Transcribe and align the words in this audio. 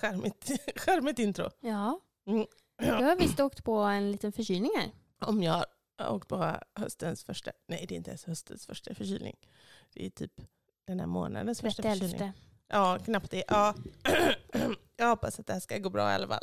Charmigt, 0.00 0.50
charmigt 0.76 1.18
intro. 1.26 1.50
Ja, 1.60 2.00
Mm. 2.26 2.46
du 2.78 2.86
har 3.04 3.16
visst 3.16 3.40
åkt 3.40 3.64
på 3.64 3.74
en 3.78 4.12
liten 4.12 4.32
förkylning 4.32 4.70
här. 4.76 4.90
Om 5.20 5.42
jag 5.42 5.64
har 5.98 6.10
åkt 6.14 6.28
på 6.28 6.56
höstens 6.74 7.24
första, 7.24 7.50
nej 7.68 7.84
det 7.88 7.94
är 7.94 7.96
inte 7.96 8.10
ens 8.10 8.24
höstens 8.24 8.66
första 8.66 8.94
förkylning. 8.94 9.36
Det 9.94 10.06
är 10.06 10.10
typ 10.10 10.32
den 10.86 11.00
här 11.00 11.06
månadens 11.06 11.60
första 11.60 11.82
förkylning. 11.82 12.10
31. 12.18 12.34
Ja, 12.68 12.98
knappt 13.04 13.30
det. 13.30 13.44
Ja. 13.48 13.74
Jag 14.96 15.08
hoppas 15.08 15.40
att 15.40 15.46
det 15.46 15.52
här 15.52 15.60
ska 15.60 15.78
gå 15.78 15.90
bra 15.90 16.10
i 16.10 16.14
alla 16.14 16.26
fall. 16.28 16.42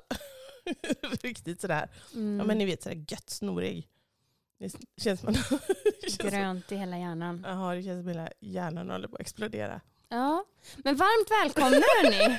Riktigt 1.21 1.61
sådär. 1.61 1.89
Mm. 2.13 2.39
Ja, 2.39 2.45
men 2.45 2.57
ni 2.57 2.65
vet 2.65 2.83
sådär 2.83 3.05
gött 3.07 3.29
snorig. 3.29 3.87
Det 4.59 4.75
känns 5.01 5.23
man... 5.23 5.35
Grönt 6.19 6.71
i 6.71 6.75
hela 6.75 6.97
hjärnan. 6.97 7.45
Jaha, 7.47 7.75
det 7.75 7.83
känns 7.83 7.99
som 8.03 8.07
hela 8.07 8.29
hjärnan 8.39 8.89
håller 8.89 9.07
på 9.07 9.15
att 9.15 9.21
explodera. 9.21 9.81
Ja, 10.09 10.45
men 10.77 10.95
varmt 10.95 11.31
välkomna 11.31 11.69
hörni. 12.01 12.37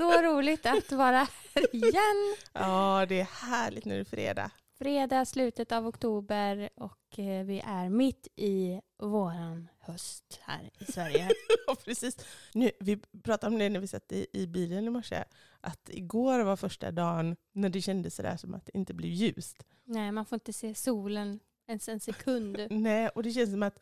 Så 0.00 0.22
roligt 0.22 0.66
att 0.66 0.92
vara 0.92 1.28
här 1.54 1.74
igen. 1.74 2.36
Ja, 2.52 3.06
det 3.08 3.20
är 3.20 3.24
härligt 3.24 3.84
det 3.84 3.94
är 3.94 4.04
fredag. 4.04 4.50
Fredag, 4.78 5.24
slutet 5.24 5.72
av 5.72 5.86
oktober 5.86 6.68
och 6.74 7.18
eh, 7.18 7.44
vi 7.44 7.62
är 7.66 7.88
mitt 7.88 8.28
i 8.36 8.80
våran 8.98 9.68
höst 9.78 10.40
här 10.42 10.70
i 10.78 10.92
Sverige. 10.92 11.28
Ja, 11.66 11.76
precis. 11.84 12.16
Nu, 12.54 12.70
vi 12.80 12.96
pratade 13.22 13.52
om 13.52 13.58
det 13.58 13.68
när 13.68 13.80
vi 13.80 13.86
satt 13.86 14.12
i, 14.12 14.26
i 14.32 14.46
bilen 14.46 14.86
i 14.86 14.90
morse. 14.90 15.24
Att 15.60 15.90
igår 15.92 16.40
var 16.40 16.56
första 16.56 16.90
dagen 16.90 17.36
när 17.52 17.68
det 17.68 17.80
kändes 17.80 18.14
sådär 18.14 18.36
som 18.36 18.54
att 18.54 18.66
det 18.66 18.78
inte 18.78 18.94
blev 18.94 19.10
ljust. 19.10 19.66
Nej, 19.84 20.12
man 20.12 20.26
får 20.26 20.36
inte 20.36 20.52
se 20.52 20.74
solen 20.74 21.40
ens 21.68 21.88
en 21.88 22.00
sekund. 22.00 22.66
Nej, 22.70 23.08
och 23.08 23.22
det 23.22 23.32
känns 23.32 23.50
som 23.50 23.62
att 23.62 23.80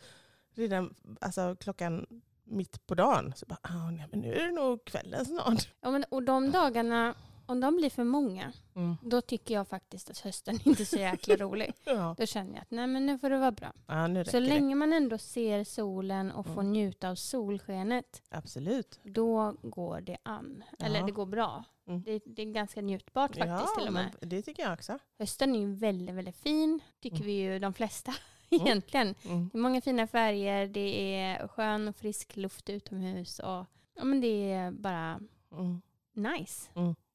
redan 0.55 0.95
alltså, 1.21 1.57
klockan 1.61 2.07
mitt 2.49 2.87
på 2.87 2.95
dagen 2.95 3.33
så 3.37 3.47
bara, 3.47 3.59
ah, 3.63 3.91
nej, 3.91 4.07
men 4.11 4.21
nu 4.21 4.35
är 4.35 4.47
det 4.47 4.53
nog 4.53 4.85
kvällen 4.85 5.25
snart. 5.27 5.69
Ja, 5.81 5.91
men, 5.91 6.05
och 6.09 6.23
de 6.23 6.51
dagarna, 6.51 7.15
om 7.47 7.61
de 7.61 7.77
blir 7.77 7.91
för 7.91 8.05
många, 8.05 8.53
Mm. 8.75 8.97
då 9.03 9.21
tycker 9.21 9.55
jag 9.55 9.69
faktiskt 9.69 10.11
att 10.11 10.19
hösten 10.19 10.61
inte 10.65 10.83
är 10.83 10.85
så 10.85 10.97
jäkla 10.97 11.37
rolig. 11.37 11.73
Ja. 11.85 12.15
Då 12.19 12.27
känner 12.27 12.53
jag 12.55 12.63
att 12.63 12.71
nej, 12.71 12.87
men 12.87 13.07
nu 13.07 13.19
får 13.19 13.31
det 13.31 13.39
vara 13.39 13.53
bra. 13.53 13.73
ja, 13.87 14.25
Så 14.25 14.31
det. 14.33 14.41
länge 14.41 14.75
man 14.75 14.93
ändå 14.93 15.19
ser 15.19 15.65
solen 15.65 16.31
och 16.33 16.47
får 16.47 16.61
Mm. 16.61 16.73
njuta 16.73 17.11
av 17.11 17.15
solskenet, 17.15 18.23
Absolut. 18.29 19.01
då 19.03 19.55
går 19.63 20.01
det 20.01 20.17
an. 20.23 20.65
Eller 20.79 21.01
Ja. 21.01 21.07
det 21.07 21.13
går 21.13 21.27
bra. 21.27 21.65
Mm. 21.87 22.03
Det, 22.03 22.23
det 22.27 22.43
är 22.43 22.47
ganska 22.53 22.81
njutbart 22.81 23.37
faktiskt 23.37 23.75
till 23.79 23.87
och 23.87 23.93
med. 23.93 24.15
det 24.21 24.43
tycker 24.43 24.63
jag 24.63 24.73
också. 24.73 24.99
Hösten 25.19 25.55
är 25.55 25.61
ju 25.61 25.75
väldigt, 25.75 26.15
väldigt 26.15 26.37
fin, 26.37 26.81
tycker 27.01 27.17
Mm. 27.17 27.27
vi 27.27 27.33
ju 27.33 27.59
de 27.59 27.75
flesta. 27.75 28.15
egentligen. 28.63 29.15
Mm. 29.25 29.49
Det 29.53 29.59
är 29.59 29.63
många 29.63 29.81
fina 29.81 30.07
färger, 30.07 30.67
det 30.67 31.15
är 31.15 31.49
skön 31.49 31.89
och 31.89 31.97
frisk 31.97 32.37
luft 32.37 32.71
utomhus 32.71 33.39
och 33.39 33.67
ja, 33.95 34.05
men 34.05 34.21
det 34.21 34.53
är 34.53 34.71
bara 34.71 35.21
Mm. 35.53 35.83
nice. 36.15 36.69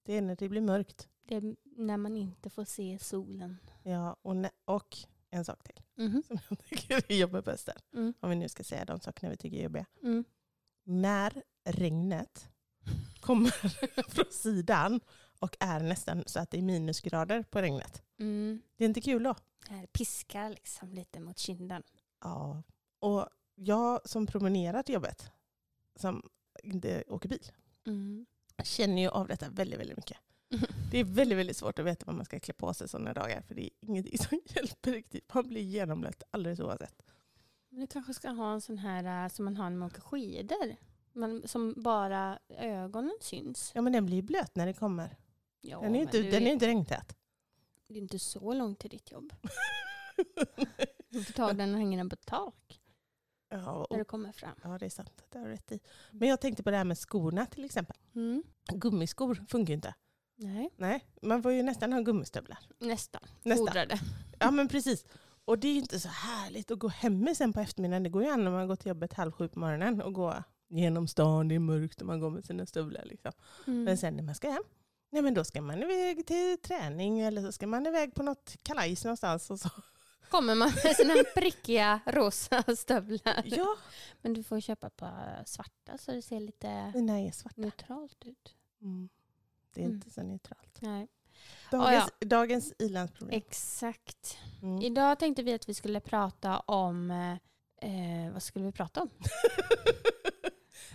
Det 0.05 0.13
är 0.13 0.21
när 0.21 0.35
det 0.35 0.49
blir 0.49 0.61
mörkt. 0.61 1.07
Det 1.27 1.35
är 1.35 1.55
när 1.63 1.97
man 1.97 2.17
inte 2.17 2.49
får 2.49 2.65
se 2.65 2.97
solen. 3.01 3.57
Ja, 3.83 4.15
och, 4.21 4.35
och 4.65 4.97
en 5.29 5.45
sak 5.45 5.63
till 5.63 5.81
Mhm. 5.95 6.23
som 6.27 6.37
jag 6.49 6.59
tycker 6.65 7.03
är 7.11 7.15
jobbig 7.15 7.43
på 7.43 7.51
hösten. 7.51 7.75
Mm. 7.93 8.13
Om 8.19 8.29
vi 8.29 8.35
nu 8.35 8.49
ska 8.49 8.63
säga 8.63 8.85
de 8.85 8.99
sakerna 8.99 9.29
vi 9.29 9.37
tycker 9.37 9.57
är 9.57 9.63
jobbiga. 9.63 9.85
Mm. 10.03 10.23
När 10.83 11.43
regnet 11.65 12.47
kommer 13.19 13.49
från 14.11 14.31
sidan 14.31 14.99
och 15.39 15.57
är 15.59 15.79
nästan 15.79 16.23
så 16.25 16.39
att 16.39 16.49
det 16.51 16.57
är 16.57 16.61
minusgrader 16.61 17.43
på 17.43 17.61
regnet. 17.61 18.03
Mm. 18.19 18.61
Det 18.77 18.83
är 18.83 18.87
inte 18.87 19.01
kul 19.01 19.23
då. 19.23 19.35
Här 19.69 19.85
piskar 19.85 20.49
liksom 20.49 20.93
lite 20.93 21.19
mot 21.19 21.37
kinden. 21.37 21.83
Ja. 22.21 22.63
Och 22.99 23.27
jag 23.55 24.09
som 24.09 24.25
promenerar 24.27 24.83
till 24.83 24.93
jobbet, 24.95 25.31
som 25.95 26.29
inte 26.63 27.03
åker 27.07 27.29
bil, 27.29 27.51
Mm. 27.85 28.25
känner 28.63 29.01
ju 29.01 29.07
av 29.09 29.27
detta 29.27 29.49
väldigt, 29.49 29.79
väldigt 29.79 29.97
mycket. 29.97 30.17
Det 30.91 30.99
är 30.99 31.03
väldigt, 31.03 31.37
väldigt 31.37 31.57
svårt 31.57 31.79
att 31.79 31.85
veta 31.85 32.05
vad 32.05 32.15
man 32.15 32.25
ska 32.25 32.39
klä 32.39 32.53
på 32.53 32.73
sig 32.73 32.89
sådana 32.89 33.13
dagar. 33.13 33.41
För 33.41 33.55
det 33.55 33.63
är 33.65 33.69
ingenting 33.81 34.17
som 34.29 34.39
hjälper 34.45 34.91
riktigt. 34.91 35.33
Man 35.33 35.47
blir 35.47 35.61
genomblött 35.61 36.23
alldeles 36.31 36.59
oavsett. 36.59 37.01
Men 37.69 37.79
du 37.81 37.87
kanske 37.87 38.13
ska 38.13 38.29
ha 38.29 38.53
en 38.53 38.61
sån 38.61 38.77
här 38.77 39.23
äh, 39.25 39.29
som 39.29 39.45
man 39.45 39.57
har 39.57 39.69
när 39.69 39.77
man 39.77 39.87
åker 39.87 40.01
skidor. 40.01 40.75
Man, 41.13 41.47
som 41.47 41.73
bara 41.77 42.39
ögonen 42.49 43.17
syns. 43.21 43.71
Ja 43.75 43.81
men 43.81 43.93
den 43.93 44.05
blir 44.05 44.21
blöt 44.21 44.55
när 44.55 44.65
det 44.65 44.73
kommer. 44.73 45.17
Ja, 45.61 45.81
Den 45.81 45.95
är 45.95 45.99
ju 45.99 46.01
inte, 46.05 46.21
men 46.21 46.31
den 46.31 46.43
är 46.47 46.51
inte 46.51 46.67
regntät. 46.67 47.17
Det 47.87 47.93
är 47.93 47.97
inte 47.97 48.19
så 48.19 48.53
långt 48.53 48.79
till 48.79 48.89
ditt 48.89 49.11
jobb. 49.11 49.33
Du 51.09 51.23
får 51.23 51.33
ta 51.33 51.53
den 51.53 51.71
och 51.73 51.77
hänga 51.77 51.97
den 51.97 52.09
på 52.09 52.15
tak 52.15 52.81
ja, 53.49 53.87
när 53.89 53.97
du 53.97 54.05
kommer 54.05 54.31
fram. 54.31 54.55
ja 54.63 54.77
det 54.77 54.85
är 54.85 54.89
sant. 54.89 55.23
Det 55.29 55.37
har 55.39 55.45
du 55.45 55.51
rätt 55.51 55.71
i. 55.71 55.79
Men 56.11 56.29
jag 56.29 56.41
tänkte 56.41 56.63
på 56.63 56.71
det 56.71 56.77
här 56.77 56.83
med 56.83 56.97
skorna 56.97 57.45
till 57.45 57.65
exempel. 57.65 57.95
Mm. 58.15 58.43
Gummiskor 58.73 59.45
funkar 59.49 59.71
ju 59.71 59.75
inte. 59.75 59.93
Nej, 60.35 60.69
Nej, 60.77 61.05
man 61.21 61.43
får 61.43 61.51
ju 61.51 61.63
nästan 61.63 61.93
ha 61.93 61.99
gummistövlar. 61.99 62.59
nästan. 62.79 63.21
Nästan. 63.43 63.67
Fodrade. 63.67 63.99
Ja 64.39 64.51
men 64.51 64.67
precis. 64.67 65.05
Och 65.45 65.59
det 65.59 65.67
är 65.67 65.73
ju 65.73 65.79
inte 65.79 65.99
så 65.99 66.09
härligt 66.09 66.71
att 66.71 66.79
gå 66.79 66.87
hem 66.87 67.19
med 67.19 67.37
sen 67.37 67.53
på 67.53 67.59
eftermiddagen. 67.59 68.03
Det 68.03 68.09
går 68.09 68.23
ju 68.23 68.29
an 68.29 68.43
när 68.43 68.51
man 68.51 68.67
går 68.67 68.75
till 68.75 68.87
jobbet 68.87 69.13
halv 69.13 69.31
sju 69.31 69.47
på 69.47 69.59
morgonen 69.59 70.01
och 70.01 70.13
gå 70.13 70.43
genom 70.69 71.07
stan, 71.07 71.47
det 71.47 71.55
är 71.55 71.59
mörkt 71.59 72.01
och 72.01 72.07
man 72.07 72.19
går 72.19 72.29
med 72.29 72.45
sina 72.45 72.65
stövlar. 72.65 73.05
Liksom. 73.05 73.31
Mm. 73.67 73.83
Men 73.83 73.97
sen 73.97 74.15
när 74.15 74.23
man 74.23 74.35
ska 74.35 74.49
hem, 74.49 74.63
nej 75.13 75.21
men 75.21 75.33
då 75.33 75.43
ska 75.43 75.61
man 75.61 75.83
iväg 75.83 76.25
till 76.27 76.57
träning 76.61 77.19
eller 77.19 77.41
så 77.41 77.51
ska 77.51 77.67
man 77.67 77.87
iväg 77.87 78.13
på 78.15 78.23
något 78.23 78.55
kalajs 78.63 79.03
någonstans. 79.03 79.49
Och 79.51 79.59
så. 79.59 79.69
Kommer 80.29 80.55
man 80.55 80.71
med 80.83 80.95
sina 80.95 81.13
prickiga 81.35 81.99
rosa 82.05 82.63
stövlar. 82.77 83.41
Ja, 83.45 83.75
Men 84.21 84.33
du 84.33 84.43
får 84.43 84.59
köpa 84.59 84.87
ett 84.87 84.95
par 84.95 85.43
svarta 85.45 85.97
så 85.97 86.11
det 86.11 86.21
ser 86.21 86.39
lite 86.39 86.91
svarta. 87.33 87.61
neutralt 87.61 88.25
ut. 88.25 88.55
Mm. 88.81 89.09
Det 89.73 89.81
är 89.81 89.85
Mm. 89.85 89.95
inte 89.95 90.09
så 90.11 90.23
neutralt. 90.23 90.81
Nej. 90.81 91.07
Dagens, 91.71 92.09
dagens 92.19 92.73
ilandsproblem. 92.79 93.37
Exakt. 93.37 94.37
Mm. 94.61 94.81
Idag 94.81 95.19
tänkte 95.19 95.43
vi 95.43 95.53
att 95.53 95.69
vi 95.69 95.73
skulle 95.73 95.99
prata 95.99 96.59
om... 96.59 97.11
Eh, 97.81 98.31
vad 98.33 98.43
skulle 98.43 98.65
vi 98.65 98.71
prata 98.71 99.01
om? 99.01 99.09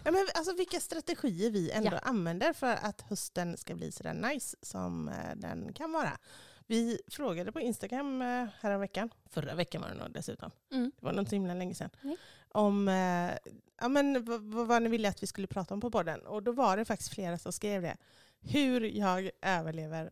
ja, 0.04 0.10
men 0.10 0.26
alltså, 0.34 0.54
vilka 0.56 0.80
strategier 0.80 1.50
vi 1.50 1.70
ändå 1.70 1.90
Ja. 1.92 1.98
använder 1.98 2.52
för 2.52 2.76
att 2.82 3.00
hösten 3.00 3.56
ska 3.56 3.74
bli 3.74 3.92
så 3.92 4.02
där 4.02 4.14
nice 4.14 4.56
som 4.62 5.08
eh, 5.08 5.36
den 5.36 5.72
kan 5.72 5.92
vara. 5.92 6.18
Vi 6.66 7.00
frågade 7.06 7.52
på 7.52 7.60
Instagram 7.60 8.22
eh, 8.62 8.78
veckan, 8.78 9.10
förra 9.30 9.54
veckan 9.54 9.82
var 9.82 9.88
det 9.88 9.94
nog 9.94 10.12
dessutom, 10.12 10.50
Mm. 10.70 10.92
det 11.00 11.04
var 11.06 11.12
nog 11.12 11.22
inte 11.22 11.36
himla 11.36 11.54
länge 11.54 11.74
sedan, 11.74 11.90
Nej. 12.02 12.16
om 12.48 12.88
eh, 12.88 13.52
ja, 13.80 13.88
men, 13.88 14.24
vad, 14.24 14.42
vad 14.42 14.82
ni 14.82 14.88
ville 14.88 15.08
att 15.08 15.22
vi 15.22 15.26
skulle 15.26 15.46
prata 15.46 15.74
om 15.74 15.80
på 15.80 15.90
podden. 15.90 16.20
Och 16.26 16.42
då 16.42 16.52
var 16.52 16.76
det 16.76 16.84
faktiskt 16.84 17.14
flera 17.14 17.38
som 17.38 17.52
skrev 17.52 17.82
det. 17.82 17.96
Hur 18.40 18.80
jag 18.80 19.30
överlever 19.42 20.10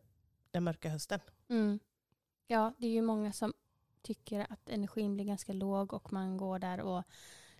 den 0.50 0.65
mörka 0.65 0.88
hösten. 0.88 1.21
Mm. 1.48 1.78
Ja, 2.47 2.72
det 2.78 2.87
är 2.87 2.91
ju 2.91 3.03
många 3.03 3.33
som 3.33 3.53
tycker 4.03 4.47
att 4.53 4.69
energin 4.69 5.15
blir 5.15 5.25
ganska 5.25 5.53
låg 5.53 5.93
och 5.93 6.12
man 6.12 6.37
går 6.37 6.59
där 6.59 6.81
och 6.81 7.03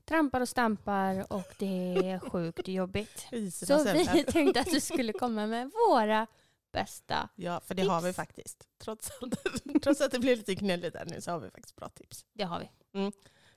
trampar 0.07 0.41
och 0.41 0.49
stampar 0.49 1.33
och 1.33 1.55
det 1.59 1.97
är 1.97 2.19
sjukt 2.19 2.69
jobbigt. 2.69 3.27
Så 3.53 3.85
vi 3.85 4.25
tänkte 4.29 4.61
att 4.61 4.73
vi 4.73 4.81
skulle 4.91 5.13
komma 5.13 5.47
med 5.47 5.71
våra 5.89 6.27
bästa. 6.73 7.29
Ja, 7.37 7.61
för 7.61 7.75
det 7.75 7.83
har 7.83 8.01
vi 8.01 8.09
tips. 8.09 8.17
faktiskt. 8.17 8.69
Trots, 8.79 9.11
allt, 9.21 9.35
trots 9.83 10.01
att 10.01 10.11
det 10.13 10.19
blev 10.19 10.37
lite 10.37 10.55
gnälligt 10.55 10.93
där 10.93 11.07
nu 11.07 11.21
så 11.21 11.31
har 11.31 11.39
vi 11.39 11.51
faktiskt 11.51 11.77
bra 11.77 11.89
tips. 11.89 12.25
Det 12.33 12.45
har 12.45 12.61
vi. 12.61 12.71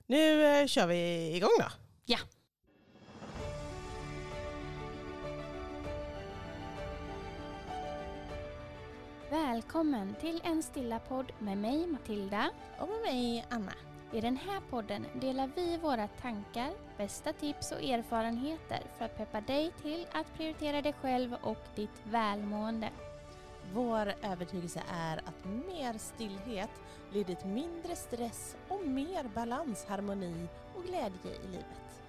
Nu 0.06 0.44
eh, 0.44 0.66
kör 0.66 0.86
vi 0.86 1.32
igång 1.36 1.50
då. 1.58 1.66
Ja. 2.04 2.18
Välkommen 9.30 10.14
till 10.20 10.40
en 10.44 10.62
stilla 10.62 10.98
podd 10.98 11.32
med 11.38 11.58
mig 11.58 11.86
Matilda. 11.86 12.50
Och 12.78 12.88
med 12.88 13.00
mig 13.00 13.46
Anna. 13.50 13.89
I 14.12 14.20
den 14.20 14.36
här 14.36 14.60
podden 14.70 15.06
delar 15.14 15.50
vi 15.56 15.76
våra 15.76 16.08
tankar, 16.08 16.70
bästa 16.96 17.32
tips 17.32 17.72
och 17.72 17.82
erfarenheter 17.82 18.80
för 18.98 19.04
att 19.04 19.16
peppa 19.16 19.40
dig 19.40 19.72
till 19.82 20.06
att 20.12 20.34
prioritera 20.34 20.82
dig 20.82 20.92
själv 20.92 21.34
och 21.42 21.64
ditt 21.74 22.02
välmående. 22.04 22.90
Vår 23.72 24.12
övertygelse 24.22 24.82
är 24.92 25.16
att 25.16 25.44
mer 25.44 25.98
stillhet 25.98 26.70
leder 27.12 27.34
till 27.34 27.48
mindre 27.48 27.96
stress 27.96 28.56
och 28.68 28.86
mer 28.86 29.24
balans, 29.34 29.84
harmoni 29.88 30.48
och 30.74 30.84
glädje 30.84 31.34
i 31.44 31.46
livet. 31.46 32.02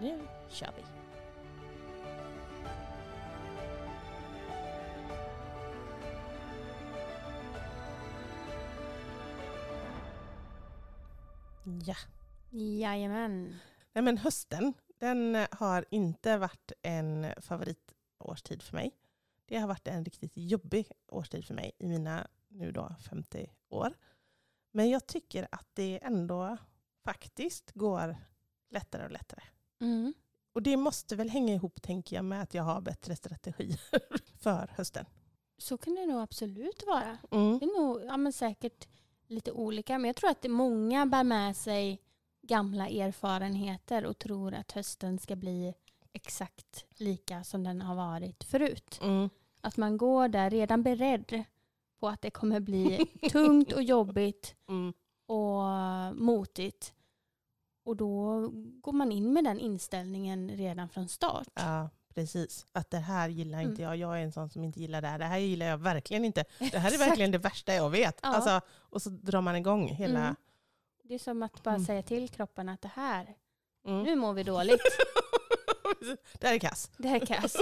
Nu 0.00 0.18
kör 0.50 0.70
vi! 0.76 1.01
Ja. 11.86 11.96
Jajamän. 12.50 13.58
Nej, 13.92 14.04
men 14.04 14.18
hösten 14.18 14.74
den 14.98 15.34
eh, 15.34 15.48
har 15.50 15.84
inte 15.90 16.38
varit 16.38 16.72
en 16.82 17.26
favoritårstid 17.40 18.62
för 18.62 18.76
mig. 18.76 18.90
Det 19.46 19.58
har 19.58 19.68
varit 19.68 19.88
en 19.88 20.04
riktigt 20.04 20.32
jobbig 20.34 20.90
årstid 21.08 21.44
för 21.44 21.54
mig 21.54 21.72
i 21.78 21.86
mina 21.86 22.28
nu 22.48 22.72
då 22.72 22.94
50 23.08 23.52
år. 23.68 23.94
Men 24.72 24.90
jag 24.90 25.06
tycker 25.06 25.48
att 25.50 25.68
det 25.72 25.98
ändå 26.02 26.56
faktiskt 27.04 27.72
går 27.74 28.16
lättare 28.70 29.04
och 29.04 29.10
lättare. 29.10 29.42
Mm. 29.80 30.14
Och 30.52 30.62
det 30.62 30.76
måste 30.76 31.16
väl 31.16 31.30
hänga 31.30 31.54
ihop, 31.54 31.82
tänker 31.82 32.16
jag, 32.16 32.24
med 32.24 32.42
att 32.42 32.54
jag 32.54 32.62
har 32.62 32.80
bättre 32.80 33.16
strategi 33.16 33.76
för 34.38 34.70
hösten. 34.76 35.06
Så 35.58 35.78
kan 35.78 35.94
det 35.94 36.06
nog 36.06 36.20
absolut 36.20 36.82
vara. 36.86 37.18
Mm. 37.30 37.58
Det 37.58 37.64
är 37.64 37.82
nog 37.82 38.02
ja, 38.04 38.16
men 38.16 38.32
säkert 38.32 38.88
lite 39.32 39.52
olika. 39.52 39.98
Men 39.98 40.08
jag 40.08 40.16
tror 40.16 40.30
att 40.30 40.44
många 40.50 41.06
bär 41.06 41.24
med 41.24 41.56
sig 41.56 42.00
gamla 42.42 42.88
erfarenheter 42.88 44.04
och 44.06 44.18
tror 44.18 44.54
att 44.54 44.72
hösten 44.72 45.18
ska 45.18 45.36
bli 45.36 45.74
exakt 46.12 46.84
lika 46.96 47.44
som 47.44 47.64
den 47.64 47.80
har 47.82 47.94
varit 47.94 48.44
förut. 48.44 48.98
Mm. 49.02 49.30
Att 49.60 49.76
man 49.76 49.96
går 49.96 50.28
där 50.28 50.50
redan 50.50 50.82
beredd 50.82 51.44
på 52.00 52.08
att 52.08 52.22
det 52.22 52.30
kommer 52.30 52.60
bli 52.60 53.06
tungt 53.32 53.72
och 53.72 53.82
jobbigt 53.82 54.54
Mm. 54.68 54.92
och 55.26 55.62
motigt. 56.22 56.94
Och 57.84 57.96
då 57.96 58.40
går 58.80 58.92
man 58.92 59.12
in 59.12 59.32
med 59.32 59.44
den 59.44 59.58
inställningen 59.58 60.48
redan 60.50 60.88
från 60.88 61.08
start. 61.08 61.48
Ja, 61.54 61.88
precis. 62.14 62.66
Att 62.72 62.90
det 62.90 62.98
här 62.98 63.28
gillar 63.28 63.58
Mm. 63.58 63.70
inte 63.70 63.82
jag. 63.82 63.96
Jag 63.96 64.18
är 64.18 64.22
en 64.24 64.32
sån 64.32 64.48
som 64.50 64.64
inte 64.64 64.80
gillar 64.80 65.02
det 65.02 65.08
här. 65.08 65.18
Det 65.18 65.24
här 65.24 65.38
gillar 65.38 65.66
jag 65.66 65.78
verkligen 65.78 66.24
inte. 66.24 66.44
Det 66.58 66.78
här 66.78 66.94
är 66.94 66.98
verkligen 66.98 67.30
det 67.30 67.38
värsta 67.38 67.74
jag 67.74 67.90
vet. 67.90 68.18
Ja. 68.22 68.28
Alltså, 68.28 68.60
och 68.70 69.02
så 69.02 69.10
drar 69.10 69.40
man 69.40 69.56
igång 69.56 69.88
hela... 69.88 70.20
Mm. 70.20 70.36
Det 71.04 71.14
är 71.14 71.18
som 71.18 71.42
att 71.42 71.62
bara 71.62 71.74
Mm. 71.74 71.86
säga 71.86 72.02
till 72.02 72.28
kroppen 72.28 72.68
att 72.68 72.80
det 72.82 72.90
här, 72.94 73.34
Mm. 73.86 74.02
nu 74.02 74.16
mår 74.16 74.32
vi 74.32 74.42
dåligt. 74.42 74.80
det 76.40 76.46
här 76.46 76.54
är 76.54 76.58
kass. 76.58 76.90
Det 76.96 77.08
här 77.08 77.20
är 77.20 77.26
kass. 77.26 77.56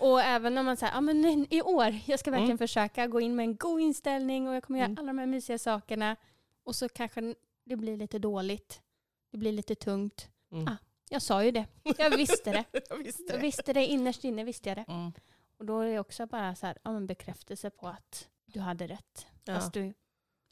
Och 0.00 0.20
även 0.20 0.58
om 0.58 0.66
man 0.66 0.76
säger, 0.76 0.92
ja 0.92 1.00
men 1.00 1.20
nej, 1.20 1.46
i 1.50 1.62
år, 1.62 1.98
jag 2.06 2.18
ska 2.20 2.30
verkligen 2.30 2.50
Mm. 2.50 2.58
försöka 2.58 3.06
gå 3.06 3.20
in 3.20 3.36
med 3.36 3.44
en 3.44 3.56
god 3.56 3.80
inställning 3.80 4.48
och 4.48 4.54
jag 4.54 4.62
kommer 4.64 4.78
göra 4.78 4.86
Mm. 4.86 4.98
alla 4.98 5.06
de 5.06 5.18
här 5.18 5.26
mysiga 5.26 5.58
sakerna. 5.58 6.16
Och 6.64 6.74
så 6.76 6.88
kanske 6.88 7.34
det 7.64 7.76
blir 7.76 7.96
lite 7.96 8.18
dåligt. 8.18 8.80
Det 9.32 9.38
blir 9.38 9.52
lite 9.52 9.74
tungt. 9.74 10.28
Mm. 10.52 10.68
Ah, 10.68 10.76
Jag 11.10 11.22
sa 11.22 11.44
ju 11.44 11.50
det. 11.50 11.66
Jag 11.98 12.16
visste 12.16 12.52
det. 12.52 12.64
jag 12.88 12.96
visste 12.96 13.22
Jag 13.22 13.34
det. 13.36 13.42
visste 13.42 13.72
det 13.72 13.86
innerst 13.86 14.24
inne, 14.24 14.44
visste 14.44 14.68
jag 14.68 14.78
det. 14.78 14.84
Mm. 14.88 15.12
Och 15.56 15.66
då 15.66 15.80
är 15.80 15.86
det 15.92 15.98
också 15.98 16.26
bara 16.26 16.54
så 16.54 16.66
här, 16.66 16.78
ja, 16.82 16.92
men 16.92 17.06
bekräftelse 17.06 17.70
på 17.70 17.88
att 17.88 18.28
du 18.46 18.60
hade 18.60 18.86
rätt. 18.86 19.26
Ja. 19.44 19.54
Fast 19.54 19.72
du 19.72 19.94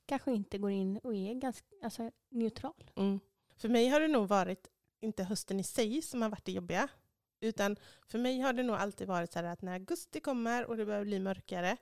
kanske 0.06 0.32
inte 0.32 0.58
går 0.58 0.70
in 0.70 0.98
och 0.98 1.14
är 1.14 1.34
ganska 1.34 1.66
alltså, 1.82 2.10
neutral. 2.30 2.90
Mm. 2.94 3.20
För 3.56 3.68
mig 3.68 3.88
har 3.88 4.00
det 4.00 4.08
nog 4.08 4.28
varit, 4.28 4.68
inte 5.00 5.24
hösten 5.24 5.60
i 5.60 5.62
sig 5.62 6.02
som 6.02 6.22
har 6.22 6.28
varit 6.28 6.44
det 6.44 6.52
jobbiga, 6.52 6.88
utan 7.40 7.76
för 8.06 8.18
mig 8.18 8.40
har 8.40 8.52
det 8.52 8.62
nog 8.62 8.76
alltid 8.76 9.08
varit 9.08 9.32
så 9.32 9.38
här 9.38 9.44
att 9.44 9.62
när 9.62 9.72
augusti 9.72 10.20
kommer 10.20 10.64
och 10.64 10.76
det 10.76 10.86
börjar 10.86 11.04
bli 11.04 11.18
mörkare 11.18 11.76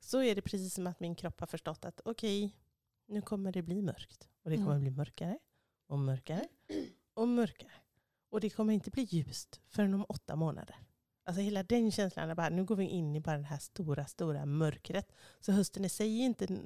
så 0.00 0.22
är 0.22 0.34
det 0.34 0.42
precis 0.42 0.74
som 0.74 0.86
att 0.86 1.00
min 1.00 1.14
kropp 1.14 1.40
har 1.40 1.46
förstått 1.46 1.84
att 1.84 2.00
okej, 2.04 2.56
nu 3.06 3.22
kommer 3.22 3.52
det 3.52 3.62
bli 3.62 3.82
mörkt. 3.82 4.28
Och 4.44 4.50
det 4.50 4.56
kommer 4.56 4.70
Mm. 4.70 4.80
bli 4.80 4.90
mörkare 4.90 5.38
och 5.86 5.98
mörkare 5.98 6.48
och 7.14 7.28
mörkare. 7.28 7.70
Och 8.30 8.40
det 8.40 8.50
kommer 8.50 8.72
inte 8.72 8.90
bli 8.90 9.02
ljust 9.02 9.60
förrän 9.68 9.94
om 9.94 10.04
åtta 10.08 10.36
månader. 10.36 10.76
Alltså 11.24 11.40
hela 11.42 11.62
den 11.62 11.92
känslan, 11.92 12.36
bara, 12.36 12.48
nu 12.48 12.64
går 12.64 12.76
vi 12.76 12.84
in 12.84 13.16
i 13.16 13.20
bara 13.20 13.38
det 13.38 13.44
här 13.44 13.58
stora, 13.58 14.06
stora 14.06 14.46
mörkret. 14.46 15.12
Så 15.40 15.52
hösten 15.52 15.84
i 15.84 15.88
sig 15.88 16.20
är 16.20 16.24
inte 16.24 16.58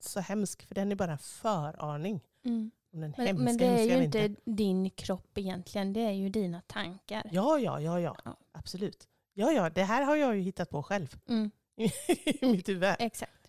så 0.00 0.20
hemsk, 0.20 0.66
för 0.66 0.74
den 0.74 0.92
är 0.92 0.96
bara 0.96 1.12
en 1.12 1.18
föraning 1.18 2.20
den 2.42 2.70
Men, 2.92 3.14
hemska, 3.14 3.34
men 3.44 3.56
det 3.56 3.64
är 3.66 3.82
ju 3.84 3.98
vintern. 4.00 4.24
inte 4.24 4.40
din 4.44 4.90
kropp 4.90 5.38
egentligen, 5.38 5.92
det 5.92 6.00
är 6.00 6.10
ju 6.12 6.28
dina 6.28 6.60
tankar. 6.60 7.28
Ja, 7.32 7.58
ja, 7.58 7.80
ja, 7.80 8.00
ja, 8.00 8.16
Ja. 8.24 8.36
absolut. 8.52 9.08
Ja, 9.34 9.52
ja, 9.52 9.70
det 9.70 9.82
här 9.84 10.02
har 10.02 10.16
jag 10.16 10.36
ju 10.36 10.42
hittat 10.42 10.70
på 10.70 10.82
själv 10.82 11.16
Mm, 11.28 11.50
i 12.24 12.46
mitt 12.46 12.68
huvud. 12.68 12.94
exakt, 12.98 13.48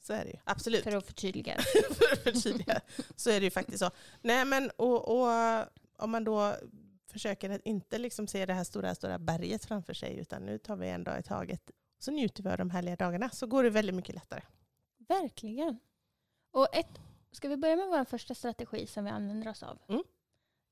Så 0.00 0.12
är 0.12 0.24
det 0.24 0.30
ju, 0.30 0.36
absolut. 0.44 0.84
för 0.84 0.96
att 0.96 1.06
förtydliga. 1.06 1.56
För 1.94 2.12
att 2.12 2.18
förtydliga 2.22 2.80
så 3.16 3.30
är 3.30 3.40
det 3.40 3.44
ju 3.44 3.50
faktiskt 3.50 3.78
så. 3.78 3.90
Nej, 4.22 4.44
men 4.44 4.70
och, 4.76 5.08
och 5.08 5.28
om 5.98 6.10
man 6.10 6.24
då 6.24 6.54
försöker 7.16 7.50
att 7.50 7.60
inte 7.64 7.98
liksom 7.98 8.26
se 8.26 8.46
det 8.46 8.54
här 8.54 8.64
stora, 8.64 8.94
stora 8.94 9.18
berget 9.18 9.64
framför 9.64 9.94
sig, 9.94 10.18
utan 10.18 10.42
nu 10.46 10.58
tar 10.58 10.76
vi 10.76 10.88
en 10.88 11.04
dag 11.04 11.18
i 11.18 11.22
taget, 11.22 11.70
så 11.98 12.10
njuter 12.10 12.42
vi 12.42 12.48
av 12.50 12.58
de 12.58 12.70
härliga 12.70 12.96
dagarna, 12.96 13.30
så 13.30 13.46
går 13.46 13.62
det 13.62 13.70
väldigt 13.70 13.94
mycket 13.96 14.14
lättare. 14.14 14.42
Verkligen. 15.08 15.78
Och 16.50 16.68
ett, 16.72 16.98
ska 17.32 17.48
vi 17.48 17.56
börja 17.56 17.76
med 17.76 17.88
vår 17.88 18.04
första 18.04 18.34
strategi 18.34 18.86
som 18.86 19.04
vi 19.04 19.10
använder 19.10 19.50
oss 19.50 19.62
av? 19.62 19.78
Mm. 19.88 20.02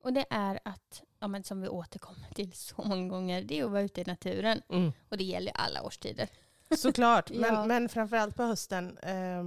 Och 0.03 0.13
det 0.13 0.27
är 0.31 0.61
att, 0.65 1.03
ja, 1.19 1.29
men 1.29 1.45
som 1.45 1.61
vi 1.61 1.69
återkommer 1.69 2.29
till 2.35 2.53
så 2.57 2.83
många 2.85 3.09
gånger, 3.09 3.43
det 3.43 3.61
är 3.61 3.65
att 3.65 3.71
vara 3.71 3.83
ute 3.83 4.01
i 4.01 4.05
naturen. 4.05 4.63
Och 5.09 5.17
det 5.17 5.25
gäller 5.25 5.53
alla 5.55 5.83
årstider. 5.83 6.29
Såklart, 6.77 7.31
men, 7.35 7.55
Ja. 7.55 7.65
men 7.67 7.89
framförallt 7.89 8.37
på 8.37 8.43
hösten, 8.43 8.99
eh, 8.99 9.45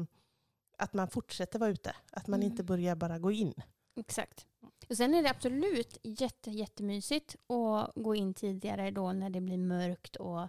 att 0.78 0.94
man 0.94 1.08
fortsätter 1.08 1.60
vara 1.60 1.70
ute. 1.70 1.96
Att 2.12 2.28
man 2.28 2.40
Mm. 2.40 2.52
inte 2.52 2.64
börjar 2.64 2.96
bara 2.96 3.20
gå 3.20 3.32
in. 3.32 3.54
Exakt. 3.96 4.46
Och 4.90 4.98
sen 4.98 5.14
är 5.14 5.24
det 5.24 5.30
absolut 5.30 5.98
jätte, 6.04 6.52
jättemysigt 6.52 7.36
att 7.48 7.92
gå 7.96 8.16
in 8.16 8.34
tidigare 8.34 8.92
då 8.92 9.14
när 9.14 9.30
det 9.30 9.42
blir 9.42 9.58
mörkt 9.58 10.16
och, 10.16 10.42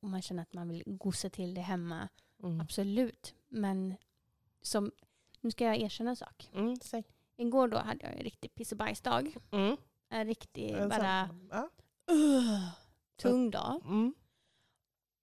och 0.00 0.08
man 0.08 0.22
känner 0.22 0.42
att 0.42 0.54
man 0.54 0.68
vill 0.68 0.82
gosa 0.86 1.30
till 1.30 1.54
det 1.54 1.60
hemma. 1.60 2.08
Mm. 2.42 2.60
Absolut. 2.60 3.34
Men 3.48 3.94
som, 4.62 4.92
nu 5.40 5.50
ska 5.50 5.64
jag 5.64 5.76
erkänna 5.76 6.10
en 6.10 6.16
sak. 6.16 6.50
Mm. 6.54 6.76
Igår 7.36 7.68
då 7.68 7.78
hade 7.78 8.06
jag 8.06 8.12
en 8.12 8.24
riktig 8.24 8.54
piss 8.54 8.72
och 8.72 8.78
bajsdag. 8.78 9.36
Mm. 9.50 9.76
En 10.08 10.26
riktig 10.26 10.70
En 10.70 10.88
bara 10.88 11.28
Ja. 11.50 11.70
uh, 12.12 12.68
tung 13.16 13.50
dag. 13.50 13.82
Mm. 13.84 14.14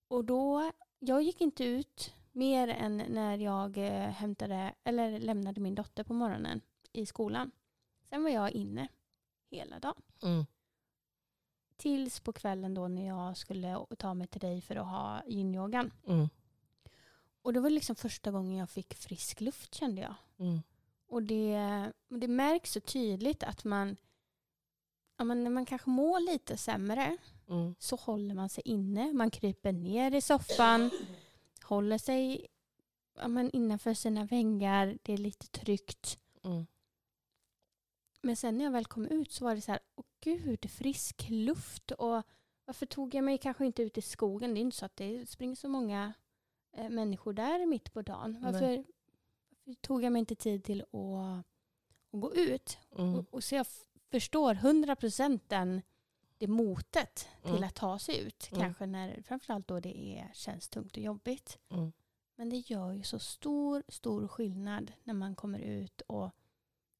Och 0.08 0.26
då, 0.26 0.72
jag 1.00 1.22
gick 1.22 1.42
inte 1.42 1.64
ut 1.64 2.14
mer 2.32 2.68
än 2.68 2.98
när 2.98 3.38
jag 3.38 3.78
eh, 3.78 4.10
hämtade, 4.10 4.74
eller 4.84 5.20
lämnade 5.20 5.62
min 5.62 5.76
dotter 5.76 6.04
på 6.04 6.14
morgonen 6.14 6.62
i 6.92 7.06
skolan. 7.06 7.52
Sen 8.14 8.24
var 8.24 8.30
jag 8.30 8.52
inne 8.52 8.88
hela 9.50 9.80
dagen. 9.80 10.02
Mm. 10.24 10.46
Tills 11.78 12.20
på 12.20 12.34
kvällen 12.34 12.74
då 12.74 12.88
när 12.88 13.08
jag 13.08 13.38
skulle 13.38 13.86
ta 13.98 14.14
mig 14.14 14.28
till 14.28 14.42
dig 14.42 14.62
för 14.62 14.76
att 14.76 14.88
ha 14.88 15.22
yin-yogan. 15.28 15.92
Mm. 16.08 16.30
Och 17.42 17.54
det 17.54 17.60
var 17.60 17.70
liksom 17.70 17.96
första 17.96 18.32
gången 18.32 18.58
jag 18.58 18.70
fick 18.70 18.94
frisk 18.94 19.42
luft 19.42 19.76
kände 19.76 20.02
jag. 20.02 20.16
Mm. 20.38 20.62
Och 21.08 21.24
det, 21.24 21.92
det 22.10 22.28
märks 22.28 22.72
så 22.72 22.80
tydligt 22.80 23.44
att 23.44 23.64
man, 23.64 23.98
ja, 25.18 25.24
men 25.24 25.44
när 25.44 25.52
man 25.52 25.66
kanske 25.66 25.90
mår 25.90 26.20
lite 26.20 26.58
sämre 26.58 27.18
Mm. 27.48 27.76
så 27.80 27.96
håller 27.96 28.36
man 28.36 28.50
sig 28.50 28.64
inne. 28.66 29.14
Man 29.14 29.32
kryper 29.32 29.72
ner 29.72 30.16
i 30.16 30.22
soffan, 30.22 30.92
håller 31.64 31.98
sig 31.98 32.48
ja, 33.16 33.28
men 33.28 33.52
innanför 33.52 33.94
sina 33.94 34.26
väggar. 34.26 34.98
Det 35.02 35.14
är 35.14 35.18
lite 35.18 35.48
tryggt. 35.48 36.20
Mm. 36.44 36.66
Men 38.24 38.36
sen 38.36 38.58
när 38.58 38.66
jag 38.66 38.72
väl 38.72 38.86
kom 38.86 39.08
ut 39.08 39.32
så 39.32 39.46
var 39.46 39.56
det 39.56 39.62
så 39.62 39.72
här, 39.72 39.80
åh 39.96 40.06
gud, 40.20 40.70
frisk 40.72 41.26
luft. 41.30 41.92
Och 41.92 42.24
varför 42.66 42.86
tog 42.86 43.16
jag 43.16 43.24
mig 43.24 43.38
kanske 43.38 43.66
inte 43.66 43.84
ut 43.84 43.98
i 43.98 44.02
skogen? 44.02 44.54
Det 44.54 44.60
är 44.60 44.62
inte 44.62 44.78
så 44.78 44.86
att 44.86 44.96
det 44.96 45.30
springer 45.30 45.56
så 45.56 45.68
många 45.70 46.14
eh, 46.72 46.90
människor 46.90 47.34
där 47.34 47.66
mitt 47.66 47.94
på 47.94 48.02
dagen. 48.02 48.38
Varför, 48.42 48.84
varför 49.66 49.82
tog 49.82 50.04
jag 50.04 50.12
mig 50.12 50.20
inte 50.20 50.36
tid 50.36 50.64
till 50.64 50.82
att, 50.82 51.46
att 52.12 52.22
gå 52.22 52.34
ut? 52.34 52.78
Mm. 52.98 53.16
Och, 53.16 53.26
och 53.34 53.44
så 53.44 53.56
jag 53.56 53.66
förstår 54.12 54.54
100% 54.54 55.40
den, 55.48 55.82
det 56.38 56.48
motet 56.48 57.28
till 57.42 57.52
Mm. 57.52 57.64
att 57.64 57.76
ta 57.76 58.00
sig 58.00 58.20
ut. 58.20 58.50
Mm. 58.52 58.62
Kanske 58.64 58.86
när, 58.86 59.22
framförallt 59.22 59.68
då 59.68 59.80
det 59.80 59.98
är, 60.20 60.32
känns 60.34 60.70
tungt 60.70 60.98
och 60.98 61.04
jobbigt. 61.04 61.60
Mm. 61.70 61.92
Men 62.36 62.50
det 62.50 62.58
gör 62.58 62.92
ju 62.92 63.04
så 63.04 63.20
stor, 63.20 63.84
stor 63.88 64.28
skillnad 64.28 64.92
när 65.04 65.14
man 65.14 65.36
kommer 65.36 65.60
ut 65.60 66.02
och 66.02 66.32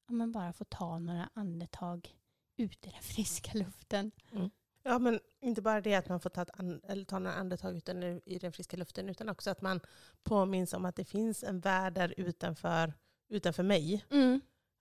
ja, 0.06 0.14
man 0.14 0.32
bara 0.32 0.52
får 0.52 0.64
ta 0.64 0.98
några 0.98 1.28
andetag 1.34 2.16
ut 2.56 2.86
i 2.86 2.90
den 2.90 3.02
friska 3.14 3.50
luften. 3.58 4.10
Ja, 4.86 4.98
men 4.98 5.20
inte 5.40 5.62
bara 5.62 5.80
det 5.80 5.94
att 5.94 6.08
man 6.08 6.20
får 6.20 6.30
ta, 6.30 6.42
ett 6.42 6.60
an- 6.60 6.80
eller 6.88 7.04
ta 7.04 7.18
några 7.18 7.36
andetag 7.36 7.76
utan 7.76 8.02
i 8.02 8.38
den 8.40 8.52
friska 8.52 8.76
luften, 8.76 9.08
utan 9.08 9.28
också 9.28 9.50
att 9.50 9.62
man 9.62 9.80
påminns 10.22 10.72
om 10.72 10.84
att 10.84 10.96
det 10.96 11.04
finns 11.04 11.44
en 11.44 11.60
värld 11.60 11.92
där 11.94 12.14
utanför, 12.16 12.94
utanför 13.28 13.62
mig. 13.62 14.04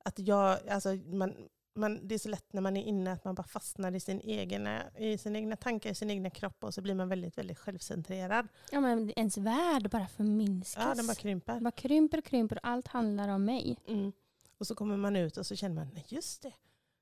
Att 0.05 0.19
jag, 0.19 0.69
alltså 0.69 0.93
man, 0.93 1.35
man, 1.75 2.07
det 2.07 2.15
är 2.15 2.19
så 2.19 2.29
lätt 2.29 2.53
när 2.53 2.61
man 2.61 2.77
är 2.77 2.83
inne 2.83 3.11
att 3.11 3.23
man 3.25 3.35
bara 3.35 3.43
fastnar 3.43 3.95
i 3.95 3.99
sin 3.99 4.21
egna, 4.21 4.91
i 4.97 5.17
sina 5.17 5.37
egna 5.39 5.55
tankar, 5.55 5.89
i 5.89 5.95
sin 5.95 6.09
egna 6.11 6.29
kropp 6.29 6.63
och 6.63 6.73
så 6.73 6.81
blir 6.81 6.95
man 6.95 7.09
väldigt, 7.09 7.37
väldigt 7.37 7.59
självcentrerad. 7.59 8.47
Ja, 8.71 8.79
men 8.79 9.11
ens 9.15 9.37
värld 9.37 9.89
bara 9.89 10.07
förminskas. 10.07 10.85
Ja, 10.85 10.95
den 10.95 11.07
bara 11.07 11.15
krymper. 11.15 11.53
Den 11.53 11.63
bara 11.63 11.71
krymper 11.71 12.17
och 12.17 12.25
krymper 12.25 12.55
och 12.55 12.67
allt 12.67 12.87
handlar 12.87 13.29
om 13.29 13.45
mig. 13.45 13.77
Mm. 13.87 14.11
Och 14.57 14.67
så 14.67 14.75
kommer 14.75 14.97
man 14.97 15.15
ut 15.15 15.37
och 15.37 15.45
så 15.45 15.55
känner 15.55 15.75
man, 15.75 15.89
nej 15.93 16.05
just 16.07 16.41
det, 16.41 16.53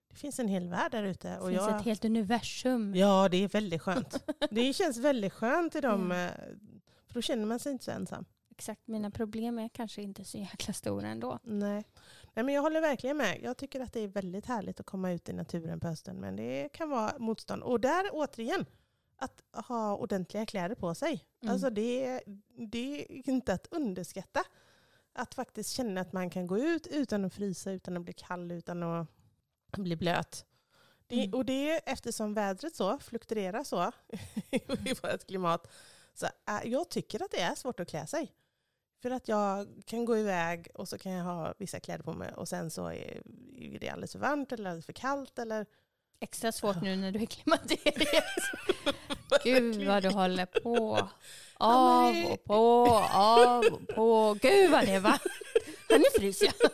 det 0.09 0.15
finns 0.15 0.39
en 0.39 0.47
hel 0.47 0.67
värld 0.69 0.91
där 0.91 1.03
ute. 1.03 1.29
Det 1.29 1.47
finns 1.47 1.61
jag, 1.61 1.75
ett 1.79 1.85
helt 1.85 2.05
universum. 2.05 2.95
Ja, 2.95 3.29
det 3.29 3.43
är 3.43 3.47
väldigt 3.47 3.81
skönt. 3.81 4.23
det 4.51 4.73
känns 4.73 4.97
väldigt 4.97 5.33
skönt 5.33 5.75
i 5.75 5.81
de, 5.81 6.11
Mm. 6.11 6.27
eh, 6.27 6.33
för 7.07 7.13
då 7.13 7.21
känner 7.21 7.45
man 7.45 7.59
sig 7.59 7.71
inte 7.71 7.85
så 7.85 7.91
ensam. 7.91 8.25
Exakt, 8.51 8.87
mina 8.87 9.11
problem 9.11 9.59
är 9.59 9.69
kanske 9.69 10.01
inte 10.01 10.25
så 10.25 10.37
jäkla 10.37 10.73
stora 10.73 11.07
ändå. 11.07 11.39
Nej. 11.43 11.83
Nej, 12.33 12.45
men 12.45 12.55
jag 12.55 12.61
håller 12.61 12.81
verkligen 12.81 13.17
med. 13.17 13.39
Jag 13.43 13.57
tycker 13.57 13.79
att 13.81 13.93
det 13.93 13.99
är 13.99 14.07
väldigt 14.07 14.45
härligt 14.45 14.79
att 14.79 14.85
komma 14.85 15.11
ut 15.11 15.29
i 15.29 15.33
naturen 15.33 15.79
på 15.79 15.87
hösten, 15.87 16.15
men 16.15 16.35
det 16.35 16.69
kan 16.73 16.89
vara 16.89 17.13
motstånd. 17.19 17.63
Och 17.63 17.79
där 17.79 18.05
återigen, 18.11 18.65
att 19.17 19.41
ha 19.65 19.95
ordentliga 19.95 20.45
kläder 20.45 20.75
på 20.75 20.95
sig. 20.95 21.25
Mm. 21.41 21.53
Alltså 21.53 21.69
det, 21.69 22.21
det 22.71 23.01
är 23.01 23.29
inte 23.29 23.53
att 23.53 23.67
underskatta. 23.71 24.43
Att 25.13 25.35
faktiskt 25.35 25.69
känna 25.69 26.01
att 26.01 26.13
man 26.13 26.29
kan 26.29 26.47
gå 26.47 26.57
ut 26.57 26.87
utan 26.87 27.25
att 27.25 27.33
frysa, 27.33 27.71
utan 27.71 27.97
att 27.97 28.03
bli 28.03 28.13
kall, 28.13 28.51
utan 28.51 28.83
att 28.83 29.07
bli 29.77 29.95
blöt. 29.95 30.45
Det, 31.07 31.15
Mm. 31.15 31.33
Och 31.33 31.45
det 31.45 31.71
är 31.71 31.81
eftersom 31.85 32.33
vädret 32.33 32.75
så 32.75 32.99
fluktuerar 32.99 33.63
så 33.63 33.91
i 34.51 34.93
vårt 35.03 35.27
klimat. 35.27 35.67
Så 36.13 36.27
jag 36.63 36.89
tycker 36.89 37.23
att 37.23 37.31
det 37.31 37.41
är 37.41 37.55
svårt 37.55 37.79
att 37.79 37.89
klä 37.89 38.07
sig. 38.07 38.33
För 39.01 39.11
att 39.11 39.27
jag 39.27 39.67
kan 39.85 40.05
gå 40.05 40.17
iväg 40.17 40.67
och 40.73 40.87
så 40.87 40.97
kan 40.97 41.11
jag 41.11 41.25
ha 41.25 41.53
vissa 41.57 41.79
kläder 41.79 42.03
på 42.03 42.13
mig 42.13 42.33
och 42.33 42.47
sen 42.47 42.71
så 42.71 42.87
är 42.87 43.21
det 43.79 43.89
alldeles 43.89 44.11
för 44.11 44.19
varmt 44.19 44.51
eller 44.51 44.69
alldeles 44.69 44.85
för 44.85 44.93
kallt. 44.93 45.39
Eller... 45.39 45.65
Extra 46.19 46.51
svårt 46.51 46.81
nu 46.81 46.95
när 46.95 47.11
du 47.11 47.21
är 47.21 47.25
klimakteriet. 47.37 48.23
Gud 49.43 49.87
vad 49.87 50.03
du 50.03 50.09
håller 50.09 50.45
på. 50.45 51.09
Av 51.61 52.15
och 52.31 52.43
på, 52.43 52.87
av 53.13 53.63
och 53.65 53.87
på. 53.87 54.37
Gud 54.41 54.71
vad 54.71 54.85
det 54.85 54.99
var. 54.99 55.19
Nu 55.89 56.03
fryser 56.19 56.45
jag. 56.59 56.71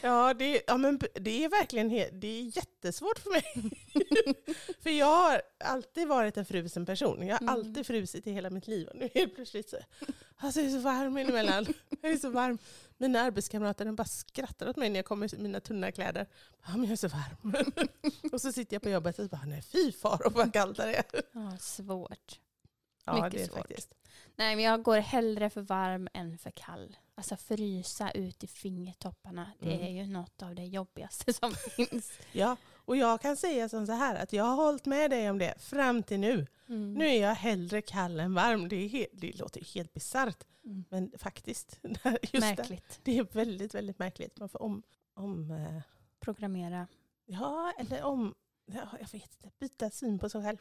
Ja, 0.00 0.34
det, 0.34 0.62
ja 0.66 0.76
men 0.76 1.00
det 1.14 1.44
är 1.44 1.48
verkligen 1.48 1.88
det 2.20 2.26
är 2.26 2.56
jättesvårt 2.56 3.18
för 3.18 3.30
mig. 3.30 3.44
för 4.82 4.90
jag 4.90 5.06
har 5.06 5.42
alltid 5.64 6.08
varit 6.08 6.36
en 6.36 6.44
frusen 6.44 6.86
person. 6.86 7.26
Jag 7.26 7.34
har 7.34 7.40
Mm. 7.42 7.54
alltid 7.54 7.86
frusit 7.86 8.26
i 8.26 8.32
hela 8.32 8.50
mitt 8.50 8.66
liv. 8.66 8.88
Och 8.88 8.96
nu 8.96 9.08
helt 9.14 9.34
plötsligt 9.34 9.70
så, 9.70 9.76
alltså 10.36 10.60
jag 10.60 10.66
är 10.68 10.72
så 10.72 10.78
varm 10.78 11.18
inemellan. 11.18 11.66
Jag 12.00 12.12
är 12.12 12.16
så 12.16 12.30
varm. 12.30 12.58
Mina 12.96 13.20
arbetskamrater 13.20 13.84
de 13.84 13.96
bara 13.96 14.04
skrattar 14.04 14.68
åt 14.68 14.76
mig 14.76 14.88
när 14.90 14.96
jag 14.98 15.04
kommer 15.06 15.34
i 15.34 15.38
mina 15.38 15.60
tunna 15.60 15.92
kläder. 15.92 16.26
Ja, 16.66 16.70
men 16.76 16.82
jag 16.84 16.92
är 16.92 16.96
så 16.96 17.08
varm. 17.08 17.54
och 18.32 18.40
så 18.40 18.52
sitter 18.52 18.74
jag 18.74 18.82
på 18.82 18.88
jobbet 18.90 19.18
och 19.18 19.28
bara, 19.28 19.44
nej 19.46 19.62
fy 19.62 19.92
far 19.92 20.26
och 20.26 20.32
vad 20.32 20.52
kallt 20.52 20.76
det 20.76 20.94
är. 20.94 21.04
Ja, 21.32 21.56
svårt. 21.60 22.40
Ja, 23.04 23.14
Mycket 23.14 23.32
det 23.32 23.42
är 23.42 23.46
svårt. 23.46 23.56
faktiskt. 23.58 23.94
Nej, 24.36 24.56
men 24.56 24.64
jag 24.64 24.82
går 24.82 24.96
hellre 24.98 25.50
för 25.50 25.60
varm 25.60 26.08
än 26.14 26.38
för 26.38 26.50
kall. 26.50 26.96
Alltså 27.14 27.36
frysa 27.36 28.10
ut 28.10 28.44
i 28.44 28.46
fingertopparna, 28.46 29.50
det 29.60 29.74
Mm. 29.74 29.86
är 29.86 29.90
ju 30.04 30.12
något 30.12 30.42
av 30.42 30.54
det 30.54 30.64
jobbigaste 30.64 31.32
som 31.32 31.54
finns. 31.76 32.12
Ja, 32.32 32.56
och 32.74 32.96
jag 32.96 33.20
kan 33.20 33.36
säga 33.36 33.68
som 33.68 33.86
så 33.86 33.92
här 33.92 34.14
att 34.22 34.32
jag 34.32 34.44
har 34.44 34.54
hållit 34.56 34.86
med 34.86 35.10
dig 35.10 35.30
om 35.30 35.38
det 35.38 35.54
fram 35.60 36.02
till 36.02 36.20
nu. 36.20 36.46
Mm. 36.68 36.94
Nu 36.94 37.06
är 37.08 37.20
jag 37.22 37.34
hellre 37.34 37.82
kall 37.82 38.20
än 38.20 38.34
varm. 38.34 38.68
Det, 38.68 38.76
är 38.76 38.88
he- 38.88 39.06
det 39.12 39.38
låter 39.38 39.64
helt 39.74 39.92
bisarrt. 39.94 40.44
Mm. 40.64 40.84
Men 40.88 41.12
faktiskt, 41.18 41.78
just 41.82 42.32
det, 42.32 42.40
Märkligt. 42.40 43.00
det 43.02 43.18
är 43.18 43.24
väldigt, 43.32 43.74
väldigt 43.74 43.98
märkligt. 43.98 44.38
Man 44.40 44.48
får 44.48 44.62
om, 44.62 44.82
om 45.14 45.50
eh, 45.50 45.80
Programmera. 46.20 46.86
ja, 47.26 47.72
eller 47.78 48.02
om, 48.02 48.34
ja, 48.66 48.88
jag 49.00 49.08
vet 49.12 49.14
inte, 49.14 49.50
byta 49.58 49.90
syn 49.90 50.18
på 50.18 50.28
sig 50.28 50.42
själv. 50.42 50.58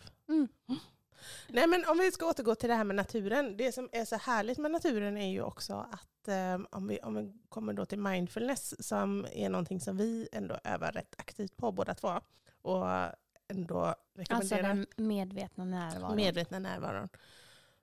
Nej 1.48 1.68
men 1.68 1.86
om 1.88 1.98
vi 1.98 2.12
ska 2.12 2.26
återgå 2.26 2.56
till 2.56 2.70
det 2.70 2.76
här 2.76 2.84
med 2.84 2.96
naturen. 2.96 3.58
Det 3.58 3.72
som 3.72 3.90
är 3.92 4.06
så 4.06 4.16
härligt 4.16 4.58
med 4.58 4.72
naturen 4.72 5.18
är 5.18 5.32
ju 5.32 5.42
också 5.42 5.74
att 5.92 6.28
eh, 6.28 6.60
om, 6.72 6.88
vi, 6.88 7.00
om 7.00 7.16
vi 7.16 7.34
kommer 7.50 7.74
då 7.74 7.86
till 7.86 8.00
mindfulness 8.00 8.88
som 8.88 9.28
är 9.32 9.50
någonting 9.50 9.82
som 9.82 9.98
vi 9.98 10.28
ändå 10.32 10.58
övar 10.64 10.92
rätt 10.92 11.16
aktivt 11.18 11.58
på 11.58 11.72
båda 11.72 11.94
två. 11.94 12.20
Och 12.62 12.88
ändå 13.48 13.80
Alltså 13.80 13.98
rekommenderar 14.16 14.68
den 14.68 14.88
medvetna 14.98 15.66
närvaron. 15.66 16.16
medvetna 16.16 16.60
närvaron. 16.60 17.10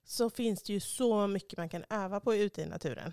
Så 0.05 0.31
finns 0.31 0.63
det 0.63 0.73
ju 0.73 0.81
så 0.81 1.27
mycket 1.27 1.59
man 1.59 1.69
kan 1.69 1.85
öva 1.91 2.21
på 2.21 2.35
ute 2.35 2.63
i 2.63 2.67
naturen. 2.67 3.13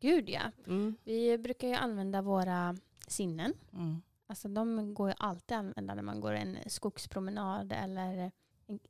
Gud 0.00 0.28
ja. 0.30 0.42
Mm. 0.66 0.96
Vi 1.04 1.38
brukar 1.38 1.68
ju 1.68 1.74
använda 1.74 2.22
våra 2.22 2.76
sinnen. 3.08 3.54
Mm. 3.72 4.02
Alltså 4.26 4.48
de 4.48 4.94
går 4.94 5.08
ju 5.08 5.14
alltid 5.18 5.56
att 5.56 5.64
använda 5.64 5.94
när 5.94 6.02
man 6.02 6.20
går 6.20 6.32
en 6.32 6.58
skogspromenad 6.66 7.72
eller 7.72 8.32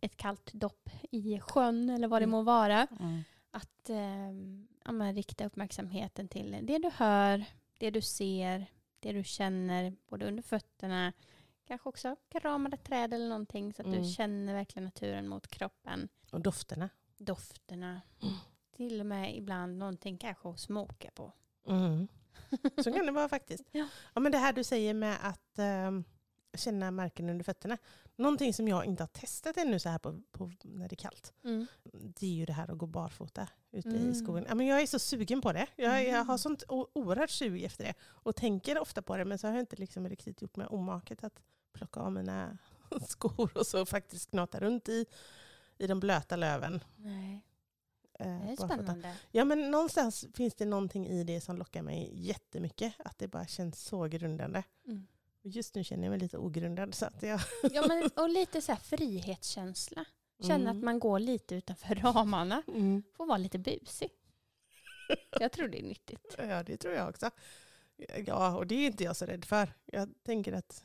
ett 0.01 0.17
kallt 0.17 0.53
dopp 0.53 0.89
i 1.11 1.41
sjön 1.41 1.91
eller 1.91 2.09
vad 2.09 2.21
det 2.23 2.25
Mm. 2.25 2.31
må 2.31 2.43
vara. 2.43 2.87
Att 3.51 3.91
eh, 3.91 4.31
ja, 4.85 4.93
rikta 5.13 5.47
uppmärksamheten 5.47 6.29
till 6.29 6.59
det 6.63 6.79
du 6.79 6.91
hör, 6.95 7.45
det 7.79 7.91
du 7.91 8.01
ser, 8.01 8.67
det 9.01 9.13
du 9.13 9.25
känner 9.25 9.97
både 10.09 10.27
under 10.29 10.43
fötterna. 10.43 11.13
Kanske 11.67 11.89
också 11.89 12.17
kramade 12.29 12.77
träd 12.77 13.15
eller 13.15 13.29
någonting 13.29 13.73
så 13.73 13.83
att 13.83 13.89
Mm. 13.89 14.03
du 14.03 14.09
känner 14.09 14.55
verkligen 14.55 14.85
naturen 14.85 15.29
mot 15.29 15.49
kroppen. 15.49 16.09
Och 16.33 16.41
dofterna. 16.41 16.89
Dofterna. 17.19 18.01
Mm. 18.23 18.35
Till 18.77 19.01
och 19.01 19.07
med 19.07 19.37
ibland 19.37 19.79
någonting 19.79 20.19
kanske 20.19 20.49
att 20.49 20.61
smoka 20.61 21.11
på. 21.15 21.33
Mm. 21.69 22.09
Så 22.85 22.93
kan 22.93 23.07
det 23.07 23.13
vara 23.13 23.29
faktiskt. 23.29 23.65
Ja. 23.73 23.89
Ja, 24.15 24.21
men 24.21 24.33
det 24.33 24.39
här 24.39 24.53
du 24.53 24.65
säger 24.65 24.95
med 24.95 25.17
att 25.23 25.59
ehm, 25.59 26.05
känna 26.55 26.91
marken 26.91 27.31
under 27.31 27.45
fötterna. 27.45 27.79
Någonting 28.17 28.55
som 28.55 28.69
jag 28.69 28.85
inte 28.85 29.03
har 29.03 29.09
testat 29.09 29.57
ännu 29.57 29.79
så 29.79 29.89
här 29.89 29.99
på, 29.99 30.21
på 30.33 30.53
när 30.63 30.89
det 30.89 30.95
är 30.95 30.97
kallt. 30.97 31.33
Mm. 31.45 31.67
Det 31.93 32.27
är 32.27 32.31
ju 32.31 32.45
det 32.47 32.53
här 32.53 32.71
att 32.71 32.79
gå 32.79 32.87
barfota 32.87 33.49
ute 33.71 33.89
Mm. 33.89 34.11
i 34.11 34.15
skogen. 34.15 34.45
Ja, 34.49 34.55
men 34.55 34.67
jag 34.67 34.83
är 34.83 34.87
så 34.87 34.99
sugen 34.99 35.41
på 35.41 35.53
det. 35.53 35.67
Jag, 35.77 36.03
jag 36.03 36.09
Mm. 36.09 36.27
har 36.27 36.39
sånt 36.39 36.63
oerhört 36.69 37.31
sug 37.31 37.63
efter 37.63 37.85
det. 37.85 37.95
Och 38.03 38.37
tänker 38.37 38.79
ofta 38.79 39.03
på 39.03 39.17
det 39.17 39.25
men 39.25 39.39
så 39.39 39.47
har 39.47 39.55
jag 39.55 39.63
inte 39.63 39.77
liksom 39.77 40.09
riktigt 40.09 40.43
gjort 40.43 40.57
mig 40.57 40.67
omaket 40.67 41.25
att 41.25 41.41
plocka 41.73 42.01
av 42.01 42.13
mina 42.13 42.59
skor 43.09 43.51
och 43.59 43.67
så 43.67 43.87
faktiskt 43.87 44.31
knata 44.31 44.61
runt 44.61 44.89
i, 44.89 45.07
i 45.79 45.87
de 45.87 46.01
blöta 46.01 46.37
löven. 46.37 46.85
Nej, 46.97 47.45
eh, 48.19 48.27
det 48.47 48.53
är 48.53 48.57
spännande. 48.57 49.17
Ja 49.31 49.45
men 49.45 49.71
någonstans 49.71 50.27
finns 50.35 50.55
det 50.55 50.65
någonting 50.67 51.07
i 51.07 51.25
det 51.25 51.41
som 51.41 51.57
lockar 51.57 51.83
mig 51.83 52.11
jättemycket. 52.15 52.95
Att 52.99 53.19
det 53.19 53.29
bara 53.29 53.47
känns 53.47 53.81
så 53.85 54.05
grundande. 54.05 54.63
Mm. 54.87 55.07
Just 55.47 55.75
nu 55.75 55.85
känner 55.85 56.05
jag 56.05 56.11
mig 56.11 56.19
lite 56.19 56.39
ogrundad. 56.39 56.95
Så 56.95 57.07
att 57.07 57.23
jag, 57.23 57.41
Ja, 57.73 57.87
men, 57.89 58.11
och 58.17 58.29
lite 58.29 58.61
så 58.63 58.73
här 58.73 58.79
frihetskänsla. 58.79 60.05
Känna 60.43 60.71
Mm. 60.71 60.77
att 60.79 60.85
man 60.85 60.99
går 60.99 61.19
lite 61.19 61.55
utanför 61.55 61.95
ramarna. 62.15 62.63
mm. 62.69 63.03
Får 63.17 63.27
vara 63.27 63.39
lite 63.39 63.59
busig. 63.59 64.11
Jag 65.41 65.53
tror 65.53 65.69
det 65.69 65.79
är 65.79 65.83
nyttigt. 65.83 66.35
Ja 66.39 66.63
det 66.63 66.77
tror 66.77 66.95
jag 66.95 67.09
också. 67.09 67.31
Ja 68.27 68.57
och 68.57 68.67
det 68.67 68.75
är 68.75 68.87
inte 68.87 69.05
jag 69.05 69.17
så 69.17 69.27
rädd 69.27 69.45
för. 69.45 69.73
Jag 69.85 70.09
tänker 70.25 70.53
att 70.53 70.85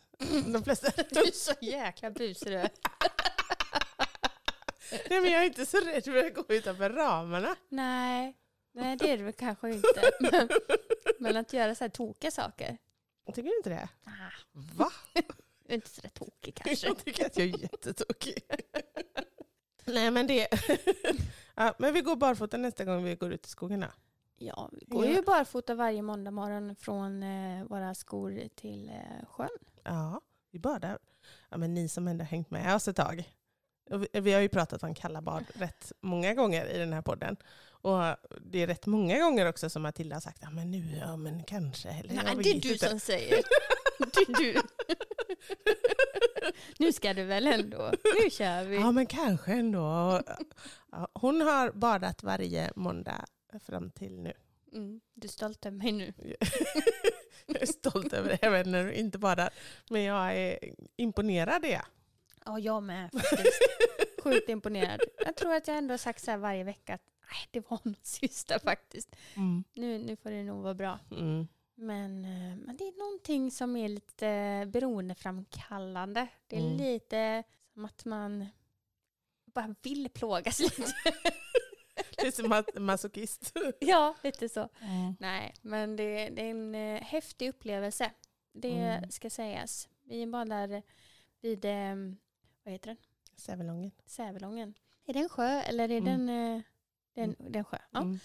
de 0.53 0.63
flesta... 0.63 1.03
Du 1.09 1.19
är 1.19 1.31
så 1.31 1.53
jäkla 1.61 2.11
busig 2.11 2.47
du. 2.51 2.67
Nej 5.09 5.21
men 5.21 5.31
jag 5.31 5.41
är 5.41 5.45
inte 5.45 5.65
så 5.65 5.77
rädd 5.77 6.03
för 6.03 6.25
att 6.25 6.33
gå 6.35 6.45
utanför 6.47 6.89
ramarna. 6.89 7.55
Nej, 7.69 8.37
nej 8.71 8.97
det 8.97 9.11
är 9.11 9.17
du 9.17 9.31
kanske 9.31 9.69
inte. 9.69 10.11
Men, 10.19 10.49
men 11.19 11.37
att 11.37 11.53
göra 11.53 11.75
så 11.75 11.83
här 11.83 11.89
tokiga 11.89 12.31
saker. 12.31 12.77
Tycker 13.35 13.49
du 13.49 13.57
inte 13.57 13.69
det? 13.69 13.89
Ah, 14.05 14.31
Va? 14.51 14.91
du 15.13 15.21
är 15.67 15.75
inte 15.75 15.89
så 15.89 16.01
tokig 16.01 16.55
kanske. 16.55 16.87
Jag 16.87 17.05
tycker 17.05 17.25
att 17.25 17.37
jag 17.37 17.47
är 17.47 17.61
jättetokig. 17.61 18.43
Nej 19.85 20.11
men 20.11 20.27
det... 20.27 20.47
ja, 21.55 21.73
men 21.77 21.93
vi 21.93 22.01
går 22.01 22.15
barfota 22.15 22.57
nästa 22.57 22.85
gång 22.85 23.03
vi 23.03 23.15
går 23.15 23.33
ut 23.33 23.45
i 23.45 23.49
skogen 23.49 23.79
då. 23.79 23.87
Ja, 24.37 24.69
vi 24.71 24.85
går 24.85 25.05
ju 25.05 25.21
barfota 25.21 25.75
varje 25.75 26.01
måndag 26.01 26.31
morgon 26.31 26.75
från 26.75 27.23
eh, 27.23 27.63
våra 27.65 27.95
skor 27.95 28.41
till 28.55 28.89
eh, 28.89 29.25
sjön. 29.27 29.49
Ja, 29.83 30.21
vi 30.51 30.59
badar. 30.59 30.99
Ja, 31.49 31.57
men 31.57 31.73
ni 31.73 31.89
som 31.89 32.07
ändå 32.07 32.23
hängt 32.23 32.51
med 32.51 32.75
oss 32.75 32.87
ett 32.87 32.95
tag. 32.95 33.33
Vi, 34.11 34.33
har 34.33 34.41
ju 34.41 34.49
pratat 34.49 34.83
om 34.83 34.95
kalla 34.95 35.21
bad 35.21 35.45
rätt 35.53 35.91
många 36.01 36.33
gånger 36.33 36.65
i 36.65 36.77
den 36.77 36.93
här 36.93 37.01
podden. 37.01 37.37
Och 37.81 38.01
det 38.41 38.63
är 38.63 38.67
rätt 38.67 38.85
många 38.85 39.19
gånger 39.19 39.45
också 39.45 39.69
som 39.69 39.81
Matilda 39.81 40.15
har 40.15 40.21
sagt, 40.21 40.39
ja 40.41 40.49
men 40.49 40.71
nu, 40.71 40.97
ja 40.99 41.15
men 41.15 41.43
kanske. 41.43 41.89
Eller, 41.89 42.13
Nej, 42.13 42.35
det 42.43 42.49
är 42.49 42.61
du 42.61 42.71
inte." 42.73 42.89
som 42.89 42.99
säger. 42.99 43.37
Är 43.99 44.37
du. 44.37 44.61
Nu 46.77 46.93
ska 46.93 47.13
du 47.13 47.23
väl 47.23 47.47
ändå. 47.47 47.91
Nu 48.03 48.29
kör 48.29 48.63
vi. 48.63 48.75
Ja 48.75 48.91
men 48.91 49.05
kanske 49.05 49.51
ändå. 49.51 50.21
Hon 51.13 51.41
har 51.41 51.71
badat 51.71 52.23
varje 52.23 52.71
måndag 52.75 53.25
fram 53.65 53.91
till 53.91 54.19
nu. 54.19 54.33
Mm, 54.73 55.01
du 55.13 55.27
är 55.27 55.31
stolt 55.31 55.65
över 55.65 55.77
mig 55.77 55.91
nu. 55.91 56.13
Jag 57.45 57.61
är 57.61 57.65
stolt 57.65 58.13
över 58.13 58.29
det, 58.29 58.37
även 58.41 58.71
när 58.71 58.83
du 58.83 58.93
inte 58.93 59.17
badar. 59.17 59.49
Men 59.89 60.03
jag 60.03 60.35
är 60.37 60.59
imponerad 60.97 61.61
det. 61.61 61.81
Ja, 62.49 62.59
jag 62.59 62.83
med 62.83 63.09
faktiskt. 63.11 63.61
Sjukt 64.23 64.49
imponerad. 64.49 65.01
Jag 65.25 65.35
tror 65.35 65.53
att 65.53 65.67
jag 65.67 65.77
ändå 65.77 65.93
har 65.93 65.97
sagt 65.97 66.23
så 66.23 66.31
här 66.31 66.37
varje 66.37 66.63
vecka 66.63 66.93
att 66.93 67.01
nej, 67.31 67.47
det 67.51 67.69
var 67.71 67.79
något 67.83 68.05
sista 68.05 68.59
faktiskt. 68.59 69.15
Mm. 69.35 69.63
Nu, 69.73 69.97
nu 69.97 70.15
får 70.15 70.29
det 70.29 70.43
nog 70.43 70.63
vara 70.63 70.73
bra. 70.73 70.99
Mm. 71.11 71.47
Men, 71.75 72.25
eh, 72.25 72.57
men 72.57 72.77
det 72.77 72.83
är 72.83 72.99
någonting 72.99 73.51
som 73.51 73.75
är 73.75 73.89
lite 73.89 74.65
beroendeframkallande. 74.73 76.27
Det 76.47 76.55
är 76.55 76.59
Mm. 76.61 76.77
lite 76.77 77.43
som 77.73 77.85
att 77.85 78.05
man 78.05 78.45
bara 79.45 79.75
vill 79.81 80.09
plågas 80.09 80.59
lite. 80.77 80.93
Det 82.17 82.27
är 82.27 82.31
som 82.31 82.51
att 82.51 82.69
masochist. 82.81 83.53
ja, 83.79 84.15
lite 84.23 84.49
så. 84.49 84.69
Nej, 85.19 85.53
men 85.61 85.95
det, 85.95 86.29
det 86.29 86.41
är 86.41 86.49
en 86.51 86.75
eh, 86.75 87.01
häftig 87.01 87.49
upplevelse. 87.49 88.11
Det 88.53 88.71
Mm. 88.71 89.11
ska 89.11 89.29
sägas. 89.29 89.89
Vi 90.03 90.27
badar 90.27 90.81
vid, 91.41 91.65
eh, 91.65 91.95
vad 92.63 92.71
heter 92.71 92.87
den? 92.87 92.97
Sävelången. 93.35 93.91
Sävelången. 94.05 94.73
Är 95.05 95.13
det 95.13 95.19
en 95.19 95.29
sjö 95.29 95.61
eller 95.61 95.91
är 95.91 95.97
Mm. 95.97 96.25
den, 96.25 96.55
eh, 96.55 96.61
den, 97.13 97.35
den 97.39 97.63
sjö? 97.65 97.77
Ja, 97.91 98.01
Mm. 98.01 98.19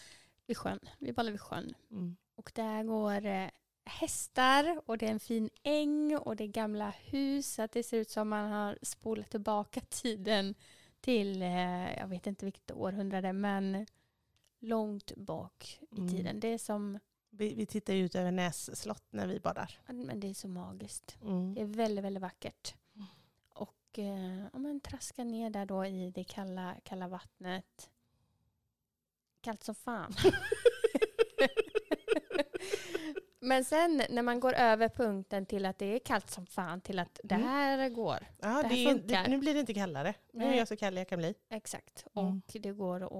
vid 0.46 0.56
sjön. 0.56 0.78
Vi 0.98 1.12
badar 1.12 1.30
vid 1.30 1.40
sjön. 1.40 1.74
Mm. 1.90 2.16
Och 2.34 2.52
där 2.54 2.84
går 2.84 3.24
eh, 3.26 3.48
hästar 3.84 4.80
och 4.86 4.98
det 4.98 5.06
är 5.06 5.10
en 5.10 5.20
fin 5.20 5.50
äng 5.62 6.16
och 6.16 6.36
det 6.36 6.44
är 6.44 6.48
gamla 6.48 6.90
hus. 6.90 7.54
Så 7.54 7.62
att 7.62 7.72
det 7.72 7.82
ser 7.82 7.98
ut 7.98 8.10
som 8.10 8.28
man 8.28 8.50
har 8.50 8.78
spolat 8.82 9.30
tillbaka 9.30 9.80
tiden 9.88 10.54
till, 11.00 11.42
eh, 11.42 11.96
jag 11.98 12.06
vet 12.08 12.26
inte 12.26 12.44
vilket 12.44 12.72
århundrade, 12.72 13.32
men 13.32 13.86
långt 14.58 15.12
bak 15.16 15.78
i 15.90 15.96
Mm. 15.98 16.10
tiden. 16.10 16.40
Det 16.40 16.48
är 16.48 16.58
som, 16.58 16.98
Vi, 17.30 17.54
vi 17.54 17.66
tittar 17.66 17.94
ut 17.94 18.14
över 18.14 18.30
Näs 18.30 18.80
slott 18.80 19.04
när 19.10 19.26
vi 19.26 19.40
badar. 19.40 19.78
men 19.86 20.20
det 20.20 20.28
är 20.30 20.34
så 20.34 20.48
magiskt. 20.48 21.16
Mm. 21.22 21.54
Det 21.54 21.60
är 21.60 21.64
väldigt, 21.66 22.04
väldigt 22.04 22.20
vackert. 22.22 22.74
Och 23.94 23.98
eh, 23.98 24.44
ja, 24.52 24.58
men 24.58 24.80
traska 24.80 25.24
ner 25.24 25.50
där 25.50 25.66
då 25.66 25.84
i 25.86 26.10
det 26.10 26.24
kalla, 26.24 26.74
kalla 26.84 27.08
vattnet. 27.08 27.90
Kallt 29.40 29.64
som 29.64 29.74
fan. 29.74 30.14
Men 33.40 33.64
sen 33.64 34.02
när 34.10 34.22
man 34.22 34.40
går 34.40 34.52
över 34.54 34.88
punkten 34.88 35.46
till 35.46 35.66
att 35.66 35.78
det 35.78 35.86
är 35.86 35.98
kallt 35.98 36.30
som 36.30 36.46
fan 36.46 36.80
till 36.80 36.98
att 36.98 37.20
det 37.24 37.34
Mm. 37.34 37.46
här 37.48 37.88
går. 37.88 38.26
Ja, 38.40 38.62
Det 38.62 38.68
det 38.68 38.74
är, 38.74 38.94
det, 38.94 39.00
funkar. 39.00 39.28
nu 39.28 39.38
blir 39.38 39.54
det 39.54 39.60
inte 39.60 39.74
kallare. 39.74 40.14
Nu 40.32 40.44
är 40.44 40.54
jag 40.54 40.68
så 40.68 40.76
kall 40.76 40.96
jag 40.96 41.08
kan 41.08 41.18
bli. 41.18 41.34
Exakt. 41.50 42.04
Mm. 42.16 42.26
Och 42.46 42.60
det 42.60 42.72
går 42.72 43.00
att, 43.04 43.12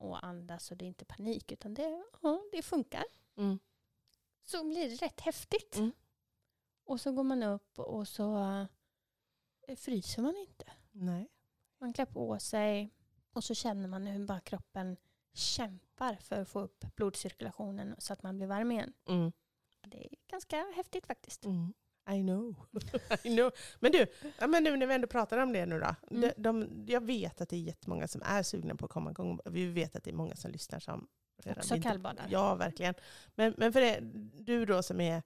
att 0.00 0.24
andas 0.24 0.70
och 0.70 0.76
det 0.76 0.84
är 0.84 0.88
inte 0.88 1.04
panik 1.04 1.52
utan 1.52 1.74
det, 1.74 2.02
ja, 2.22 2.40
det 2.52 2.62
funkar. 2.62 3.04
Mm. 3.36 3.58
Så 4.44 4.64
blir 4.64 4.88
det 4.90 4.94
rätt 5.06 5.20
häftigt. 5.20 5.76
Mm. 5.76 5.92
Och 6.84 7.00
så 7.00 7.12
går 7.12 7.24
man 7.24 7.42
upp 7.42 7.78
och 7.78 8.08
så 8.08 8.66
fryser 9.76 10.22
man 10.22 10.36
inte. 10.36 10.64
Nej. 10.92 11.28
Man 11.80 11.92
klär 11.92 12.06
på 12.06 12.38
sig 12.38 12.90
och 13.32 13.44
så 13.44 13.54
känner 13.54 13.88
man 13.88 14.06
hur 14.06 14.26
bara 14.26 14.40
kroppen 14.40 14.96
kämpar 15.32 16.14
för 16.20 16.40
att 16.40 16.48
få 16.48 16.60
upp 16.60 16.84
blodcirkulationen 16.96 17.94
så 17.98 18.12
att 18.12 18.22
man 18.22 18.36
blir 18.36 18.46
varm 18.46 18.72
igen. 18.72 18.92
Mm. 19.08 19.32
Det 19.80 20.04
är 20.04 20.08
ganska 20.30 20.66
häftigt 20.76 21.06
faktiskt. 21.06 21.44
Mm. 21.44 21.74
I 22.10 22.22
know. 22.22 22.54
I 23.22 23.36
know. 23.36 23.52
Men 23.80 23.92
du, 23.92 24.06
ja, 24.38 24.46
men 24.46 24.64
nu 24.64 24.76
när 24.76 24.86
vi 24.86 24.94
ändå 24.94 25.06
pratar 25.06 25.38
om 25.38 25.52
det 25.52 25.66
nu 25.66 25.80
då. 25.80 25.94
Mm. 26.10 26.32
De, 26.36 26.60
de, 26.60 26.84
jag 26.92 27.00
vet 27.04 27.40
att 27.40 27.48
det 27.48 27.56
är 27.56 27.60
jättemånga 27.60 28.08
som 28.08 28.22
är 28.24 28.42
sugna 28.42 28.74
på 28.74 28.84
att 28.84 28.90
komma 28.90 29.10
igång. 29.10 29.40
Vi 29.44 29.66
vet 29.66 29.96
att 29.96 30.04
det 30.04 30.10
är 30.10 30.14
många 30.14 30.36
som 30.36 30.50
lyssnar 30.50 30.80
som 30.80 31.08
redan 31.36 31.58
Också 31.58 31.76
inte- 31.76 31.88
kallbadar. 31.88 32.26
Ja, 32.30 32.54
verkligen. 32.54 32.94
Men, 33.34 33.54
men 33.56 33.72
för 33.72 33.80
det, 33.80 34.00
du 34.44 34.66
då 34.66 34.82
som 34.82 35.00
är 35.00 35.22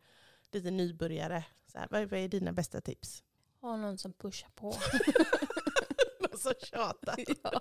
lite 0.53 0.71
nybörjare, 0.71 1.45
så 1.67 1.79
här, 1.79 1.89
vad, 1.91 2.11
vad 2.11 2.21
är 2.21 2.29
dina 2.29 2.53
bästa 2.53 2.81
tips? 2.81 3.25
Ha 3.63 3.77
någon 3.77 3.99
som 3.99 4.13
pushar 4.13 4.49
på. 4.55 4.67
Någon 6.21 6.39
som 6.39 6.53
tjatar. 6.63 7.17
ja. 7.43 7.61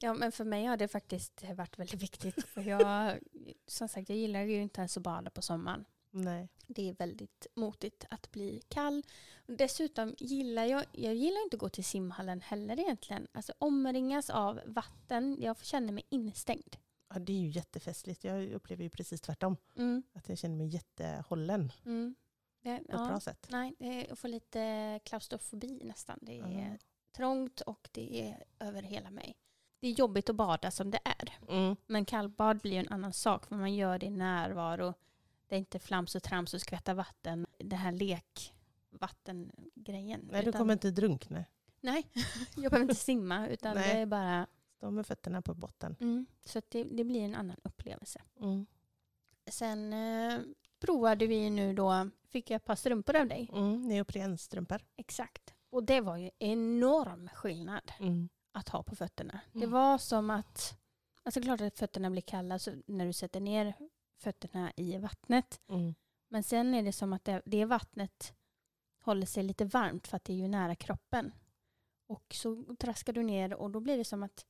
ja, 0.00 0.14
men 0.14 0.32
för 0.32 0.44
mig 0.44 0.64
har 0.64 0.76
det 0.76 0.88
faktiskt 0.88 1.44
varit 1.56 1.78
väldigt 1.78 2.02
viktigt. 2.02 2.44
För 2.48 2.62
jag, 2.62 3.18
som 3.66 3.88
sagt, 3.88 4.08
jag 4.08 4.18
gillar 4.18 4.40
ju 4.42 4.62
inte 4.62 4.80
ens 4.80 4.96
att 4.96 5.02
bada 5.02 5.30
på 5.30 5.42
sommaren. 5.42 5.84
Nej. 6.10 6.48
Det 6.66 6.88
är 6.88 6.94
väldigt 6.94 7.46
motigt 7.54 8.04
att 8.10 8.30
bli 8.32 8.62
kall. 8.68 9.02
Dessutom 9.46 10.14
gillar 10.18 10.64
jag, 10.64 10.84
jag 10.92 11.14
gillar 11.14 11.42
inte 11.44 11.56
att 11.56 11.60
gå 11.60 11.68
till 11.68 11.84
simhallen 11.84 12.40
heller 12.40 12.80
egentligen. 12.80 13.26
Alltså 13.32 13.52
omringas 13.58 14.30
av 14.30 14.60
vatten, 14.66 15.36
jag 15.40 15.64
känner 15.64 15.92
mig 15.92 16.04
instängd. 16.08 16.76
Ja, 17.14 17.18
det 17.18 17.32
är 17.32 17.40
ju 17.40 17.48
jättefestligt. 17.48 18.24
Jag 18.24 18.52
upplever 18.52 18.84
ju 18.84 18.90
precis 18.90 19.20
tvärtom. 19.20 19.56
Mm, 19.76 20.02
Att 20.12 20.28
jag 20.28 20.38
känner 20.38 20.56
mig 20.56 20.66
jättehållen 20.66 21.72
mm. 21.84 22.14
Det, 22.62 22.76
på 22.76 22.82
ett 22.82 22.88
ja, 23.00 23.06
bra 23.06 23.20
sätt. 23.20 23.46
nej, 23.50 23.74
jag 24.08 24.18
får 24.18 24.28
lite 24.28 25.00
klaustrofobi 25.04 25.80
nästan. 25.84 26.18
Det 26.22 26.38
är 26.40 26.70
Ja. 26.72 26.76
trångt 27.16 27.60
och 27.60 27.88
det 27.92 28.28
är 28.30 28.44
över 28.66 28.82
hela 28.82 29.10
mig. 29.10 29.36
Det 29.80 29.88
är 29.88 29.92
jobbigt 29.92 30.30
att 30.30 30.36
bada 30.36 30.70
som 30.70 30.90
det 30.90 31.00
är. 31.04 31.38
Mm. 31.48 31.76
Men 31.86 32.04
kallbad 32.04 32.58
blir 32.60 32.78
en 32.78 32.88
annan 32.88 33.12
sak 33.12 33.46
för 33.46 33.56
man 33.56 33.74
gör 33.74 33.98
det 33.98 34.06
i 34.06 34.10
närvaro. 34.10 34.94
Det 35.48 35.54
är 35.54 35.58
inte 35.58 35.78
flams 35.78 36.14
och 36.14 36.22
trams 36.22 36.54
och 36.54 36.60
skvätta 36.60 36.94
vatten. 36.94 37.46
Det 37.58 37.76
här 37.76 37.92
lekvattengrejen. 37.92 40.28
Nej, 40.32 40.42
du 40.42 40.48
Utan- 40.48 40.58
kommer 40.58 40.72
inte 40.72 40.90
drunkna. 40.90 41.44
Nej, 41.80 42.06
jag 42.56 42.70
behöver 42.70 42.80
inte 42.82 42.94
simma 42.94 43.48
utan 43.48 43.74
Nej. 43.74 43.94
det 43.94 44.00
är 44.00 44.06
bara... 44.06 44.46
Stå 44.76 44.90
med 44.90 45.06
fötterna 45.06 45.42
på 45.42 45.54
botten. 45.54 45.96
Mm, 46.00 46.26
så 46.44 46.62
det, 46.68 46.84
det 46.84 47.04
blir 47.04 47.20
en 47.24 47.34
annan 47.34 47.56
upplevelse. 47.64 48.22
Mm. 48.40 48.66
Sen 49.46 49.92
eh, 49.92 50.40
provade 50.80 51.26
vi 51.26 51.50
nu 51.50 51.74
då, 51.74 52.10
fick 52.32 52.50
jag 52.50 52.56
ett 52.56 52.64
par 52.64 52.74
strumpor 52.76 53.16
av 53.16 53.26
dig. 53.28 53.50
Mm. 53.52 53.88
Neoprenstrumpor. 53.88 54.80
Exakt. 54.96 55.54
Och 55.70 55.84
det 55.84 56.00
var 56.00 56.16
ju 56.16 56.30
enorm 56.38 57.28
skillnad 57.34 57.92
Mm. 58.00 58.28
att 58.52 58.68
ha 58.68 58.82
på 58.82 58.96
fötterna. 58.96 59.40
Det 59.52 59.58
Mm. 59.58 59.70
var 59.70 59.98
som 59.98 60.30
att, 60.30 60.78
alltså 61.22 61.40
klart 61.42 61.60
att 61.60 61.78
fötterna 61.78 62.10
blir 62.10 62.22
kalla 62.22 62.58
så 62.58 62.72
när 62.86 63.06
du 63.06 63.12
sätter 63.12 63.40
ner 63.40 63.74
fötterna 64.18 64.72
i 64.76 64.98
vattnet. 64.98 65.60
Mm. 65.68 65.94
Men 66.28 66.42
sen 66.42 66.74
är 66.74 66.82
det 66.82 66.92
som 66.92 67.12
att 67.12 67.24
det, 67.24 67.42
det 67.44 67.64
vattnet 67.64 68.34
håller 69.02 69.26
sig 69.26 69.42
lite 69.42 69.64
varmt 69.64 70.06
för 70.06 70.16
att 70.16 70.24
det 70.24 70.32
är 70.32 70.36
ju 70.36 70.48
nära 70.48 70.74
kroppen. 70.74 71.32
Och 72.06 72.24
så 72.34 72.76
traskar 72.78 73.12
du 73.12 73.22
ner 73.22 73.54
och 73.54 73.70
då 73.70 73.80
blir 73.80 73.98
det 73.98 74.04
som 74.04 74.22
att 74.22 74.46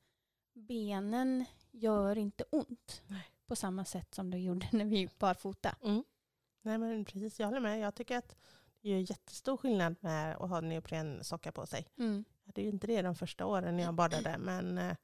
benen 0.54 1.44
gör 1.70 2.18
inte 2.18 2.44
ont 2.50 3.02
Nej. 3.06 3.24
på 3.46 3.56
samma 3.56 3.84
sätt 3.84 4.14
som 4.14 4.30
det 4.30 4.38
gjorde 4.38 4.68
när 4.72 4.84
vi 4.84 4.96
gick 4.98 5.18
barfota. 5.18 5.76
Mm. 5.82 6.04
Nej 6.62 6.78
men 6.78 7.04
precis, 7.04 7.40
jag 7.40 7.46
håller 7.46 7.60
med. 7.60 7.80
Jag 7.80 7.94
tycker 7.94 8.18
att 8.18 8.36
det 8.82 8.88
gör 8.88 8.98
jättestor 8.98 9.56
skillnad 9.56 9.96
med 10.00 10.36
att 10.36 10.50
ha 10.50 10.60
neoprensockar 10.60 11.50
på 11.50 11.66
sig. 11.66 11.86
Mm. 11.98 12.24
Jag 12.44 12.52
hade 12.52 12.62
ju 12.62 12.68
inte 12.68 12.86
det 12.86 13.02
de 13.02 13.14
första 13.14 13.46
åren 13.46 13.76
när 13.76 13.84
jag 13.84 13.94
badade 13.94 14.38
men 14.38 14.78
eh, 14.78 14.96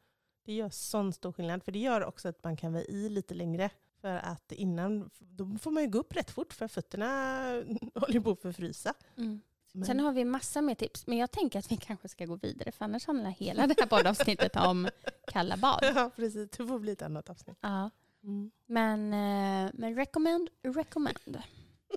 det 0.44 0.52
gör 0.52 0.70
sån 0.70 1.12
stor 1.12 1.32
skillnad. 1.32 1.64
För 1.64 1.72
det 1.72 1.78
gör 1.78 2.04
också 2.04 2.28
att 2.28 2.44
man 2.44 2.56
kan 2.56 2.72
vara 2.72 2.84
i 2.84 3.08
lite 3.08 3.34
längre. 3.34 3.70
För 4.00 4.16
att 4.16 4.52
innan, 4.52 5.10
då 5.18 5.58
får 5.58 5.70
man 5.70 5.82
ju 5.82 5.88
gå 5.88 5.98
upp 5.98 6.16
rätt 6.16 6.30
fort 6.30 6.52
för 6.52 6.68
fötterna 6.68 7.06
håller 7.94 8.14
ju 8.14 8.20
på 8.20 8.30
att 8.30 8.42
förfrysa. 8.42 8.94
Mm. 9.16 9.40
Men, 9.72 9.84
Sen 9.84 10.00
har 10.00 10.12
vi 10.12 10.24
massa 10.24 10.62
mer 10.62 10.74
tips, 10.74 11.06
men 11.06 11.18
jag 11.18 11.30
tänker 11.30 11.58
att 11.58 11.72
vi 11.72 11.76
kanske 11.76 12.08
ska 12.08 12.24
gå 12.26 12.36
vidare 12.36 12.72
för 12.72 12.84
annars 12.84 13.06
handlar 13.06 13.30
hela 13.30 13.66
det 13.66 13.74
här 13.80 13.86
badavsnittet 13.90 14.56
om 14.56 14.88
kalla 15.26 15.56
bad. 15.56 15.78
Ja 15.82 16.10
precis, 16.16 16.50
det 16.50 16.66
får 16.66 16.78
bli 16.78 16.92
ett 16.92 17.02
annat 17.02 17.30
avsnitt. 17.30 17.58
Ja. 17.60 17.90
Mm. 18.28 18.50
Men, 18.66 19.12
eh, 19.12 19.70
men 19.74 19.94
recommend, 19.94 20.50
recommend. 20.62 21.42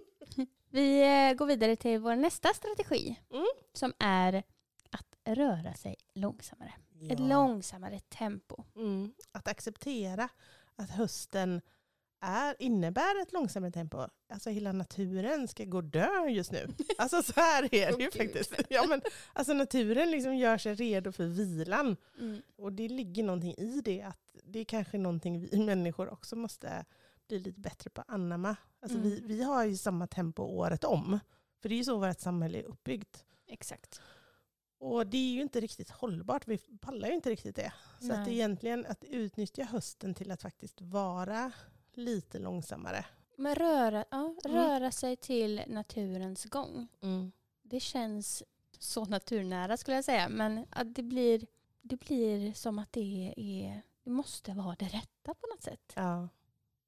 Vi 0.70 1.02
eh, 1.30 1.34
går 1.38 1.46
vidare 1.46 1.76
till 1.76 2.00
vår 2.00 2.15
nästa 2.15 2.50
strategi 2.54 3.20
Mm. 3.34 3.46
som 3.74 3.94
är 4.00 4.44
att 4.89 5.15
röra 5.38 5.74
sig 5.74 5.96
långsammare. 6.13 6.74
Ett 7.10 7.20
Ja. 7.20 7.28
långsammare 7.28 8.00
tempo. 8.00 8.63
Mm. 8.76 9.13
Att 9.32 9.48
acceptera 9.48 10.30
att 10.76 10.89
hösten 10.89 11.62
är, 12.21 12.55
innebär 12.60 13.21
ett 13.21 13.34
långsammare 13.34 13.71
tempo. 13.71 14.07
Alltså 14.29 14.49
hela 14.49 14.71
naturen 14.71 15.47
ska 15.47 15.65
gå 15.65 15.81
dö 15.81 16.27
just 16.29 16.51
nu. 16.51 16.67
Alltså 16.97 17.23
så 17.23 17.34
här 17.36 17.75
är 17.75 17.97
det 17.97 18.03
ju 18.03 18.12
faktiskt. 18.25 18.53
Ja, 18.69 18.86
men, 18.89 19.01
alltså 19.34 19.53
naturen 19.53 20.12
liksom 20.12 20.36
gör 20.36 20.57
sig 20.57 20.75
redo 20.75 21.12
för 21.12 21.25
vilan. 21.25 21.97
Mm. 22.19 22.41
Och 22.57 22.73
det 22.73 22.88
ligger 22.89 23.23
någonting 23.23 23.53
i 23.57 23.81
det. 23.86 24.01
Att 24.01 24.36
det 24.43 24.60
är 24.60 24.65
kanske 24.65 24.97
någonting 24.97 25.39
vi 25.39 25.60
människor 25.65 26.10
också 26.13 26.36
måste 26.36 26.86
bli 27.27 27.39
lite 27.39 27.60
bättre 27.60 27.89
på 27.89 28.01
att 28.01 28.10
anamma. 28.10 28.55
Alltså 28.81 28.97
Mm. 28.97 29.10
vi, 29.10 29.21
vi 29.25 29.43
har 29.43 29.65
ju 29.65 29.77
samma 29.77 30.07
tempo 30.07 30.43
året 30.43 30.84
om. 30.84 31.19
För 31.62 31.69
det 31.69 31.75
är 31.75 31.77
ju 31.77 31.84
så 31.84 31.97
vårt 31.97 32.19
samhälle 32.19 32.60
är 32.60 32.63
uppbyggt. 32.63 33.25
Exakt. 33.47 34.01
Och 34.79 35.07
det 35.07 35.17
är 35.17 35.34
ju 35.34 35.41
inte 35.41 35.60
riktigt 35.60 35.89
hållbart. 35.89 36.47
Vi 36.47 36.57
pallar 36.57 37.07
ju 37.07 37.13
inte 37.13 37.29
riktigt 37.29 37.55
det. 37.55 37.73
Så 37.99 38.13
att 38.13 38.19
Nej. 38.19 38.34
egentligen 38.34 38.86
att 38.86 39.03
utnyttja 39.03 39.63
hösten 39.63 40.13
till 40.13 40.31
att 40.31 40.41
faktiskt 40.41 40.81
vara 40.81 41.51
lite 41.97 42.39
långsammare. 42.39 43.06
Men 43.36 43.56
röra, 43.56 44.06
ja, 44.12 44.36
Mm. 44.45 44.58
röra 44.58 44.91
sig 44.91 45.15
till 45.15 45.62
naturens 45.67 46.45
gång. 46.45 46.88
Det 47.62 47.80
känns 47.80 48.43
så 48.80 49.06
naturnära 49.06 49.77
skulle 49.77 49.95
jag 49.97 50.06
säga. 50.06 50.30
Men 50.30 50.65
att 50.69 50.95
det, 50.95 51.04
blir, 51.04 51.45
det 51.82 51.97
blir 51.97 52.54
som 52.54 52.80
att 52.80 52.91
det, 52.93 53.34
är, 53.38 53.82
det 54.04 54.10
måste 54.10 54.51
vara 54.54 54.75
det 54.80 54.86
rätta 54.86 55.34
på 55.34 55.47
något 55.54 55.62
sätt. 55.63 55.93
Ja. 55.95 56.30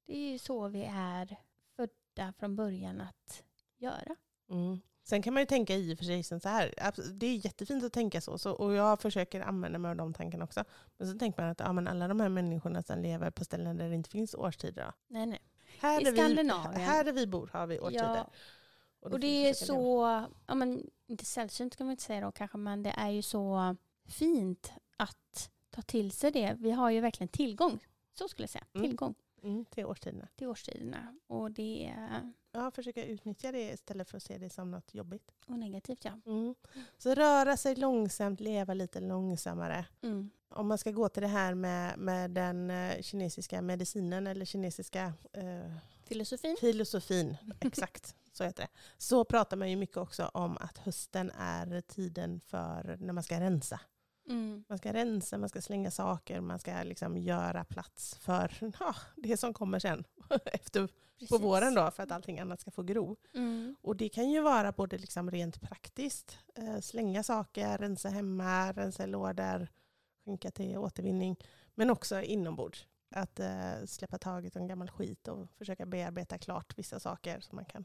Det 0.06 0.16
är 0.16 0.32
ju 0.32 0.38
så 0.38 0.68
vi 0.68 0.84
är 0.90 1.36
födda 1.76 2.32
från 2.38 2.56
början 2.56 3.00
att 3.00 3.42
göra. 3.76 4.16
Mm. 4.50 4.80
Sen 5.06 5.22
kan 5.22 5.34
man 5.34 5.42
ju 5.42 5.46
tänka 5.46 5.74
i 5.76 5.94
och 5.94 5.98
för 5.98 6.04
sig 6.04 6.22
så 6.22 6.40
här. 6.44 6.74
Det 7.12 7.26
är 7.26 7.34
jättefint 7.46 7.84
att 7.84 7.92
tänka 7.92 8.20
så, 8.20 8.38
så. 8.38 8.52
Och 8.52 8.72
jag 8.74 9.00
försöker 9.00 9.40
använda 9.40 9.78
mig 9.78 9.90
av 9.90 9.96
de 9.96 10.14
tankarna 10.14 10.44
också. 10.44 10.64
Men 10.96 11.12
så 11.12 11.18
tänker 11.18 11.42
man 11.42 11.50
att 11.50 11.60
ja, 11.60 11.72
men 11.72 11.88
alla 11.88 12.08
de 12.08 12.20
här 12.20 12.28
människorna 12.28 12.82
som 12.82 12.98
lever 13.02 13.30
på 13.30 13.44
ställen 13.44 13.76
där 13.76 13.88
det 13.88 13.94
inte 13.94 14.10
finns 14.10 14.34
årstider. 14.34 14.92
Nej, 15.08 15.26
nej. 15.26 15.40
Här 15.80 16.00
I 16.00 16.10
vi, 16.10 16.16
Skandinavien. 16.16 16.80
här 16.80 17.04
där 17.04 17.12
vi 17.12 17.26
bor 17.26 17.50
har 17.52 17.66
vi 17.66 17.80
årstider. 17.80 18.14
Ja, 18.14 18.30
och 19.00 19.10
får 19.10 19.18
det 19.18 19.26
är 19.26 19.42
leva. 19.44 19.54
så, 19.54 20.02
ja, 20.46 20.54
men, 20.54 20.90
inte 21.06 21.24
sällsynt 21.24 21.76
kan 21.76 21.86
man 21.86 21.90
inte 21.92 22.02
säga 22.02 22.20
då 22.20 22.32
kanske, 22.32 22.58
men 22.58 22.82
det 22.82 22.90
är 22.90 23.10
ju 23.10 23.22
så 23.22 23.76
fint 24.08 24.72
att 24.96 25.50
ta 25.70 25.82
till 25.82 26.12
sig 26.12 26.30
det. 26.30 26.56
Vi 26.58 26.70
har 26.70 26.90
ju 26.90 27.00
verkligen 27.00 27.28
tillgång, 27.28 27.78
så 28.18 28.28
skulle 28.28 28.42
jag 28.44 28.50
säga, 28.50 28.64
Mm. 28.74 28.86
tillgång 28.88 29.14
Mm, 29.44 29.64
till 29.64 29.86
årstiderna. 29.86 30.28
till 30.36 30.46
årstiderna. 30.46 31.14
Och 31.26 31.50
det 31.50 31.86
är 31.86 32.32
Ja, 32.52 32.70
försöka 32.70 33.04
utnyttja 33.04 33.52
det 33.52 33.72
istället 33.72 34.10
för 34.10 34.16
att 34.16 34.22
se 34.22 34.38
det 34.38 34.50
som 34.50 34.70
något 34.70 34.94
jobbigt. 34.94 35.30
och 35.46 35.58
negativt 35.58 36.04
ja. 36.04 36.12
Mm. 36.26 36.54
Så 36.98 37.14
röra 37.14 37.56
sig 37.56 37.74
långsamt, 37.74 38.40
leva 38.40 38.74
lite 38.74 39.00
långsammare. 39.00 39.86
Mm. 40.02 40.30
Om 40.48 40.68
man 40.68 40.78
ska 40.78 40.90
gå 40.90 41.08
till 41.08 41.22
det 41.22 41.28
här 41.28 41.54
med, 41.54 41.98
med 41.98 42.30
den 42.30 42.70
eh, 42.70 43.02
kinesiska 43.02 43.62
medicinen 43.62 44.26
eller 44.26 44.44
kinesiska 44.44 45.12
eh, 45.32 45.72
Filosofin. 46.02 46.56
filosofin, 46.60 47.36
exakt 47.60 48.16
så 48.32 48.44
heter 48.44 48.62
det. 48.62 48.68
Så 48.98 49.24
pratar 49.24 49.56
man 49.56 49.70
ju 49.70 49.76
mycket 49.76 49.96
också 49.96 50.26
om 50.34 50.56
att 50.60 50.78
hösten 50.78 51.30
är 51.38 51.80
tiden 51.80 52.40
för 52.40 52.96
när 53.00 53.12
man 53.12 53.22
ska 53.22 53.40
rensa. 53.40 53.80
Mm. 54.28 54.64
Man 54.68 54.78
ska 54.78 54.92
rensa, 54.92 55.38
man 55.38 55.48
ska 55.48 55.62
slänga 55.62 55.90
saker, 55.90 56.40
man 56.40 56.58
ska 56.58 56.82
liksom 56.82 57.16
göra 57.16 57.64
plats 57.64 58.14
för 58.14 58.52
ja, 58.80 58.94
det 59.16 59.36
som 59.36 59.54
kommer 59.54 59.78
sen 59.78 60.04
efter, 60.44 60.88
på 61.28 61.38
våren 61.38 61.74
då 61.74 61.90
för 61.90 62.02
att 62.02 62.12
allting 62.12 62.40
annat 62.40 62.60
ska 62.60 62.70
få 62.70 62.82
gro. 62.82 63.16
Mm. 63.34 63.76
Och 63.80 63.96
det 63.96 64.08
kan 64.08 64.30
ju 64.30 64.40
vara 64.40 64.72
både 64.72 64.98
liksom 64.98 65.30
rent 65.30 65.60
praktiskt, 65.60 66.38
eh, 66.54 66.80
slänga 66.80 67.22
saker, 67.22 67.78
rensa 67.78 68.08
hemma, 68.08 68.72
rensa 68.72 69.06
lådor, 69.06 69.68
skänka 70.24 70.50
till 70.50 70.78
återvinning, 70.78 71.36
men 71.74 71.90
också 71.90 72.20
inombords. 72.20 72.86
Att 73.14 73.40
eh, 73.40 73.84
släppa 73.86 74.18
taget 74.18 74.56
om 74.56 74.66
gammal 74.66 74.90
skit 74.90 75.28
och 75.28 75.48
försöka 75.58 75.86
bearbeta 75.86 76.38
klart 76.38 76.78
vissa 76.78 77.00
saker 77.00 77.40
så 77.40 77.56
man 77.56 77.64
kan 77.64 77.84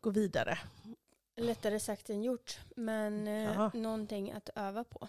gå 0.00 0.10
vidare. 0.10 0.58
Lättare 1.36 1.80
sagt 1.80 2.10
än 2.10 2.22
gjort, 2.22 2.60
men 2.76 3.26
eh, 3.26 3.74
någonting 3.74 4.32
att 4.32 4.50
öva 4.54 4.84
på. 4.84 5.08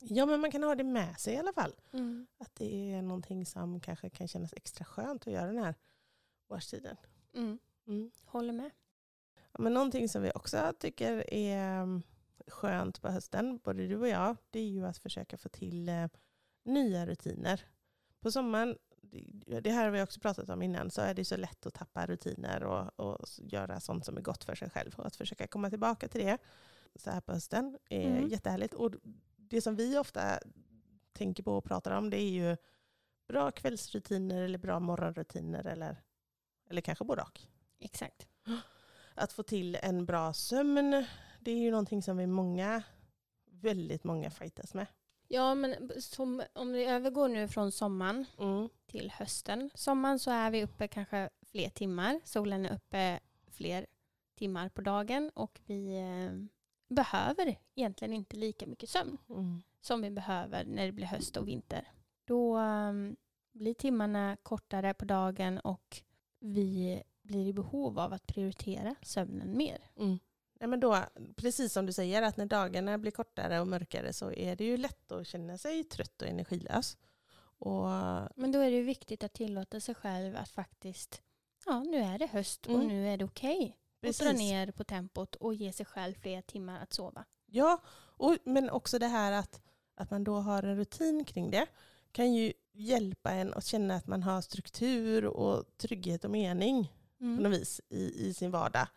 Ja, 0.00 0.26
men 0.26 0.40
man 0.40 0.50
kan 0.50 0.62
ha 0.62 0.74
det 0.74 0.84
med 0.84 1.20
sig 1.20 1.34
i 1.34 1.36
alla 1.36 1.52
fall. 1.52 1.74
Mm. 1.92 2.26
Att 2.38 2.54
det 2.54 2.92
är 2.92 3.02
någonting 3.02 3.46
som 3.46 3.80
kanske 3.80 4.10
kan 4.10 4.28
kännas 4.28 4.52
extra 4.56 4.84
skönt 4.84 5.26
att 5.26 5.32
göra 5.32 5.46
den 5.46 5.64
här 5.64 5.74
årstiden. 6.48 6.96
Mm. 7.34 7.58
Mm. 7.86 8.10
Håller 8.24 8.52
med. 8.52 8.70
Ja, 9.52 9.58
men 9.62 9.74
någonting 9.74 10.08
som 10.08 10.22
vi 10.22 10.30
också 10.34 10.72
tycker 10.78 11.34
är 11.34 11.80
mm, 11.82 12.02
skönt 12.46 13.02
på 13.02 13.08
hösten, 13.08 13.58
både 13.64 13.86
du 13.86 13.96
och 13.96 14.08
jag, 14.08 14.36
det 14.50 14.60
är 14.60 14.68
ju 14.68 14.86
att 14.86 14.98
försöka 14.98 15.38
få 15.38 15.48
till 15.48 15.88
eh, 15.88 16.06
nya 16.62 17.06
rutiner. 17.06 17.64
På 18.20 18.30
sommaren, 18.30 18.78
det- 19.02 19.60
det 19.60 19.70
här 19.70 19.84
har 19.84 19.90
vi 19.90 20.02
också 20.02 20.20
pratat 20.20 20.50
om 20.50 20.62
innan, 20.62 20.90
så 20.90 21.00
är 21.00 21.14
det 21.14 21.24
så 21.24 21.36
lätt 21.36 21.66
att 21.66 21.74
tappa 21.74 22.06
rutiner 22.06 22.62
och, 22.64 23.00
och 23.00 23.26
göra 23.38 23.80
sånt 23.80 24.04
som 24.04 24.16
är 24.16 24.20
gott 24.20 24.44
för 24.44 24.54
sig 24.54 24.70
själv. 24.70 24.94
Och 24.96 25.06
att 25.06 25.16
försöka 25.16 25.46
komma 25.46 25.70
tillbaka 25.70 26.08
till 26.08 26.20
det 26.26 26.38
så 26.96 27.10
här 27.10 27.20
på 27.20 27.32
hösten 27.32 27.78
är 27.90 28.06
Mm. 28.16 28.28
jättehärligt. 28.28 28.74
Och 28.74 28.92
det 29.50 29.60
som 29.62 29.76
vi 29.76 29.98
ofta 29.98 30.38
tänker 31.12 31.42
på 31.42 31.56
och 31.56 31.64
pratar 31.64 31.90
om, 31.90 32.10
det 32.10 32.16
är 32.16 32.30
ju 32.30 32.56
bra 33.28 33.50
kvällsrutiner 33.50 34.42
eller 34.42 34.58
bra 34.58 34.80
morgonrutiner 34.80 35.66
eller, 35.66 36.02
eller 36.70 36.80
kanske 36.80 37.04
både 37.04 37.22
och 37.22 37.40
Exakt. 37.80 38.28
att 39.14 39.32
få 39.32 39.42
till 39.42 39.74
en 39.82 40.06
bra 40.06 40.32
sömn, 40.32 41.04
det 41.40 41.50
är 41.50 41.56
ju 41.58 41.70
någonting 41.70 42.02
som 42.02 42.16
vi 42.16 42.26
många, 42.26 42.82
väldigt 43.50 44.04
många 44.04 44.30
fightas 44.30 44.74
med. 44.74 44.86
Ja, 45.28 45.54
men 45.54 45.90
som, 46.02 46.42
om 46.52 46.72
vi 46.72 46.84
övergår 46.84 47.28
nu 47.28 47.48
från 47.48 47.72
sommaren 47.72 48.24
Mm. 48.38 48.68
till 48.86 49.10
hösten. 49.10 49.70
Sommaren 49.74 50.18
så 50.18 50.30
är 50.30 50.50
vi 50.50 50.64
uppe 50.64 50.88
kanske 50.88 51.30
fler 51.42 51.68
timmar. 51.70 52.20
Solen 52.24 52.66
är 52.66 52.74
uppe 52.74 53.20
fler 53.50 53.86
timmar 54.34 54.68
på 54.68 54.80
dagen 54.80 55.30
och 55.34 55.60
vi 55.66 55.96
eh, 55.98 56.32
behöver 56.88 57.58
egentligen 57.74 58.14
inte 58.14 58.36
lika 58.36 58.66
mycket 58.66 58.90
sömn 58.90 59.18
Mm. 59.28 59.62
som 59.80 60.02
vi 60.02 60.10
behöver 60.10 60.64
när 60.64 60.86
det 60.86 60.92
blir 60.92 61.06
höst 61.06 61.36
och 61.36 61.48
vinter. 61.48 61.88
Då 62.24 62.58
eh, 62.58 62.92
blir 63.52 63.74
timmarna 63.74 64.36
kortare 64.42 64.94
på 64.94 65.04
dagen 65.04 65.58
och 65.58 66.02
vi 66.40 67.02
blir 67.22 67.46
i 67.46 67.52
behov 67.52 67.98
av 67.98 68.12
att 68.12 68.26
prioritera 68.26 68.94
sömnen 69.02 69.56
mer. 69.56 69.78
Mm. 69.96 70.18
Nej, 70.60 70.68
men 70.68 70.80
då, 70.80 70.98
precis 71.36 71.72
som 71.72 71.86
du 71.86 71.92
säger, 71.92 72.22
att 72.22 72.36
när 72.36 72.46
dagarna 72.46 72.98
blir 72.98 73.10
kortare 73.12 73.60
och 73.60 73.68
mörkare 73.68 74.12
så 74.12 74.32
är 74.32 74.56
det 74.56 74.64
ju 74.64 74.76
lätt 74.76 75.12
att 75.12 75.26
känna 75.26 75.58
sig 75.58 75.84
trött 75.84 76.22
och 76.22 76.28
energilös. 76.28 76.96
Och, 77.60 77.88
Men 78.36 78.52
då 78.52 78.58
är 78.58 78.70
det 78.70 78.76
ju 78.76 78.82
viktigt 78.82 79.24
att 79.24 79.32
tillåta 79.32 79.80
sig 79.80 79.94
själv 79.94 80.36
att 80.36 80.48
faktiskt, 80.48 81.22
ja 81.66 81.80
nu 81.82 81.96
är 81.98 82.18
det 82.18 82.26
höst 82.26 82.66
och 82.66 82.74
Mm. 82.74 82.88
nu 82.88 83.08
är 83.08 83.16
det 83.16 83.24
okej. 83.24 83.76
Och 84.00 84.14
dra 84.14 84.24
precis. 84.24 84.38
ner 84.38 84.70
på 84.70 84.84
tempot 84.84 85.34
och 85.34 85.54
ge 85.54 85.72
sig 85.72 85.86
själv 85.86 86.14
fler 86.14 86.42
timmar 86.42 86.82
att 86.82 86.92
sova. 86.92 87.24
Ja, 87.46 87.82
och, 87.96 88.36
men 88.44 88.70
också 88.70 88.98
det 88.98 89.06
här 89.06 89.32
att, 89.32 89.62
att 89.94 90.10
man 90.10 90.24
då 90.24 90.36
har 90.36 90.62
en 90.62 90.76
rutin 90.76 91.24
kring 91.24 91.50
det 91.50 91.66
kan 92.12 92.34
ju 92.34 92.52
hjälpa 92.72 93.30
en 93.30 93.54
att 93.54 93.64
känna 93.64 93.94
att 93.94 94.06
man 94.06 94.22
har 94.22 94.40
struktur 94.40 95.24
och 95.24 95.64
trygghet 95.76 96.24
och 96.24 96.30
mening 96.30 96.92
på 97.18 97.24
något 97.24 97.52
vis 97.52 97.80
i, 97.88 98.28
i 98.28 98.34
sin 98.34 98.50
vardag. 98.50 98.88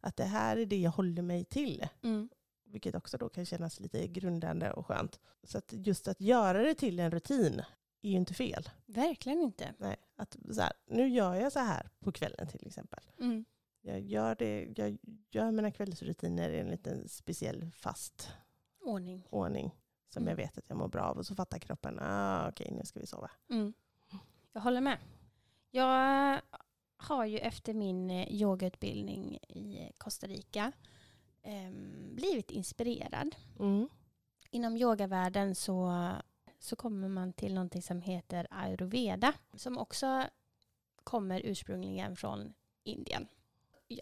Att 0.00 0.16
det 0.16 0.24
här 0.24 0.56
är 0.56 0.66
det 0.66 0.78
jag 0.78 0.90
håller 0.90 1.22
mig 1.22 1.44
till. 1.44 1.86
Mm. 2.02 2.28
Vilket 2.64 2.94
också 2.94 3.18
då 3.18 3.28
kan 3.28 3.46
kännas 3.46 3.80
lite 3.80 4.06
grundande 4.06 4.72
och 4.72 4.86
skönt. 4.86 5.20
Så 5.42 5.58
att 5.58 5.72
just 5.72 6.08
att 6.08 6.20
göra 6.20 6.62
det 6.62 6.74
till 6.74 7.00
en 7.00 7.10
rutin 7.10 7.62
är 8.02 8.10
ju 8.10 8.16
inte 8.16 8.34
fel. 8.34 8.70
Verkligen 8.86 9.40
inte. 9.40 9.74
Nej, 9.78 9.96
att 10.16 10.36
så 10.52 10.60
här, 10.60 10.72
nu 10.86 11.08
gör 11.08 11.34
jag 11.34 11.52
så 11.52 11.58
här 11.58 11.90
på 12.00 12.12
kvällen 12.12 12.48
till 12.48 12.66
exempel. 12.66 13.00
Mm. 13.18 13.44
Jag 13.82 14.00
gör, 14.00 14.34
det, 14.34 14.68
jag 14.76 14.98
gör 15.30 15.50
mina 15.50 15.70
kvällsrutiner 15.70 16.50
i 16.50 16.58
en 16.60 16.70
liten 16.70 17.08
speciell 17.08 17.70
fast 17.74 18.28
Ordning. 18.80 19.26
ordning 19.30 19.74
som 20.08 20.22
Mm. 20.22 20.30
jag 20.30 20.36
vet 20.36 20.58
att 20.58 20.64
jag 20.68 20.78
mår 20.78 20.88
bra 20.88 21.02
av. 21.02 21.18
Och 21.18 21.26
så 21.26 21.34
fattar 21.34 21.58
kroppen, 21.58 21.98
ah, 22.00 22.48
okej 22.48 22.70
nu 22.72 22.84
ska 22.84 23.00
vi 23.00 23.06
sova. 23.06 23.30
Mm. 23.50 23.72
Jag 24.52 24.60
håller 24.60 24.80
med. 24.80 24.98
Jag 25.70 26.40
har 26.96 27.24
ju 27.24 27.38
efter 27.38 27.74
min 27.74 28.10
eh, 28.10 28.32
yogautbildning 28.32 29.36
i 29.36 29.92
Costa 29.98 30.26
Rica 30.26 30.72
em, 31.42 32.14
blivit 32.16 32.50
inspirerad. 32.50 33.34
Mm. 33.58 33.88
Inom 34.50 34.76
yogavärlden 34.76 35.54
så, 35.54 36.08
så 36.58 36.76
kommer 36.76 37.08
man 37.08 37.32
till 37.32 37.54
någonting 37.54 37.82
som 37.82 38.00
heter 38.02 38.46
ayurveda 38.50 39.32
som 39.54 39.78
också 39.78 40.24
kommer 41.04 41.40
ursprungligen 41.44 42.16
från 42.16 42.54
Indien. 42.84 43.28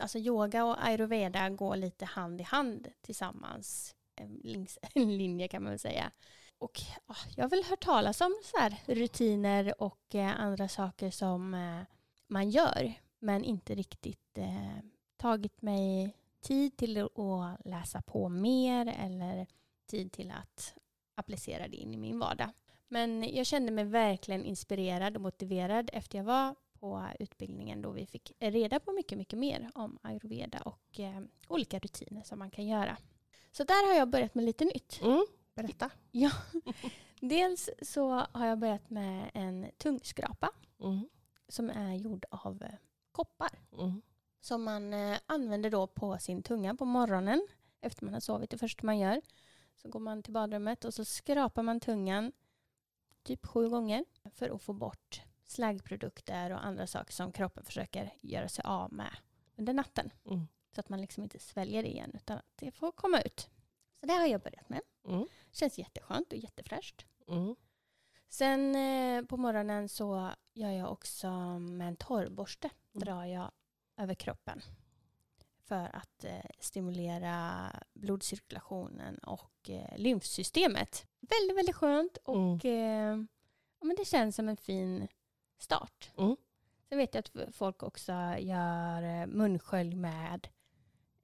Alltså 0.00 0.18
yoga 0.18 0.64
och 0.64 0.84
ayurveda 0.84 1.50
går 1.50 1.76
lite 1.76 2.04
hand 2.04 2.40
i 2.40 2.44
hand 2.44 2.88
tillsammans. 3.00 3.94
En 4.14 4.66
linje 4.94 5.48
kan 5.48 5.62
man 5.62 5.72
väl 5.72 5.78
säga. 5.78 6.10
Och 6.58 6.80
ah, 7.06 7.16
jag 7.36 7.44
har 7.44 7.50
väl 7.50 7.64
hört 7.64 7.84
talas 7.84 8.20
om 8.20 8.34
så 8.44 8.58
här 8.58 8.82
rutiner 8.86 9.82
och 9.82 10.14
eh, 10.14 10.40
andra 10.40 10.68
saker 10.68 11.10
som 11.10 11.54
eh, 11.54 11.80
man 12.26 12.50
gör 12.50 12.94
men 13.18 13.44
inte 13.44 13.74
riktigt 13.74 14.38
eh, 14.38 14.78
tagit 15.16 15.62
mig 15.62 16.16
tid 16.40 16.76
till 16.76 16.98
att 16.98 17.66
läsa 17.66 18.02
på 18.02 18.28
mer 18.28 18.86
eller 18.86 19.46
tid 19.86 20.12
till 20.12 20.30
att 20.30 20.74
applicera 21.14 21.68
det 21.68 21.76
in 21.76 21.94
i 21.94 21.96
min 21.96 22.18
vardag. 22.18 22.50
Men 22.88 23.34
jag 23.34 23.46
kände 23.46 23.72
mig 23.72 23.84
verkligen 23.84 24.44
inspirerad 24.44 25.16
och 25.16 25.22
motiverad 25.22 25.90
efter 25.92 26.18
jag 26.18 26.24
var 26.24 26.54
på 26.80 27.06
utbildningen 27.18 27.82
då 27.82 27.90
vi 27.90 28.06
fick 28.06 28.32
reda 28.38 28.80
på 28.80 28.92
mycket, 28.92 29.18
mycket 29.18 29.38
mer 29.38 29.70
om 29.74 29.98
ayurveda 30.02 30.60
och 30.60 31.00
eh, 31.00 31.20
olika 31.48 31.78
rutiner 31.78 32.22
som 32.22 32.38
man 32.38 32.50
kan 32.50 32.66
göra. 32.66 32.96
Så 33.52 33.64
där 33.64 33.88
har 33.88 33.94
jag 33.98 34.08
börjat 34.08 34.34
med 34.34 34.44
lite 34.44 34.64
nytt. 34.64 35.00
Mm. 35.02 35.26
Berätta. 35.54 35.90
Dels 37.20 37.70
så 37.82 38.10
har 38.32 38.46
jag 38.46 38.58
börjat 38.58 38.90
med 38.90 39.30
en 39.34 39.66
tungskrapa 39.78 40.50
Mm. 40.80 41.08
som 41.48 41.70
är 41.70 41.94
gjord 41.94 42.26
av 42.30 42.62
eh, 42.62 42.74
koppar. 43.12 43.50
Mm. 43.78 44.02
Som 44.40 44.62
man 44.62 44.94
eh, 44.94 45.18
använder 45.26 45.70
då 45.70 45.86
på 45.86 46.18
sin 46.18 46.42
tunga 46.42 46.74
på 46.74 46.84
morgonen 46.84 47.48
efter 47.80 48.04
man 48.04 48.14
har 48.14 48.20
sovit. 48.20 48.50
Det 48.50 48.58
första 48.58 48.86
man 48.86 48.98
gör. 48.98 49.20
Så 49.76 49.88
går 49.88 50.00
man 50.00 50.22
till 50.22 50.32
badrummet 50.32 50.84
och 50.84 50.94
så 50.94 51.04
skrapar 51.04 51.62
man 51.62 51.80
tungan 51.80 52.32
typ 53.22 53.46
sju 53.46 53.68
gånger 53.68 54.04
för 54.30 54.50
att 54.50 54.62
få 54.62 54.72
bort 54.72 55.22
slaggprodukter 55.50 56.50
och 56.50 56.64
andra 56.64 56.86
saker 56.86 57.12
som 57.12 57.32
kroppen 57.32 57.64
försöker 57.64 58.14
göra 58.20 58.48
sig 58.48 58.64
av 58.64 58.92
med 58.92 59.16
under 59.56 59.72
natten. 59.72 60.12
Mm. 60.24 60.48
Så 60.74 60.80
att 60.80 60.88
man 60.88 61.00
liksom 61.00 61.22
inte 61.22 61.38
sväljer 61.38 61.82
det 61.82 61.88
igen 61.88 62.12
utan 62.14 62.38
att 62.38 62.52
det 62.56 62.70
får 62.70 62.92
komma 62.92 63.20
ut. 63.20 63.48
Så 64.00 64.06
det 64.06 64.12
har 64.12 64.26
jag 64.26 64.40
börjat 64.40 64.68
med. 64.68 64.80
Mm. 65.08 65.26
Känns 65.52 65.78
jätteskönt 65.78 66.32
och 66.32 66.38
jättefräscht. 66.38 67.06
Mm. 67.28 67.56
Sen 68.28 68.74
eh, 68.74 69.24
på 69.24 69.36
morgonen 69.36 69.88
så 69.88 70.30
gör 70.54 70.70
jag 70.70 70.92
också 70.92 71.30
med 71.58 71.88
en 71.88 71.96
torrborste 71.96 72.70
Mm. 72.94 73.04
drar 73.04 73.24
jag 73.24 73.50
över 73.96 74.14
kroppen 74.14 74.62
för 75.64 75.96
att 75.96 76.24
eh, 76.24 76.50
stimulera 76.58 77.72
blodcirkulationen 77.94 79.18
och 79.18 79.70
eh, 79.70 79.98
lymfsystemet. 79.98 81.06
Väldigt, 81.20 81.56
väldigt 81.58 81.76
skönt 81.76 82.16
och 82.16 82.64
eh, 82.64 83.16
ja, 83.80 83.86
men 83.86 83.96
det 83.96 84.04
känns 84.04 84.36
som 84.36 84.48
en 84.48 84.56
fin 84.56 85.08
start. 85.58 86.10
Mm. 86.18 86.36
Sen 86.88 86.98
vet 86.98 87.14
jag 87.14 87.24
att 87.24 87.54
folk 87.54 87.82
också 87.82 88.12
gör 88.38 89.02
eh, 89.02 89.26
munskölj 89.26 89.94
med 89.94 90.48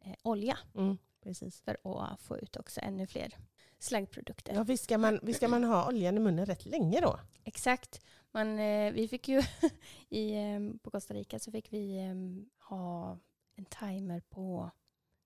eh, 0.01 0.15
olja 0.23 0.59
Mm. 0.75 0.99
Precis. 1.23 1.61
för 1.63 1.77
att 1.85 2.21
få 2.21 2.39
ut 2.39 2.57
också 2.57 2.81
ännu 2.81 3.07
fler 3.07 3.35
slaggprodukter. 3.79 4.55
Ja, 4.55 4.63
visst, 4.63 4.85
ska 4.85 4.99
man, 4.99 5.21
visst 5.23 5.37
ska 5.37 5.49
man 5.49 5.65
ha 5.65 5.89
oljan 5.89 6.17
i 6.17 6.21
munnen 6.21 6.47
rätt 6.47 6.67
länge 6.67 7.01
då? 7.01 7.19
Exakt. 7.45 8.05
Men 8.31 8.59
eh, 8.59 8.93
vi 8.93 9.09
fick 9.09 9.29
ju 9.29 9.43
i, 10.09 10.35
eh, 10.35 10.61
på 10.83 10.91
Costa 10.91 11.15
Rica 11.15 11.39
så 11.39 11.53
fick 11.53 11.73
vi 11.73 11.99
eh, 11.99 12.15
ha 12.69 13.19
en 13.55 13.65
timer 13.65 14.21
på 14.21 14.71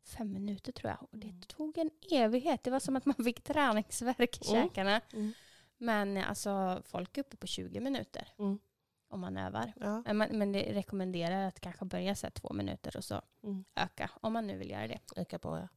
fem 0.06 0.32
minuter 0.32 0.72
tror 0.72 0.90
jag. 0.90 1.02
Och 1.12 1.18
det 1.18 1.26
Mm. 1.28 1.40
tog 1.42 1.78
en 1.78 1.90
evighet. 2.10 2.62
Det 2.62 2.70
var 2.70 2.80
som 2.80 2.96
att 2.96 3.04
man 3.04 3.24
fick 3.24 3.40
träningsvärk 3.44 4.42
i 4.46 4.50
Mm. 4.54 4.68
käkarna. 4.68 5.00
Mm. 5.12 5.32
Men 5.78 6.16
eh, 6.16 6.28
alltså 6.28 6.82
folk 6.84 7.18
är 7.18 7.22
uppe 7.22 7.36
på 7.36 7.46
20 7.46 7.80
minuter. 7.80 8.28
Mm. 8.38 8.58
Om 9.08 9.20
man 9.20 9.36
övar. 9.36 9.72
Ja. 9.80 10.02
Men, 10.14 10.38
men 10.38 10.52
det 10.52 10.72
rekommenderar 10.74 11.48
att 11.48 11.60
kanske 11.60 11.84
börja 11.84 12.14
så 12.14 12.30
två 12.30 12.52
minuter 12.52 12.96
och 12.96 13.04
så 13.04 13.22
Mm. 13.42 13.64
öka 13.76 14.10
om 14.20 14.32
man 14.32 14.46
nu 14.46 14.56
vill 14.56 14.70
göra 14.70 14.88
det. 14.88 14.98
Öka 15.16 15.38
på 15.38 15.58
ja. 15.58 15.68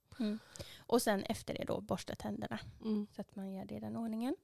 Och 0.77 1.01
sen 1.01 1.23
efter 1.23 1.53
det 1.53 1.63
då 1.63 1.81
borsta 1.81 2.15
tänderna 2.15 2.59
Mm. 2.81 3.07
så 3.15 3.21
att 3.21 3.35
man 3.35 3.51
gör 3.53 3.65
det 3.65 3.75
i 3.75 3.79
den 3.79 3.95
ordningen. 3.97 4.35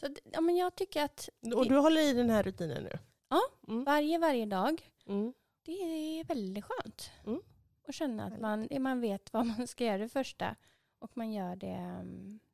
Så 0.00 0.06
ja, 0.32 0.40
men 0.40 0.56
jag 0.56 0.74
tycker 0.74 1.04
att 1.04 1.28
Och 1.56 1.68
du 1.68 1.76
håller 1.78 2.00
i 2.00 2.12
den 2.12 2.30
här 2.30 2.42
rutinen 2.42 2.82
nu? 2.82 2.98
Ja. 3.28 3.40
Mm. 3.68 3.84
varje, 3.84 4.18
varje 4.18 4.46
dag, 4.46 4.90
Mm. 5.06 5.32
det 5.62 5.72
är 5.72 6.24
väldigt 6.24 6.64
skönt. 6.64 7.10
Mm. 7.26 7.40
Och 7.86 7.94
känna 7.94 8.24
att 8.24 8.40
man, 8.40 8.68
man 8.78 9.00
vet 9.00 9.32
vad 9.32 9.46
man 9.46 9.66
ska 9.66 9.84
göra 9.84 9.98
det 9.98 10.08
första. 10.08 10.56
Och 10.98 11.16
man 11.16 11.32
gör 11.32 11.56
det, 11.56 11.66
mm, 11.66 12.40
ja, 12.40 12.47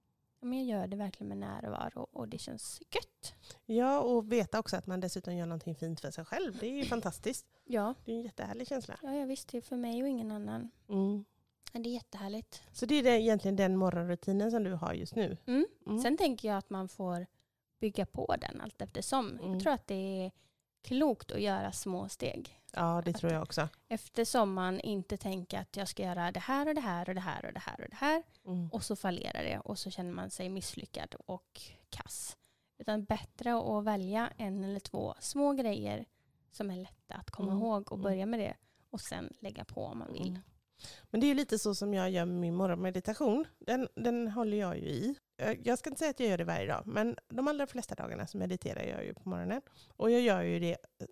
men 0.45 0.67
jag 0.67 0.81
gör 0.81 0.87
det 0.87 0.97
verkligen 0.97 1.29
med 1.29 1.39
närvaro 1.39 2.07
och 2.13 2.29
det 2.29 2.39
känns 2.39 2.81
gött. 2.91 3.35
Ja, 3.67 4.01
och 4.01 4.33
veta 4.33 4.59
också 4.59 4.77
att 4.77 4.87
man 4.87 5.01
dessutom 5.01 5.37
gör 5.37 5.47
någonting 5.47 5.75
fint 5.75 6.01
för 6.01 6.11
sig 6.11 6.25
själv. 6.25 6.59
Det 6.61 6.67
är 6.67 6.71
ju 6.71 6.85
fantastiskt. 6.95 7.47
Ja, 7.65 7.95
Det 8.05 8.13
är 8.13 8.17
en 8.17 8.23
jättehärlig 8.23 8.69
känsla. 8.69 8.99
ja 9.03 9.15
jag 9.15 9.27
visste 9.27 9.53
det 9.53 9.59
är 9.59 9.63
för 9.63 9.77
mig 9.77 10.03
och 10.03 10.09
ingen 10.09 10.31
annan. 10.31 10.71
Mm. 10.89 11.25
Ja, 11.73 11.81
Det 11.81 11.89
är 11.89 11.93
jättehärligt. 11.95 12.63
Så 12.73 12.87
det 12.87 12.95
är 12.95 13.03
det, 13.03 13.21
egentligen 13.21 13.57
den 13.57 13.77
morgonrutinen 13.77 14.51
som 14.51 14.65
du 14.65 14.73
har 14.73 14.95
just 14.95 15.15
nu? 15.15 15.37
Mm. 15.47 15.67
Mm. 15.87 16.03
Sen 16.03 16.17
tänker 16.17 16.49
jag 16.49 16.59
att 16.59 16.71
man 16.71 16.89
får 16.89 17.27
bygga 17.81 18.07
på 18.07 18.35
den 18.41 18.61
allt 18.61 18.83
eftersom. 18.83 19.39
Mm. 19.39 19.53
Jag 19.53 19.61
tror 19.63 19.73
att 19.73 19.87
det 19.87 19.95
är 20.25 20.31
klokt 20.85 21.33
att 21.33 21.41
göra 21.41 21.73
små 21.73 22.09
steg. 22.09 22.61
Ja, 22.73 23.03
det 23.05 23.13
tror 23.13 23.33
jag 23.33 23.43
också. 23.43 23.69
Eftersom 23.89 24.53
man 24.55 24.81
inte 24.81 25.17
tänker 25.17 25.59
att 25.59 25.77
jag 25.77 25.89
ska 25.89 26.03
göra 26.03 26.33
det 26.33 26.41
här 26.41 26.69
och 26.69 26.75
det 26.75 26.81
här 26.81 27.09
och 27.09 27.15
det 27.15 27.21
här 27.21 27.45
och 27.47 27.53
det 27.53 27.61
här 27.61 27.81
och 27.81 27.91
det 27.91 27.97
här. 27.97 28.23
Mm. 28.47 28.69
Och 28.73 28.83
så 28.85 28.97
fallerar 28.97 29.43
det 29.45 29.59
och 29.59 29.79
så 29.79 29.91
känner 29.91 30.13
man 30.13 30.31
sig 30.31 30.49
misslyckad 30.49 31.15
och 31.27 31.61
kass. 31.91 32.37
Utan 32.79 33.05
bättre 33.05 33.55
att 33.79 33.85
välja 33.85 34.33
en 34.37 34.65
eller 34.65 34.81
två 34.81 35.15
små 35.21 35.53
grejer 35.53 36.05
som 36.53 36.71
är 36.71 36.77
lätta 36.77 37.15
att 37.15 37.31
komma 37.31 37.53
Mm. 37.53 37.63
ihåg 37.63 37.93
och 37.93 37.99
Mm. 37.99 38.03
börja 38.03 38.27
med 38.27 38.41
det. 38.41 38.55
Och 38.91 39.01
sen 39.01 39.33
lägga 39.41 39.65
på 39.65 39.85
om 39.85 39.99
man 39.99 40.13
vill. 40.13 40.29
Mm. 40.29 40.43
Men 41.11 41.21
det 41.21 41.27
är 41.27 41.29
ju 41.29 41.35
lite 41.35 41.59
så 41.59 41.75
som 41.75 41.95
jag 41.95 42.11
gör 42.11 42.25
med 42.25 42.41
min 42.41 42.55
morgonmeditation. 42.55 43.45
Den, 43.59 43.89
den 43.95 44.29
håller 44.29 44.57
jag 44.57 44.79
ju 44.79 44.85
i. 44.89 45.15
Eh, 45.37 45.57
jag 45.63 45.79
ska 45.79 45.91
inte 45.91 45.99
säga 45.99 46.11
att 46.11 46.21
jag 46.21 46.29
gör 46.29 46.39
det 46.39 46.45
varje 46.45 46.67
dag, 46.67 46.83
men 46.87 47.17
de 47.29 47.49
allra 47.49 47.67
flesta 47.67 47.95
dagarna 47.95 48.27
så 48.27 48.39
mediterar 48.39 48.83
jag 48.83 49.05
ju 49.05 49.15
på 49.15 49.29
morgonen. 49.29 49.63
Och 49.89 50.11
jag 50.11 50.21
gör 50.21 50.43
ju 50.43 50.61
det 50.61 50.77
eh, 50.99 51.07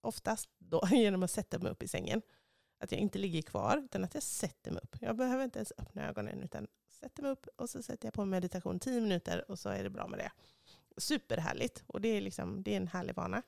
oftast 0.00 0.50
då 0.58 0.82
genom 0.90 1.22
att 1.22 1.30
sätta 1.30 1.58
mig 1.58 1.72
upp 1.72 1.82
i 1.82 1.88
sängen. 1.88 2.22
Att 2.78 2.92
jag 2.92 3.00
inte 3.00 3.18
ligger 3.18 3.42
kvar, 3.42 3.82
utan 3.84 4.04
att 4.04 4.14
jag 4.14 4.22
sätter 4.22 4.70
mig 4.70 4.80
upp. 4.82 4.96
Jag 5.00 5.16
behöver 5.16 5.44
inte 5.44 5.58
ens 5.58 5.72
öppna 5.78 6.08
ögonen, 6.08 6.42
utan 6.42 6.66
sätter 6.90 7.22
mig 7.22 7.32
upp 7.32 7.46
och 7.56 7.70
så 7.70 7.82
sätter 7.82 8.06
jag 8.06 8.14
på 8.14 8.24
meditation 8.24 8.78
tio 8.78 9.00
minuter 9.00 9.50
och 9.50 9.58
så 9.58 9.68
är 9.68 9.82
det 9.82 9.90
bra 9.90 10.06
med 10.06 10.18
det. 10.18 10.32
Superhärligt. 10.96 11.82
Och 11.86 12.00
det 12.00 12.08
är, 12.08 12.20
liksom, 12.20 12.62
det 12.62 12.72
är 12.72 12.76
en 12.76 12.88
härlig 12.88 13.14
vana. 13.14 13.42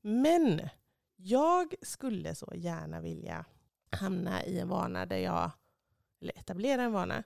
Men 0.00 0.60
jag 1.16 1.74
skulle 1.82 2.34
så 2.34 2.52
gärna 2.54 3.00
vilja 3.00 3.44
hamna 3.90 4.44
i 4.44 4.58
en 4.58 4.68
vana 4.68 5.06
där 5.06 5.18
jag, 5.18 5.50
eller 6.20 6.38
etablera 6.38 6.82
en 6.82 6.92
vana, 6.92 7.22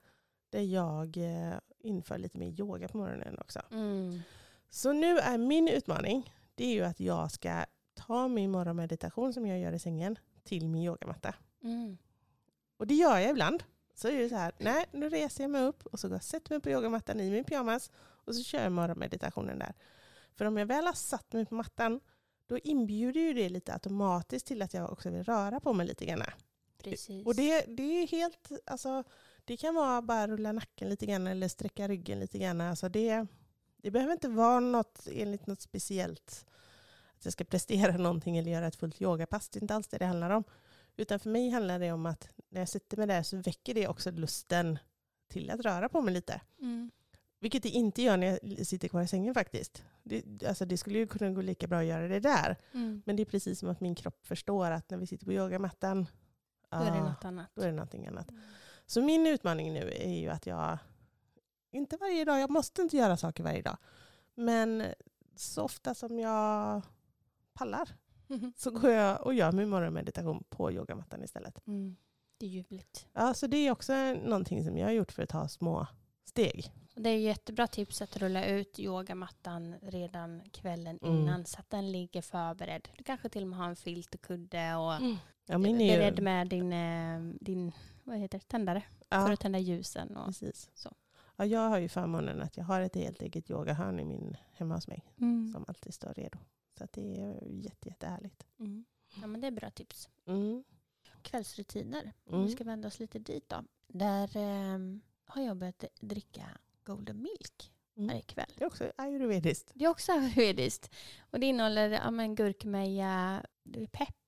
där 0.50 0.62
jag 0.62 1.16
eh, 1.16 1.58
inför 1.84 2.18
lite 2.18 2.38
mer 2.38 2.60
yoga 2.60 2.88
på 2.88 2.98
morgonen 2.98 3.38
också. 3.38 3.60
Mm. 3.70 4.22
Så 4.70 4.92
nu 4.92 5.18
är 5.18 5.38
min 5.38 5.68
utmaning, 5.68 6.34
det 6.54 6.64
är 6.64 6.72
ju 6.72 6.82
att 6.82 7.00
jag 7.00 7.30
ska 7.30 7.64
ta 7.94 8.28
min 8.28 8.50
morgonmeditation 8.50 9.32
som 9.32 9.46
jag 9.46 9.58
gör 9.58 9.72
i 9.72 9.78
sängen 9.78 10.18
till 10.42 10.68
min 10.68 10.82
yogamatta. 10.82 11.34
Mm. 11.62 11.98
Och 12.76 12.86
det 12.86 12.94
gör 12.94 13.18
jag 13.18 13.30
ibland. 13.30 13.64
Så 13.94 14.08
är 14.08 14.18
det 14.18 14.28
så 14.28 14.34
här, 14.34 14.52
nej 14.58 14.86
nu 14.92 15.08
reser 15.08 15.44
jag 15.44 15.50
mig 15.50 15.62
upp 15.62 15.86
och 15.86 16.00
så 16.00 16.08
går 16.08 16.14
jag 16.14 16.18
och 16.18 16.24
sätter 16.24 16.54
mig 16.54 16.60
på 16.60 16.70
yogamattan 16.70 17.20
i 17.20 17.30
min 17.30 17.44
pyjamas 17.44 17.90
och 17.96 18.34
så 18.34 18.42
kör 18.42 18.62
jag 18.62 18.72
morgonmeditationen 18.72 19.58
där. 19.58 19.74
För 20.34 20.44
om 20.44 20.56
jag 20.56 20.66
väl 20.66 20.86
har 20.86 20.92
satt 20.92 21.32
mig 21.32 21.46
på 21.46 21.54
mattan, 21.54 22.00
då 22.46 22.58
inbjuder 22.58 23.20
ju 23.20 23.32
det 23.32 23.48
lite 23.48 23.72
automatiskt 23.72 24.46
till 24.46 24.62
att 24.62 24.74
jag 24.74 24.92
också 24.92 25.10
vill 25.10 25.22
röra 25.22 25.60
på 25.60 25.72
mig 25.72 25.86
lite 25.86 26.04
grann. 26.04 26.22
Precis. 26.78 27.26
Och 27.26 27.34
det, 27.34 27.64
det 27.68 27.82
är 27.82 28.06
helt, 28.06 28.52
alltså, 28.66 29.04
det 29.44 29.56
kan 29.56 29.74
vara 29.74 30.02
bara 30.02 30.28
rulla 30.28 30.52
nacken 30.52 30.88
lite 30.88 31.06
grann 31.06 31.26
eller 31.26 31.48
sträcka 31.48 31.88
ryggen 31.88 32.20
lite 32.20 32.38
grann. 32.38 32.60
Alltså 32.60 32.88
det, 32.88 33.26
det 33.76 33.90
behöver 33.90 34.12
inte 34.12 34.28
vara 34.28 34.60
något 34.60 35.08
enligt 35.12 35.46
något 35.46 35.60
speciellt, 35.60 36.46
att 37.18 37.24
jag 37.24 37.32
ska 37.32 37.44
prestera 37.44 37.96
någonting 37.98 38.36
eller 38.36 38.50
göra 38.50 38.66
ett 38.66 38.76
fullt 38.76 39.02
yogapass. 39.02 39.48
Det 39.48 39.58
är 39.58 39.62
inte 39.62 39.74
alls 39.74 39.88
det 39.88 39.98
det 39.98 40.06
handlar 40.06 40.30
om. 40.30 40.44
Utan 40.96 41.18
för 41.18 41.30
mig 41.30 41.50
handlar 41.50 41.78
det 41.78 41.92
om 41.92 42.06
att 42.06 42.28
när 42.48 42.60
jag 42.60 42.68
sitter 42.68 42.96
med 42.96 43.08
det 43.08 43.24
så 43.24 43.36
väcker 43.36 43.74
det 43.74 43.88
också 43.88 44.10
lusten 44.10 44.78
till 45.28 45.50
att 45.50 45.60
röra 45.60 45.88
på 45.88 46.00
mig 46.00 46.14
lite. 46.14 46.40
Mm. 46.60 46.90
Vilket 47.40 47.62
det 47.62 47.68
inte 47.68 48.02
gör 48.02 48.16
när 48.16 48.38
jag 48.42 48.66
sitter 48.66 48.88
kvar 48.88 49.02
i 49.02 49.08
sängen 49.08 49.34
faktiskt. 49.34 49.84
Det, 50.02 50.44
alltså 50.46 50.64
det 50.64 50.76
skulle 50.76 50.98
ju 50.98 51.06
kunna 51.06 51.30
gå 51.30 51.42
lika 51.42 51.66
bra 51.66 51.78
att 51.78 51.84
göra 51.84 52.08
det 52.08 52.20
där. 52.20 52.56
Mm. 52.72 53.02
Men 53.06 53.16
det 53.16 53.22
är 53.22 53.24
precis 53.24 53.58
som 53.58 53.70
att 53.70 53.80
min 53.80 53.94
kropp 53.94 54.26
förstår 54.26 54.70
att 54.70 54.90
när 54.90 54.98
vi 54.98 55.06
sitter 55.06 55.26
på 55.26 55.32
yogamattan, 55.32 56.06
Då 56.70 56.76
är 56.76 56.84
det 56.84 56.98
ah, 56.98 57.08
något 57.08 57.24
annat. 57.24 57.50
då 57.54 57.62
är 57.62 57.66
det 57.66 57.72
någonting 57.72 58.06
annat. 58.06 58.30
Så 58.86 59.02
min 59.02 59.26
utmaning 59.26 59.72
nu 59.72 59.90
är 59.90 60.14
ju 60.20 60.28
att 60.28 60.46
jag, 60.46 60.78
inte 61.70 61.96
varje 61.96 62.24
dag, 62.24 62.40
jag 62.40 62.50
måste 62.50 62.82
inte 62.82 62.96
göra 62.96 63.16
saker 63.16 63.44
varje 63.44 63.62
dag, 63.62 63.76
men 64.34 64.84
så 65.36 65.62
ofta 65.62 65.94
som 65.94 66.18
jag 66.18 66.82
pallar 67.52 67.88
så 68.56 68.70
går 68.70 68.90
jag 68.90 69.26
och 69.26 69.34
gör 69.34 69.52
min 69.52 69.68
morgonmeditation 69.68 70.44
på 70.48 70.72
yogamattan 70.72 71.24
istället. 71.24 71.66
Mm. 71.66 71.96
Det 72.38 72.46
är 72.46 72.50
ljuvligt. 72.50 73.06
Ja, 73.12 73.34
så 73.34 73.46
det 73.46 73.56
är 73.56 73.70
också 73.70 73.92
någonting 74.12 74.64
som 74.64 74.78
jag 74.78 74.86
har 74.86 74.92
gjort 74.92 75.12
för 75.12 75.22
att 75.22 75.28
ta 75.28 75.48
små 75.48 75.86
steg. 76.24 76.70
Det 76.94 77.10
är 77.10 77.18
jättebra 77.18 77.66
tips 77.66 78.02
att 78.02 78.16
rulla 78.16 78.44
ut 78.46 78.78
yogamattan 78.78 79.74
redan 79.82 80.42
kvällen 80.52 80.98
Mm. 81.02 81.16
innan 81.18 81.46
så 81.46 81.58
att 81.60 81.70
den 81.70 81.92
ligger 81.92 82.22
förberedd. 82.22 82.88
Du 82.98 83.04
kanske 83.04 83.28
till 83.28 83.42
och 83.42 83.48
med 83.48 83.58
har 83.58 83.68
en 83.68 83.76
filt 83.76 84.14
och 84.14 84.20
kudde 84.20 84.74
och 84.74 84.92
Ja, 85.46 85.58
min 85.58 85.80
är 85.80 85.98
beredd 85.98 86.22
med 86.22 86.48
din, 86.48 86.72
eh, 86.72 87.20
din 87.40 87.72
vad 88.04 88.16
heter 88.18 88.38
det, 88.38 88.48
tändare 88.48 88.80
för 89.08 89.16
ja, 89.16 89.32
att 89.32 89.40
tända 89.40 89.58
ljusen. 89.58 90.16
Och, 90.16 90.26
precis. 90.26 90.70
så. 90.74 90.94
Ja, 91.36 91.46
jag 91.46 91.68
har 91.68 91.78
ju 91.78 91.88
förmånen 91.88 92.42
att 92.42 92.56
jag 92.56 92.64
har 92.64 92.80
ett 92.80 92.94
helt 92.94 93.22
eget 93.22 93.50
yogahörn 93.50 94.00
i 94.00 94.04
min, 94.04 94.36
hemma 94.52 94.74
hos 94.74 94.88
mig 94.88 95.04
mm. 95.20 95.52
som 95.52 95.64
alltid 95.68 95.94
står 95.94 96.14
redo. 96.14 96.38
Så 96.78 96.86
det 96.92 97.20
är 97.20 97.48
jätte, 97.48 97.88
jättehärligt. 97.88 98.46
Mm. 98.58 98.84
Ja, 99.20 99.26
men 99.26 99.40
det 99.40 99.46
är 99.46 99.50
bra 99.50 99.70
tips. 99.70 100.08
Mm. 100.26 100.64
Kvällsrutiner. 101.22 102.12
Om 102.24 102.34
Mm. 102.34 102.46
vi 102.46 102.52
ska 102.52 102.64
vända 102.64 102.88
oss 102.88 102.98
lite 102.98 103.18
dit 103.18 103.48
då. 103.48 103.64
Där 103.86 104.36
eh, 104.36 104.78
har 105.24 105.42
jag 105.42 105.56
börjat 105.56 105.84
dricka 106.00 106.44
Golden 106.84 107.22
Milk 107.22 107.70
Mm. 107.96 108.08
varje 108.08 108.22
kväll. 108.22 108.52
Det 108.56 108.64
är 108.64 108.66
också 108.66 108.92
ayurvediskt. 108.96 109.72
Det 109.74 109.84
är 109.84 109.88
också 109.88 110.12
ayurvediskt. 110.12 110.94
Och 111.30 111.40
det 111.40 111.46
innehåller 111.46 111.90
ja, 111.90 112.10
men 112.10 112.34
gurkmeja, 112.34 113.42
är 113.74 113.86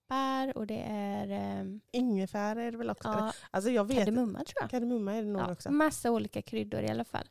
peppar 0.08 0.56
och 0.58 0.66
det 0.66 0.82
är 0.88 1.30
eh, 1.60 1.66
Ingefära 1.90 2.62
är 2.62 2.72
det 2.72 2.78
väl 2.78 2.90
också? 2.90 3.08
ja, 3.08 3.32
Alltså 3.50 3.70
jag 3.70 3.84
vet, 3.84 3.98
kardemumma 3.98 4.38
tror 4.38 4.56
jag. 4.60 4.70
kardemumma 4.70 5.12
är 5.14 5.22
det 5.22 5.28
nog 5.28 5.42
Ja, 5.42 5.52
också. 5.52 5.70
massa 5.70 6.10
olika 6.10 6.42
kryddor 6.42 6.80
i 6.80 6.88
alla 6.88 7.04
fall. 7.04 7.28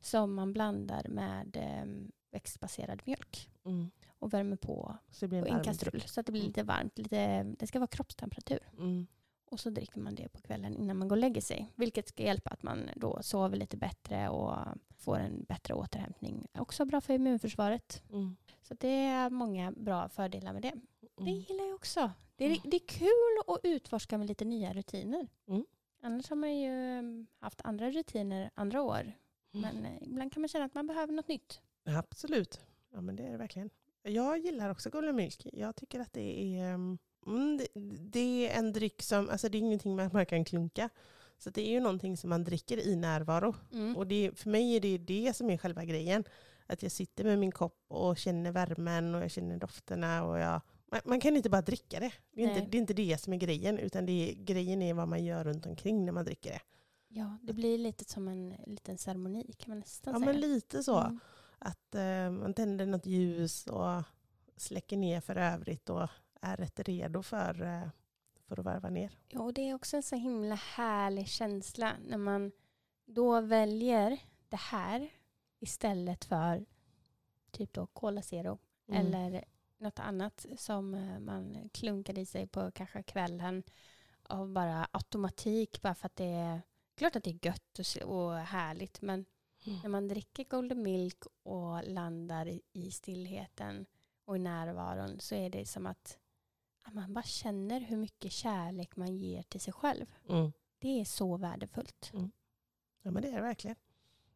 Som 0.00 0.34
man 0.34 0.52
blandar 0.52 1.06
med 1.08 1.56
eh, 1.56 2.06
växtbaserad 2.32 3.02
mjölk. 3.04 3.50
Mm. 3.64 3.90
Och 4.18 4.32
värmer 4.34 4.56
på, 4.56 4.96
Så 5.10 5.28
på 5.28 5.34
en 5.34 5.62
kastrull. 5.64 6.02
Så 6.06 6.20
att 6.20 6.26
det 6.26 6.32
blir 6.32 6.42
Mm. 6.42 6.48
lite 6.48 6.62
varmt. 6.62 6.98
Lite, 6.98 7.42
det 7.42 7.66
ska 7.66 7.78
vara 7.78 7.86
kroppstemperatur. 7.86 8.58
Mm. 8.78 9.06
Och 9.50 9.60
så 9.60 9.70
dricker 9.70 10.00
man 10.00 10.14
det 10.14 10.28
på 10.28 10.40
kvällen 10.40 10.76
innan 10.76 10.96
man 10.98 11.08
går 11.08 11.16
och 11.16 11.20
lägger 11.20 11.40
sig. 11.40 11.72
Vilket 11.74 12.08
ska 12.08 12.22
hjälpa 12.22 12.50
att 12.50 12.62
man 12.62 12.90
då 12.96 13.18
sover 13.22 13.56
lite 13.56 13.76
bättre 13.76 14.28
och 14.28 14.56
får 14.96 15.18
en 15.18 15.44
bättre 15.48 15.74
återhämtning. 15.74 16.46
Också 16.58 16.84
bra 16.84 17.00
för 17.00 17.14
immunförsvaret. 17.14 18.02
Mm. 18.10 18.36
Så 18.62 18.74
det 18.74 18.88
är 19.06 19.30
många 19.30 19.72
bra 19.72 20.08
fördelar 20.08 20.52
med 20.52 20.62
det. 20.62 20.72
Det 21.16 21.22
Mm. 21.22 21.34
gillar 21.34 21.64
jag 21.64 21.74
också. 21.74 22.10
Det 22.36 22.44
är, 22.44 22.48
Mm. 22.48 22.60
det 22.64 22.76
är 22.76 22.86
kul 22.88 23.54
att 23.54 23.60
utforska 23.62 24.18
med 24.18 24.26
lite 24.26 24.44
nya 24.44 24.72
rutiner. 24.72 25.28
Mm. 25.48 25.64
Annars 26.02 26.28
har 26.28 26.36
man 26.36 26.56
ju 26.58 26.80
haft 27.38 27.60
andra 27.64 27.90
rutiner 27.90 28.50
andra 28.54 28.82
år. 28.82 29.12
Men 29.50 29.84
eh, 29.86 30.02
ibland 30.02 30.32
kan 30.32 30.40
man 30.40 30.48
känna 30.48 30.64
att 30.64 30.74
man 30.74 30.86
behöver 30.86 31.12
något 31.12 31.28
nytt. 31.28 31.60
Absolut. 31.84 32.60
Ja 32.92 33.00
men 33.00 33.16
det 33.16 33.22
är 33.22 33.30
det 33.30 33.36
verkligen. 33.36 33.70
Jag 34.02 34.38
gillar 34.38 34.70
också 34.70 34.90
Golden 34.90 35.16
Milk. 35.16 35.46
Jag 35.52 35.76
tycker 35.76 36.00
att 36.00 36.12
det 36.12 36.58
är, 36.58 36.74
mm, 37.26 37.56
det, 37.58 37.66
det 38.10 38.48
är 38.48 38.58
en 38.58 38.72
dryck 38.72 39.02
som, 39.02 39.28
alltså 39.30 39.48
det 39.48 39.58
är 39.58 39.60
ingenting 39.60 39.96
man 39.96 40.26
kan 40.26 40.44
klunka. 40.44 40.88
Så 41.38 41.50
det 41.50 41.62
är 41.68 41.70
ju 41.70 41.80
någonting 41.80 42.16
som 42.16 42.30
man 42.30 42.44
dricker 42.44 42.78
i 42.78 42.96
närvaro. 42.96 43.54
Mm. 43.72 43.96
Och 43.96 44.06
det, 44.06 44.30
för 44.38 44.50
mig 44.50 44.76
är 44.76 44.80
det 44.80 44.98
det 44.98 45.36
som 45.36 45.50
är 45.50 45.56
själva 45.58 45.84
grejen. 45.84 46.24
Att 46.66 46.82
jag 46.82 46.92
sitter 46.92 47.24
med 47.24 47.38
min 47.38 47.52
kopp 47.52 47.84
och 47.88 48.18
känner 48.18 48.52
värmen 48.52 49.14
och 49.14 49.22
jag 49.22 49.30
känner 49.30 49.56
dofterna. 49.58 50.24
Och 50.24 50.38
jag, 50.38 50.60
man, 50.94 51.00
man 51.04 51.20
kan 51.20 51.36
inte 51.36 51.50
bara 51.50 51.62
dricka 51.62 52.00
det. 52.00 52.12
Det 52.32 52.44
är, 52.44 52.48
inte, 52.48 52.60
det 52.70 52.76
är 52.76 52.80
inte 52.80 52.94
det 52.94 53.20
som 53.20 53.32
är 53.32 53.36
grejen. 53.36 53.78
Utan 53.78 54.06
det 54.06 54.12
är, 54.30 54.34
grejen 54.34 54.82
är 54.82 54.94
vad 54.94 55.08
man 55.08 55.24
gör 55.24 55.44
runt 55.44 55.66
omkring 55.66 56.04
när 56.04 56.12
man 56.12 56.24
dricker 56.24 56.50
det. 56.50 56.60
Ja, 57.08 57.38
det 57.42 57.52
blir 57.52 57.78
lite 57.78 58.04
som 58.04 58.28
en 58.28 58.54
liten 58.66 58.98
ceremoni 58.98 59.52
kan 59.58 59.68
man 59.70 59.78
nästan 59.78 60.12
Ja 60.14 60.20
säga. 60.20 60.32
men 60.32 60.40
lite 60.40 60.82
så. 60.82 60.98
Mm. 61.00 61.20
Att 61.58 61.94
eh, 61.94 62.30
man 62.30 62.54
tänder 62.54 62.86
något 62.86 63.06
ljus 63.06 63.66
och 63.66 64.02
släcker 64.56 64.96
ner 64.96 65.20
för 65.20 65.36
övrigt 65.36 65.90
och 65.90 66.08
är 66.40 66.56
rätt 66.56 66.80
redo 66.80 67.22
för, 67.22 67.62
eh, 67.62 67.88
för 68.48 68.58
att 68.60 68.64
varva 68.64 68.90
ner. 68.90 69.18
Ja, 69.28 69.40
och 69.40 69.54
det 69.54 69.68
är 69.70 69.74
också 69.74 69.96
en 69.96 70.02
så 70.02 70.16
himla 70.16 70.54
härlig 70.54 71.28
känsla 71.28 71.92
när 72.08 72.18
man 72.18 72.52
då 73.06 73.40
väljer 73.40 74.18
det 74.48 74.56
här 74.56 75.08
istället 75.60 76.24
för 76.24 76.64
typ 77.50 77.72
då 77.72 77.86
Cola 77.86 78.22
Zero 78.22 78.58
Mm. 78.88 79.06
eller 79.06 79.44
något 79.78 79.98
annat 79.98 80.46
som 80.56 80.94
eh, 80.94 81.18
man 81.20 81.68
klunkar 81.72 82.18
i 82.18 82.26
sig 82.26 82.46
på 82.46 82.70
kanske 82.70 83.02
kvällen 83.02 83.62
av 84.22 84.48
bara 84.52 84.88
automatik 84.90 85.82
bara 85.82 85.94
för 85.94 86.06
att 86.06 86.16
det 86.16 86.24
är 86.24 86.62
klart 86.96 87.16
att 87.16 87.24
det 87.24 87.30
är 87.30 87.46
gött 87.46 88.02
och, 88.04 88.34
härligt 88.34 89.02
men 89.02 89.24
Mm. 89.66 89.78
när 89.82 89.88
man 89.88 90.08
dricker 90.08 90.44
Golden 90.44 90.82
Milk 90.82 91.24
och 91.42 91.84
landar 91.88 92.58
i, 92.72 92.90
stillheten 92.90 93.86
och 94.24 94.36
i 94.36 94.38
närvaron 94.38 95.20
så 95.20 95.34
är 95.34 95.50
det 95.50 95.66
som 95.66 95.86
att 95.86 96.18
att 96.82 96.94
man 96.94 97.14
bara 97.14 97.24
känner 97.24 97.80
hur 97.80 97.96
mycket 97.96 98.32
kärlek 98.32 98.96
man 98.96 99.16
ger 99.16 99.42
till 99.42 99.60
sig 99.60 99.72
själv. 99.72 100.06
Mm. 100.28 100.52
Det 100.78 101.00
är 101.00 101.04
så 101.04 101.36
värdefullt. 101.36 102.10
Ja 103.02 103.10
men 103.10 103.22
det 103.22 103.28
är 103.28 103.32
det 103.32 103.40
verkligen. 103.40 103.76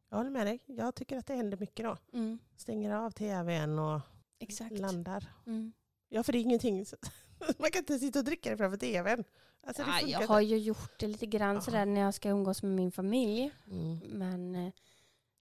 Jag 0.09 0.17
håller 0.17 0.31
med 0.31 0.47
dig. 0.47 0.61
Jag 0.67 0.95
tycker 0.95 1.19
att 1.19 1.27
det 1.27 1.35
händer 1.35 1.59
mycket 1.59 1.85
då. 1.87 1.97
Stänger 2.57 2.91
av 2.95 3.11
tvn 3.11 3.79
och 3.79 4.01
Exakt. 4.39 4.79
landar. 4.79 5.25
Mm. 5.47 5.73
Ja 6.09 6.23
för 6.23 6.33
det 6.33 6.39
är 6.39 6.41
ingenting. 6.41 6.87
Man 7.59 7.71
kan 7.71 7.79
inte 7.79 7.99
sitta 7.99 8.19
och 8.19 8.25
dricka 8.25 8.51
det 8.51 8.57
framför 8.57 8.77
tvn. 8.79 9.25
Alltså, 9.67 9.83
Ja, 9.83 10.01
jag 10.07 10.29
har 10.29 10.41
ju 10.41 10.59
gjort 10.59 10.99
det 11.01 11.07
lite 11.07 11.27
grann 11.27 11.55
Ja. 11.55 11.61
sådär 11.61 11.87
när 11.87 12.01
jag 12.01 12.15
ska 12.15 12.29
umgås 12.29 12.63
med 12.63 12.73
min 12.73 12.93
familj. 12.93 13.51
Mm. 13.71 13.99
Men 13.99 14.55
eh, 14.55 14.73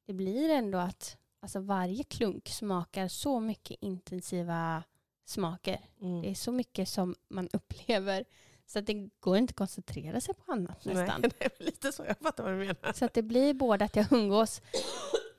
det 0.06 0.14
blir 0.14 0.50
ändå 0.50 0.78
att 0.78 1.18
alltså, 1.40 1.60
varje 1.60 2.04
klunk 2.04 2.50
smakar 2.50 3.08
så 3.08 3.40
mycket 3.40 3.78
intensiva 3.82 4.84
smaker. 5.26 5.80
Mm. 6.02 6.22
Det 6.22 6.30
är 6.30 6.36
så 6.36 6.52
mycket 6.52 6.90
som 6.90 7.16
man 7.28 7.50
upplever. 7.54 8.26
Så 8.66 8.80
att 8.80 8.86
det 8.88 9.10
går 9.20 9.38
inte 9.38 9.52
att 9.52 9.56
koncentrera 9.58 10.22
sig 10.22 10.34
på 10.36 10.52
annat 10.52 10.86
nästan. 10.86 11.22
Nej, 11.22 11.32
det 11.40 11.46
är 11.46 11.64
lite 11.66 11.92
så. 11.92 12.04
Jag 12.08 12.18
fattar 12.18 12.44
vad 12.44 12.54
du 12.54 12.58
menar. 12.58 12.94
Så 12.94 13.06
att 13.06 13.14
det 13.14 13.24
blir 13.24 13.54
både 13.54 13.86
att 13.86 13.96
jag 13.96 14.12
umgås 14.12 14.62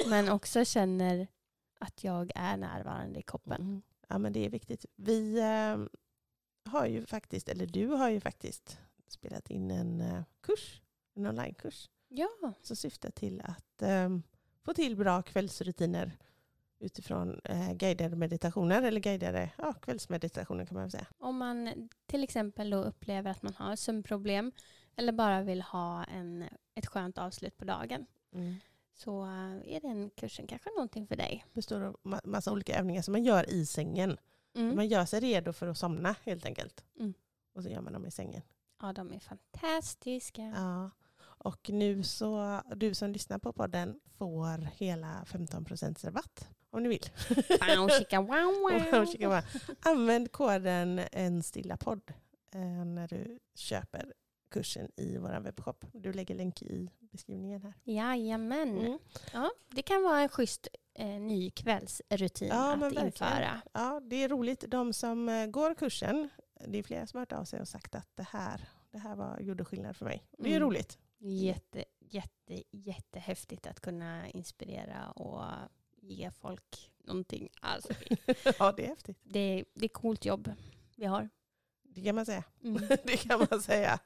men 0.07 0.29
också 0.29 0.65
känner 0.65 1.27
att 1.79 2.05
jag 2.05 2.33
är 2.35 2.57
närvarande 2.57 3.19
i 3.19 3.23
koppen. 3.23 3.61
Mm. 3.61 3.83
Ja 4.09 4.19
men 4.19 4.33
det 4.33 4.47
är 4.47 4.51
viktigt. 4.51 4.87
Vi 4.97 5.39
eh, 5.39 5.79
har 6.71 6.87
ju 6.87 7.07
faktiskt, 7.07 7.49
eller 7.49 7.67
du 7.67 7.87
har 7.87 8.11
ju 8.11 8.21
faktiskt 8.21 8.79
spelat 9.09 9.51
in 9.51 9.71
en 9.71 10.01
eh, 10.01 10.23
kurs, 10.41 10.83
en 11.15 11.27
onlinekurs 11.27 11.91
Ja, 12.09 12.29
som 12.63 12.77
syftar 12.77 13.11
till 13.11 13.41
att 13.45 13.83
eh, 13.83 14.19
få 14.63 14.75
till 14.75 14.97
bra 14.97 15.23
kvällsrutiner 15.23 16.19
utifrån 16.79 17.41
eh, 17.45 17.73
guidade 17.73 18.17
meditationer, 18.17 18.83
eller 18.83 19.01
guidade 19.01 19.51
ja, 19.59 19.73
kvällsmeditationer 19.73 20.67
kan 20.67 20.75
man 20.75 20.85
väl 20.85 20.91
säga. 20.91 21.07
om 21.19 21.39
man 21.39 21.89
till 22.07 22.25
exempel 22.25 22.71
då 22.71 22.83
upplever 22.83 23.31
att 23.31 23.43
man 23.43 23.55
har 23.55 23.77
sömnproblem 23.77 24.53
eller 24.97 25.13
bara 25.13 25.43
vill 25.43 25.63
ha 25.63 26.05
en, 26.05 26.45
ett 26.75 26.87
skönt 26.87 27.19
avslut 27.19 27.57
på 27.57 27.65
dagen 27.65 28.07
så 28.99 29.23
eh, 29.23 29.75
är 29.75 29.81
den 29.81 30.11
kursen 30.11 30.47
kanske 30.47 30.71
någonting 30.71 31.07
för 31.07 31.17
dig. 31.17 31.45
består 31.53 31.81
av 31.81 31.97
ma- 32.03 32.27
massa 32.27 32.53
olika 32.53 32.79
övningar 32.79 33.03
som 33.03 33.13
man 33.13 33.25
gör 33.25 33.51
i 33.51 33.67
sängen. 33.67 34.19
Mm. 34.55 34.77
Man 34.77 34.89
gör 34.89 35.05
sig 35.05 35.21
redo 35.21 35.53
för 35.53 35.67
att 35.67 35.79
somna 35.79 36.15
helt 36.25 36.47
enkelt. 36.47 36.85
Mm. 37.01 37.15
Och 37.55 37.63
så 37.63 37.69
gör 37.69 37.81
man 37.81 37.93
dem 37.93 38.07
i 38.07 38.11
sängen. 38.11 38.43
Ja, 38.83 38.93
de 38.93 39.13
är 39.13 39.19
fantastiska. 39.19 40.43
Ja. 40.43 40.91
Och 41.21 41.71
nu 41.71 42.03
så, 42.03 42.61
du 42.77 42.95
som 42.95 43.11
lyssnar 43.11 43.39
på 43.39 43.53
podden 43.53 44.01
får 44.17 44.59
hela 44.77 45.25
15% 45.27 46.05
rabatt 46.05 46.49
om 46.71 46.83
ni 46.83 46.89
vill. 46.89 47.11
Wow, 47.29 47.89
chicka, 47.89 48.21
wow, 48.21 48.55
wow. 49.29 49.43
Använd 49.81 50.33
koden 50.33 51.01
en 51.13 51.43
stilla 51.43 51.77
podd 51.77 52.13
eh, 52.55 52.85
när 52.85 53.09
du 53.09 53.39
köper 53.55 54.15
kursen 54.51 54.91
i 54.97 55.19
vår 55.19 55.41
webbshop. 55.41 55.85
Du 55.93 56.13
lägger 56.13 56.35
länk 56.35 56.63
i 56.63 56.91
beskrivningen 57.01 57.63
här. 57.63 57.75
Jajamän. 57.85 58.79
Mm. 58.79 58.99
Ja, 59.33 59.51
det 59.71 59.83
kan 59.83 60.03
vara 60.03 60.21
en 60.21 60.29
schysst 60.29 60.69
eh, 60.95 61.07
ny 61.07 61.51
kvällsrutin 61.51 62.49
Ja, 62.49 62.73
att 62.75 62.81
verkligen. 62.83 63.07
införa. 63.07 63.61
Ja, 63.73 64.01
det 64.05 64.17
är 64.17 64.29
roligt. 64.29 64.65
De 64.69 64.93
som 64.93 65.29
eh, 65.29 65.47
går 65.47 65.75
kursen, 65.75 66.29
det 66.67 66.79
är 66.79 66.83
flera 66.83 67.07
som 67.07 67.19
har 67.19 67.23
hört 67.23 67.33
av 67.33 67.45
sig 67.45 67.61
och 67.61 67.69
sagt 67.69 67.95
att 67.95 68.09
det 68.17 68.23
här, 68.31 68.69
det 68.91 68.99
här 68.99 69.17
var, 69.17 69.41
gjorde 69.41 69.65
skillnad 69.65 69.97
för 69.97 70.05
mig. 70.05 70.25
Det 70.39 70.49
är 70.53 70.57
Mm. 70.57 70.69
roligt. 70.69 70.99
Jätte, 71.21 71.85
jätte, 72.01 72.63
jättehäftigt 72.71 73.67
att 73.67 73.81
kunna 73.81 74.29
inspirera 74.29 75.11
och 75.11 75.45
ge 76.03 76.31
folk 76.31 76.91
någonting. 77.05 77.49
Alltså, 77.61 77.93
ja, 78.59 78.73
det 78.77 78.85
är 78.85 78.89
häftigt. 78.89 79.19
det, 79.23 79.65
det 79.75 79.85
är 79.85 79.89
coolt 79.89 80.25
jobb 80.25 80.53
vi 80.97 81.05
har. 81.05 81.29
Det 81.99 82.05
kan 82.05 82.15
man 82.15 82.27
säga. 82.27 82.45
Mm. 82.65 82.83
det 83.05 83.17
kan 83.17 83.47
man 83.51 83.61
säga. 83.63 83.99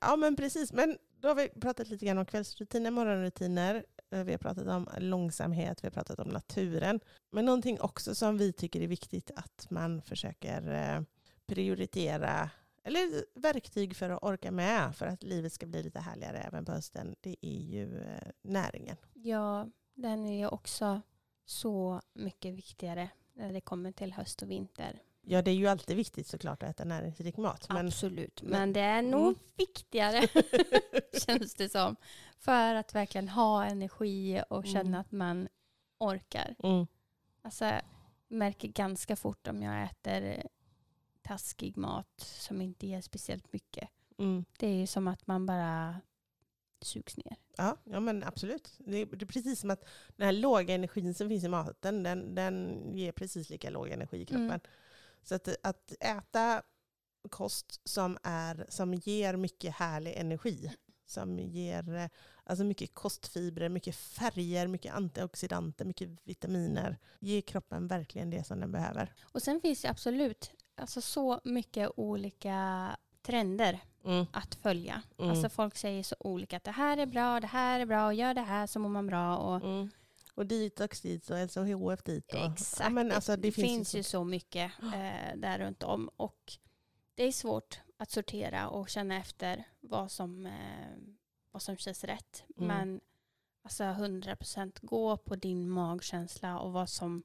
Ja 0.00 0.16
men 0.16 0.36
precis, 0.36 0.72
men 0.72 0.98
då 1.20 1.28
har 1.28 1.34
vi 1.34 1.48
pratat 1.48 1.88
lite 1.88 2.06
grann 2.06 2.18
om 2.18 2.26
kvällsrutiner, 2.26 2.90
morgonrutiner. 2.90 3.84
Eh, 4.10 4.24
Vi 4.24 4.32
har 4.32 4.38
pratat 4.38 4.66
om 4.66 4.88
långsamhet, 4.98 5.84
vi 5.84 5.86
har 5.86 5.92
pratat 5.92 6.18
om 6.18 6.28
naturen. 6.28 7.00
Men 7.30 7.44
någonting 7.44 7.80
också 7.80 8.14
som 8.14 8.38
vi 8.38 8.52
tycker 8.52 8.80
är 8.80 8.86
viktigt 8.86 9.30
att 9.36 9.66
man 9.70 10.02
försöker 10.02 10.72
eh, 10.72 11.02
prioritera, 11.46 12.50
eller 12.84 13.24
verktyg 13.40 13.96
för 13.96 14.10
att 14.10 14.22
orka 14.22 14.50
med 14.50 14.96
för 14.96 15.06
att 15.06 15.22
livet 15.22 15.52
ska 15.52 15.66
bli 15.66 15.82
lite 15.82 16.00
härligare 16.00 16.38
även 16.38 16.64
på 16.64 16.72
hösten, 16.72 17.16
det 17.20 17.36
är 17.40 17.60
ju 17.60 17.98
eh, 18.00 18.28
näringen. 18.42 18.96
Ja, 19.14 19.68
den 19.94 20.26
är 20.26 20.38
ju 20.38 20.46
också 20.48 21.00
så 21.46 22.00
mycket 22.14 22.54
viktigare 22.54 23.08
när 23.34 23.52
det 23.52 23.60
kommer 23.60 23.92
till 23.92 24.12
höst 24.12 24.42
och 24.42 24.50
vinter. 24.50 25.02
Ja 25.32 25.42
det 25.42 25.50
är 25.50 25.54
ju 25.54 25.66
alltid 25.66 25.96
viktigt 25.96 26.26
såklart 26.26 26.62
att 26.62 26.70
äta 26.70 26.84
näringsrik 26.84 27.36
mat. 27.36 27.66
Men 27.68 27.86
Absolut, 27.86 28.42
men- 28.42 28.72
det 28.72 28.80
är 28.80 29.02
nog 29.02 29.20
Mm. 29.22 29.34
viktigare 29.56 30.28
känns 31.26 31.54
det 31.54 31.68
som. 31.68 31.96
För 32.38 32.74
att 32.74 32.94
verkligen 32.94 33.28
ha 33.28 33.64
energi 33.64 34.42
och 34.50 34.66
känna 34.66 34.80
Mm. 34.88 35.00
att 35.00 35.12
man 35.12 35.48
orkar. 35.98 36.54
mm. 36.62 36.86
Alltså, 37.42 37.64
jag 37.64 37.82
märker 38.28 38.68
ganska 38.68 39.16
fort 39.16 39.46
om 39.48 39.62
jag 39.62 39.82
äter 39.84 40.42
taskig 41.22 41.76
mat 41.76 42.20
som 42.20 42.60
inte 42.60 42.86
ger 42.86 43.00
speciellt 43.00 43.52
mycket. 43.52 43.88
Mm. 44.18 44.44
Det 44.58 44.66
är 44.66 44.74
ju 44.74 44.86
som 44.86 45.08
att 45.08 45.26
man 45.26 45.46
bara 45.46 46.00
sugs 46.80 47.16
ner. 47.16 47.36
Ja, 47.56 47.76
ja 47.84 48.00
men 48.00 48.24
absolut. 48.24 48.72
Det 48.78 48.96
är, 48.98 49.06
det 49.06 49.24
är 49.24 49.26
precis 49.26 49.60
som 49.60 49.70
att 49.70 49.84
den 50.16 50.26
här 50.26 50.32
låga 50.32 50.74
energin 50.74 51.14
som 51.14 51.28
finns 51.28 51.44
i 51.44 51.48
maten, 51.48 52.02
den, 52.02 52.34
den 52.34 52.82
ger 52.94 53.12
precis 53.12 53.50
lika 53.50 53.70
låg 53.70 53.88
energi 53.88 54.16
i 54.20 54.26
kroppen. 54.26 54.60
Så 55.22 55.34
att, 55.34 55.48
att 55.62 55.92
äta 56.00 56.62
kost 57.30 57.80
som, 57.88 58.18
är, 58.22 58.66
som 58.68 58.94
ger 58.94 59.36
mycket 59.36 59.74
härlig 59.74 60.14
energi, 60.16 60.72
som 61.06 61.38
ger 61.38 62.10
alltså 62.44 62.64
mycket 62.64 62.94
kostfibrer, 62.94 63.68
mycket 63.68 63.96
färger, 63.96 64.66
mycket 64.66 64.94
antioxidanter, 64.94 65.84
mycket 65.84 66.08
vitaminer, 66.24 66.98
ger 67.18 67.40
kroppen 67.40 67.88
verkligen 67.88 68.30
det 68.30 68.44
som 68.46 68.60
den 68.60 68.72
behöver. 68.72 69.12
Och 69.22 69.42
sen 69.42 69.60
finns 69.60 69.82
det 69.82 69.88
absolut 69.90 70.50
alltså 70.76 71.00
så 71.00 71.40
mycket 71.44 71.90
olika 71.96 72.96
trender 73.22 73.80
Mm. 74.04 74.26
att 74.32 74.54
följa. 74.54 75.02
Mm. 75.18 75.30
Alltså 75.30 75.48
folk 75.48 75.76
säger 75.76 76.02
så 76.02 76.16
olika 76.20 76.56
att 76.56 76.64
det 76.64 76.70
här 76.70 76.96
är 76.96 77.06
bra, 77.06 77.40
det 77.40 77.46
här 77.46 77.80
är 77.80 77.86
bra, 77.86 78.06
och 78.06 78.14
gör 78.14 78.34
det 78.34 78.40
här 78.40 78.66
så 78.66 78.78
mår 78.78 78.88
man 78.88 79.06
bra. 79.06 79.36
Och 79.36 79.56
Mm. 79.56 79.90
Och 80.40 80.46
detox 80.46 81.00
dit 81.00 81.30
och 81.30 81.36
LCHF 81.38 82.02
dit. 82.04 82.34
Och, 82.34 82.52
Exakt. 82.52 82.80
Ja, 82.80 82.90
men 82.90 83.12
alltså, 83.12 83.36
det, 83.36 83.42
det 83.42 83.52
finns, 83.52 83.66
finns 83.68 83.94
ju 83.94 84.02
så 84.02 84.24
mycket 84.24 84.72
eh, 84.82 85.36
där 85.36 85.58
runt 85.58 85.82
om. 85.82 86.10
Och 86.16 86.52
det 87.14 87.24
är 87.24 87.32
svårt 87.32 87.80
att 87.96 88.10
sortera 88.10 88.68
och 88.68 88.88
känna 88.88 89.16
efter 89.16 89.64
vad 89.80 90.10
som, 90.10 90.46
eh, 90.46 90.96
vad 91.50 91.62
som 91.62 91.76
känns 91.76 92.04
rätt. 92.04 92.44
Mm. 92.56 92.68
Men 92.68 93.00
alltså 93.62 93.84
100% 93.84 94.78
gå 94.82 95.16
på 95.16 95.36
din 95.36 95.70
magkänsla 95.70 96.58
och 96.58 96.72
vad 96.72 96.88
som, 96.88 97.22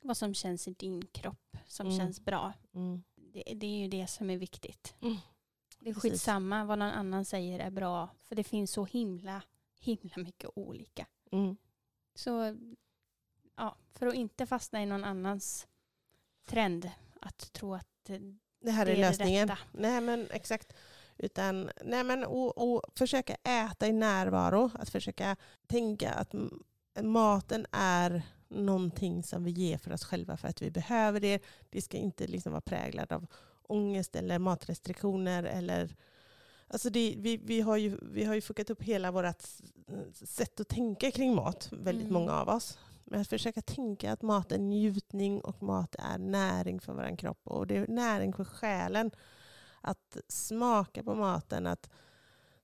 vad 0.00 0.16
som 0.16 0.34
känns 0.34 0.68
i 0.68 0.70
din 0.70 1.06
kropp 1.06 1.56
som 1.66 1.86
Mm. 1.86 1.98
känns 1.98 2.20
bra. 2.20 2.52
mm. 2.74 3.02
Det, 3.16 3.42
det 3.54 3.66
är 3.66 3.78
ju 3.78 3.88
det 3.88 4.06
som 4.06 4.30
är 4.30 4.36
viktigt. 4.36 4.94
Mm. 5.00 5.16
Det 5.78 5.90
är 5.90 5.94
skitsamma 5.94 6.64
vad 6.64 6.78
någon 6.78 6.90
annan 6.90 7.24
säger 7.24 7.58
är 7.58 7.70
bra. 7.70 8.08
För 8.22 8.34
det 8.34 8.44
finns 8.44 8.70
så 8.70 8.84
himla, 8.84 9.42
himla 9.80 10.16
mycket 10.16 10.50
olika. 10.54 11.06
Mm. 11.32 11.56
Så 12.14 12.56
ja, 13.56 13.76
för 13.94 14.06
att 14.06 14.14
inte 14.14 14.46
fastna 14.46 14.82
i 14.82 14.86
någon 14.86 15.04
annans 15.04 15.66
trend 16.46 16.90
att 17.20 17.52
tro 17.52 17.74
att 17.74 18.10
Det 18.60 18.70
här 18.70 18.86
det 18.86 18.92
är 18.92 18.96
lösningen. 18.96 19.48
rätta. 19.48 19.58
Nej 19.72 20.00
men 20.00 20.26
exakt. 20.30 20.72
Utan, 21.18 21.70
nej 21.84 22.04
men 22.04 22.24
och, 22.24 22.58
och 22.58 22.82
försöka 22.94 23.34
äta 23.34 23.86
i 23.86 23.92
närvaro. 23.92 24.70
Att 24.74 24.90
försöka 24.90 25.36
tänka 25.66 26.12
att 26.12 26.32
maten 27.02 27.66
är 27.72 28.22
någonting 28.48 29.22
som 29.22 29.44
vi 29.44 29.50
ger 29.50 29.78
för 29.78 29.92
oss 29.92 30.04
själva 30.04 30.36
för 30.36 30.48
att 30.48 30.62
vi 30.62 30.70
behöver 30.70 31.20
det. 31.20 31.42
Det 31.70 31.82
ska 31.82 31.96
inte 31.96 32.26
liksom 32.26 32.52
vara 32.52 32.60
präglad 32.60 33.12
av 33.12 33.26
ångest 33.62 34.16
eller 34.16 34.38
matrestriktioner. 34.38 35.44
Eller, 35.44 35.96
alltså 36.68 36.90
det, 36.90 37.14
vi, 37.18 37.36
vi, 37.36 37.60
har 37.60 37.76
ju, 37.76 37.98
vi 38.02 38.24
har 38.24 38.34
ju 38.34 38.40
fuckat 38.40 38.70
upp 38.70 38.82
hela 38.82 39.10
vårt 39.10 39.42
sätt 40.12 40.60
att 40.60 40.68
tänka 40.68 41.10
kring 41.10 41.34
mat, 41.34 41.68
väldigt 41.72 42.04
Mm. 42.08 42.12
många 42.14 42.32
av 42.32 42.48
oss. 42.48 42.78
Men 43.04 43.20
att 43.20 43.28
försöka 43.28 43.62
tänka 43.62 44.12
att 44.12 44.22
mat 44.22 44.52
är 44.52 44.58
njutning 44.58 45.40
och 45.40 45.62
mat 45.62 45.94
är 45.98 46.18
näring 46.18 46.80
för 46.80 46.92
vår 46.92 47.16
kropp. 47.16 47.40
Och 47.44 47.66
det 47.66 47.76
är 47.76 47.86
näring 47.88 48.32
för 48.32 48.44
själen. 48.44 49.10
Att 49.80 50.16
smaka 50.28 51.02
på 51.02 51.14
maten, 51.14 51.66
att 51.66 51.90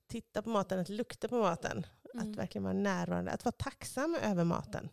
titta 0.06 0.42
på 0.42 0.50
maten, 0.50 0.78
att 0.80 0.88
lukta 0.88 1.28
på 1.28 1.38
maten. 1.38 1.86
Mm. 2.14 2.30
Att 2.30 2.36
verkligen 2.36 2.62
vara 2.62 2.72
närvarande. 2.72 3.30
Att 3.30 3.44
vara 3.44 3.52
tacksam 3.52 4.14
över 4.22 4.44
maten. 4.44 4.88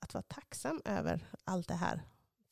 Att 0.00 0.14
vara 0.14 0.22
tacksam 0.22 0.82
över 0.84 1.20
allt 1.44 1.68
det 1.68 1.74
här 1.74 2.02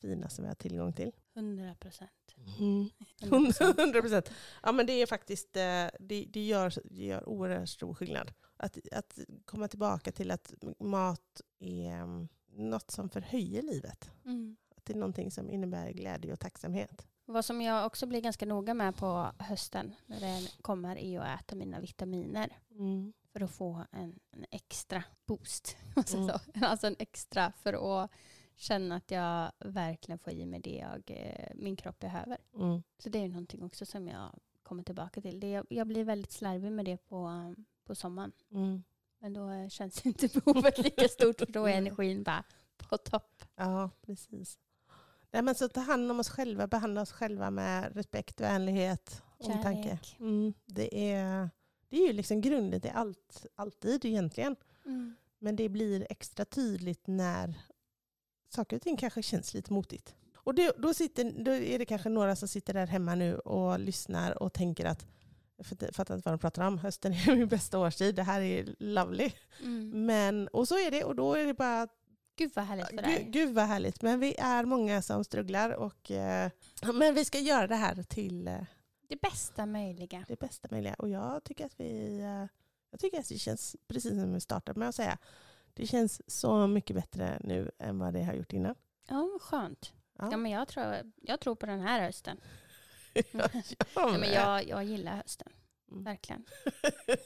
finaste 0.01 0.41
vi 0.41 0.47
har 0.47 0.55
tillgång 0.55 0.93
till. 0.93 1.11
100 1.33 1.75
procent. 1.79 2.24
Mm. 2.59 2.89
100 3.21 4.01
procent. 4.01 4.31
Ja 4.63 4.71
men 4.71 4.85
det 4.85 4.93
är 4.93 5.05
faktiskt, 5.05 5.55
eh, 5.55 5.87
det, 5.99 6.25
det, 6.29 6.45
gör, 6.45 6.73
det 6.83 7.05
gör 7.05 7.29
oerhört 7.29 7.69
stor 7.69 7.93
skillnad. 7.93 8.33
Att, 8.57 8.77
att 8.91 9.19
komma 9.45 9.67
tillbaka 9.67 10.11
till 10.11 10.31
att 10.31 10.53
mat 10.79 11.41
är 11.59 11.91
mm, 11.91 12.27
något 12.47 12.91
som 12.91 13.09
förhöjer 13.09 13.61
livet. 13.61 14.11
Mm. 14.25 14.55
Att 14.75 14.85
det 14.85 14.93
är 14.93 14.97
någonting 14.97 15.31
som 15.31 15.49
innebär 15.49 15.91
glädje 15.91 16.33
och 16.33 16.39
tacksamhet. 16.39 17.07
Vad 17.25 17.45
som 17.45 17.61
jag 17.61 17.85
också 17.85 18.05
blir 18.05 18.21
ganska 18.21 18.45
noga 18.45 18.73
med 18.73 18.95
på 18.95 19.31
hösten 19.39 19.95
när 20.05 20.19
det 20.19 20.51
kommer 20.61 20.97
är 20.97 21.19
att 21.19 21.41
äta 21.41 21.55
mina 21.55 21.79
vitaminer. 21.79 22.59
Mm. 22.71 23.13
För 23.33 23.41
att 23.41 23.51
få 23.51 23.85
en, 23.91 24.19
en 24.31 24.45
extra 24.51 25.03
boost. 25.25 25.77
Mm. 26.13 26.29
Alltså 26.61 26.87
en 26.87 26.95
extra 26.99 27.51
för 27.63 27.73
att 28.03 28.11
känna 28.55 28.95
att 28.95 29.11
jag 29.11 29.51
verkligen 29.59 30.19
får 30.19 30.33
i 30.33 30.45
mig 30.45 30.59
det 30.59 30.75
jag, 30.75 31.03
eh, 31.05 31.55
min 31.55 31.75
kropp 31.75 31.99
behöver. 31.99 32.37
Mm. 32.55 32.83
Så 32.97 33.09
det 33.09 33.19
är 33.19 33.27
någonting 33.27 33.63
också 33.63 33.85
som 33.85 34.07
jag 34.07 34.39
kommer 34.63 34.83
tillbaka 34.83 35.21
till. 35.21 35.39
Det, 35.39 35.63
jag 35.69 35.87
blir 35.87 36.03
väldigt 36.03 36.31
slarvig 36.31 36.71
med 36.71 36.85
det 36.85 36.97
på, 36.97 37.53
på 37.83 37.95
sommaren. 37.95 38.31
Mm. 38.51 38.83
Men 39.19 39.33
då 39.33 39.69
känns 39.69 40.05
inte 40.05 40.27
behovet 40.27 40.77
lika 40.77 41.07
stort 41.07 41.39
för 41.39 41.45
då 41.45 41.65
är 41.65 41.77
energin 41.77 42.23
bara 42.23 42.43
på 42.77 42.97
topp. 42.97 43.43
Ja, 43.55 43.89
precis. 44.01 44.57
Nej, 45.31 45.41
men 45.41 45.55
så 45.55 45.69
ta 45.69 45.79
hand 45.79 46.11
om 46.11 46.19
oss 46.19 46.29
själva, 46.29 46.67
behandla 46.67 47.01
oss 47.01 47.11
själva 47.11 47.51
med 47.51 47.95
respekt, 47.95 48.41
vänlighet, 48.41 49.23
omtanke. 49.37 49.83
Kärlek. 49.83 50.15
Mm. 50.19 50.53
Det, 50.65 51.11
är, 51.11 51.49
det 51.89 51.97
är 51.97 52.07
ju 52.07 52.13
liksom 52.13 52.41
grunden 52.41 52.81
till 52.81 52.91
allt, 52.93 53.45
alltid 53.55 54.05
egentligen. 54.05 54.55
Mm. 54.85 55.15
Men 55.39 55.55
det 55.55 55.69
blir 55.69 56.07
extra 56.09 56.45
tydligt 56.45 57.07
när 57.07 57.55
saker 58.55 58.75
och 58.75 58.81
ting 58.81 58.97
kanske 58.97 59.23
känns 59.23 59.53
lite 59.53 59.73
motigt. 59.73 60.15
Och 60.35 60.55
det, 60.55 60.71
då, 60.77 60.93
sitter, 60.93 61.43
då 61.43 61.51
är 61.51 61.79
det 61.79 61.85
kanske 61.85 62.09
några 62.09 62.35
som 62.35 62.47
sitter 62.47 62.73
där 62.73 62.87
hemma 62.87 63.15
nu 63.15 63.35
och 63.37 63.79
lyssnar 63.79 64.43
och 64.43 64.53
tänker 64.53 64.85
att 64.85 65.05
jag 65.57 65.65
fattar- 65.95 66.15
inte 66.15 66.29
vad 66.29 66.33
de 66.33 66.39
pratar 66.39 66.67
om. 66.67 66.77
Hösten 66.77 67.13
är 67.13 67.35
min 67.35 67.47
bästa 67.47 67.79
årstid. 67.79 68.15
Det 68.15 68.23
här 68.23 68.41
är 68.41 68.75
lovely. 68.79 69.31
Mm. 69.61 70.05
Men, 70.05 70.47
och 70.47 70.67
så 70.67 70.75
är 70.75 70.91
det. 70.91 71.03
Och 71.03 71.15
då 71.15 71.33
är 71.33 71.45
det 71.45 71.53
bara 71.53 71.87
Gud 72.37 72.51
vad 72.55 72.65
härligt 72.65 72.87
för 72.87 72.95
Gud, 72.95 73.03
dig. 73.05 73.27
gud 73.29 73.53
vad 73.55 73.65
härligt. 73.65 74.01
Men 74.01 74.19
vi 74.19 74.35
är 74.35 74.65
många 74.65 75.01
som 75.01 75.23
strugglar. 75.23 75.69
Och, 75.69 76.11
eh, 76.11 76.49
men 76.93 77.13
vi 77.13 77.25
ska 77.25 77.39
göra 77.39 77.67
det 77.67 77.75
här 77.75 78.03
till 78.03 78.47
eh, 78.47 78.57
Det 79.09 79.21
bästa 79.21 79.65
möjliga. 79.65 80.25
det 80.27 80.39
bästa 80.39 80.67
möjliga. 80.71 80.93
Och 80.93 81.09
jag 81.09 81.43
tycker 81.43 81.65
att 81.65 81.79
vi... 81.79 82.19
Eh, 82.19 82.47
jag 82.91 82.99
tycker 82.99 83.19
att 83.19 83.29
det 83.29 83.37
känns 83.39 83.75
precis 83.87 84.11
som 84.11 84.33
vi 84.33 84.39
startade 84.39 84.79
med 84.79 84.89
att 84.89 84.95
säga. 84.95 85.17
Det 85.75 85.87
känns 85.87 86.21
så 86.31 86.67
mycket 86.67 86.95
bättre 86.95 87.37
nu 87.43 87.71
än 87.79 87.99
vad 87.99 88.13
det 88.13 88.23
har 88.23 88.33
gjort 88.33 88.53
innan. 88.53 88.75
Ja, 89.07 89.29
skönt. 89.41 89.93
Ja. 90.17 90.27
Ja, 90.31 90.37
men 90.37 90.51
jag, 90.51 90.67
tror, 90.67 90.95
jag 91.21 91.39
tror 91.39 91.55
på 91.55 91.65
den 91.65 91.79
här 91.79 92.01
hösten. 92.01 92.39
jag, 93.31 93.49
Ja, 93.95 94.17
men 94.19 94.31
jag, 94.33 94.67
jag 94.67 94.83
gillar 94.83 95.15
hösten. 95.15 95.51
Mm. 95.91 96.03
Verkligen. 96.03 96.45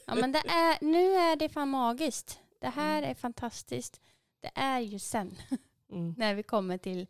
Ja, 0.08 0.16
men 0.16 0.32
det 0.32 0.40
är, 0.40 0.86
nu 0.86 1.14
är 1.14 1.36
det 1.36 1.50
fan 1.50 1.70
magiskt. 1.70 2.40
Det 2.60 2.68
här 2.70 2.98
Mm. 2.98 3.10
är 3.10 3.14
fantastiskt. 3.16 4.02
Det 4.40 4.52
är 4.56 4.80
ju 4.80 5.00
sen 5.00 5.36
Mm. 5.92 6.14
när 6.18 6.36
vi 6.36 6.44
kommer 6.44 6.78
till 6.78 7.08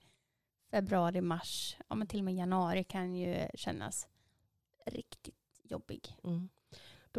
februari, 0.72 1.22
mars, 1.22 1.78
ja, 1.88 1.96
men 1.96 2.08
till 2.08 2.20
och 2.20 2.26
med 2.26 2.36
januari 2.36 2.84
kan 2.84 3.16
ju 3.16 3.48
kännas 3.56 4.08
riktigt 4.86 5.36
jobbig. 5.64 6.16
Mm. 6.24 6.50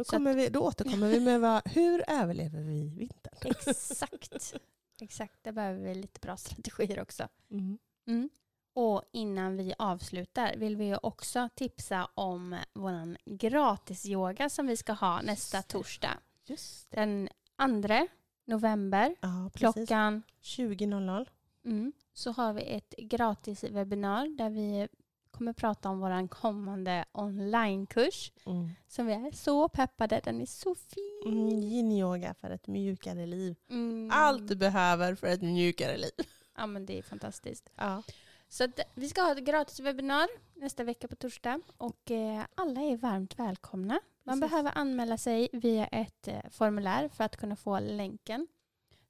Då, 0.03 0.17
kommer 0.17 0.33
vi, 0.33 0.49
då 0.49 0.59
återkommer 0.59 1.07
vi 1.07 1.19
med 1.19 1.41
vad, 1.41 1.61
hur 1.65 2.03
överlever 2.07 2.61
vi 2.61 2.89
vintern? 2.89 3.53
Exakt. 3.67 4.53
Exakt, 5.01 5.43
där 5.43 5.51
behöver 5.51 5.79
vi 5.79 5.95
lite 5.95 6.19
bra 6.19 6.37
strategier 6.37 7.01
också. 7.01 7.27
Mm. 7.51 7.77
Mm. 8.07 8.29
Och 8.73 9.03
innan 9.11 9.57
vi 9.57 9.73
avslutar 9.77 10.55
vill 10.57 10.75
vi 10.75 10.85
ju 10.85 10.97
också 11.03 11.49
tipsa 11.55 12.09
om 12.13 12.57
vår 12.73 13.17
gratisyoga 13.25 14.49
som 14.49 14.67
vi 14.67 14.77
ska 14.77 14.93
ha 14.93 15.21
nästa 15.21 15.61
torsdag. 15.61 16.17
Just 16.45 16.91
det. 16.91 16.97
Den 16.97 17.29
2 17.81 18.07
november 18.45 19.15
Ja, 19.21 19.49
klockan 19.53 20.23
20.00. 20.41 21.27
mm, 21.65 21.93
så 22.13 22.31
har 22.31 22.53
vi 22.53 22.61
ett 22.61 22.93
gratis 22.97 23.63
webbinar 23.63 24.37
där 24.37 24.49
vi 24.49 24.87
kommer 25.41 25.53
prata 25.53 25.89
om 25.89 25.99
vår 25.99 26.27
kommande 26.27 27.05
onlinekurs 27.11 28.31
Mm. 28.45 28.69
som 28.87 29.05
vi 29.05 29.13
är 29.13 29.31
så 29.31 29.69
peppade. 29.69 30.21
Den 30.23 30.41
är 30.41 30.45
så 30.45 30.75
fin. 30.75 31.21
Mm, 31.25 31.49
yin-yoga 31.63 32.33
för 32.33 32.49
ett 32.49 32.67
mjukare 32.67 33.25
liv. 33.25 33.55
Mm. 33.69 34.09
Allt 34.13 34.47
du 34.47 34.55
behöver 34.55 35.15
för 35.15 35.27
ett 35.27 35.41
mjukare 35.41 35.97
liv. 35.97 36.11
Ja 36.57 36.65
men 36.65 36.85
det 36.85 36.97
är 36.97 37.01
fantastiskt. 37.03 37.69
Ja. 37.75 38.03
Så 38.49 38.63
att 38.63 38.79
vi 38.93 39.09
ska 39.09 39.21
ha 39.21 39.31
ett 39.31 39.43
gratis 39.45 39.79
webbinar 39.79 40.27
nästa 40.55 40.83
vecka 40.83 41.07
på 41.07 41.15
torsdag 41.15 41.61
och 41.77 42.11
eh, 42.11 42.43
alla 42.55 42.81
är 42.81 42.97
varmt 42.97 43.39
välkomna. 43.39 43.99
Man 44.23 44.39
Precis. 44.41 44.51
behöver 44.51 44.71
anmäla 44.77 45.17
sig 45.17 45.49
via 45.53 45.85
ett 45.87 46.27
eh, 46.27 46.39
formulär 46.49 47.09
för 47.09 47.23
att 47.23 47.37
kunna 47.37 47.55
få 47.55 47.79
länken. 47.79 48.47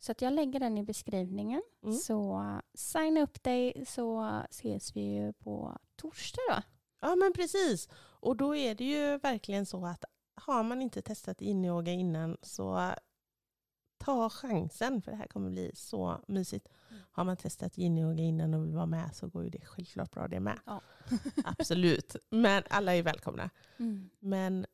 Så 0.04 0.12
att 0.12 0.22
jag 0.22 0.34
lägger 0.34 0.60
den 0.60 0.78
i 0.78 0.84
beskrivningen. 0.84 1.62
Mm. 1.84 1.96
Så 1.96 2.44
signa 2.74 3.22
upp 3.22 3.44
dig 3.44 3.86
så 3.88 4.24
ses 4.50 4.96
vi 4.96 5.02
ju 5.02 5.34
på 5.34 5.78
torsdag 5.96 6.42
då. 6.50 6.62
ja, 7.00 7.16
men 7.16 7.34
precis. 7.34 7.90
Och 7.96 8.38
då 8.38 8.56
är 8.56 8.76
det 8.76 8.84
ju 8.84 9.18
verkligen 9.18 9.66
så 9.66 9.86
att 9.86 10.06
har 10.36 10.64
man 10.64 10.82
inte 10.82 11.02
testat 11.02 11.42
yin-yoga 11.42 11.92
innan 11.92 12.38
så 12.42 12.92
ta 13.98 14.30
chansen 14.30 15.02
för 15.02 15.12
det 15.12 15.18
här 15.18 15.28
kommer 15.28 15.50
bli 15.50 15.72
så 15.76 16.22
mysigt. 16.28 16.68
Mm. 16.90 17.02
Har 17.12 17.24
man 17.24 17.38
testat 17.38 17.78
yin-yoga 17.78 18.24
innan 18.24 18.54
och 18.54 18.66
vill 18.66 18.74
vara 18.76 18.86
med 18.86 19.16
så 19.16 19.28
går 19.28 19.44
ju 19.44 19.50
det 19.50 19.66
självklart 19.66 20.12
bra 20.12 20.28
det 20.28 20.40
med. 20.40 20.60
Ja. 20.66 20.82
Absolut. 21.44 22.16
Men 22.30 22.64
alla 22.70 22.96
är 22.96 23.04
välkomna. 23.04 23.50
Men 24.20 24.66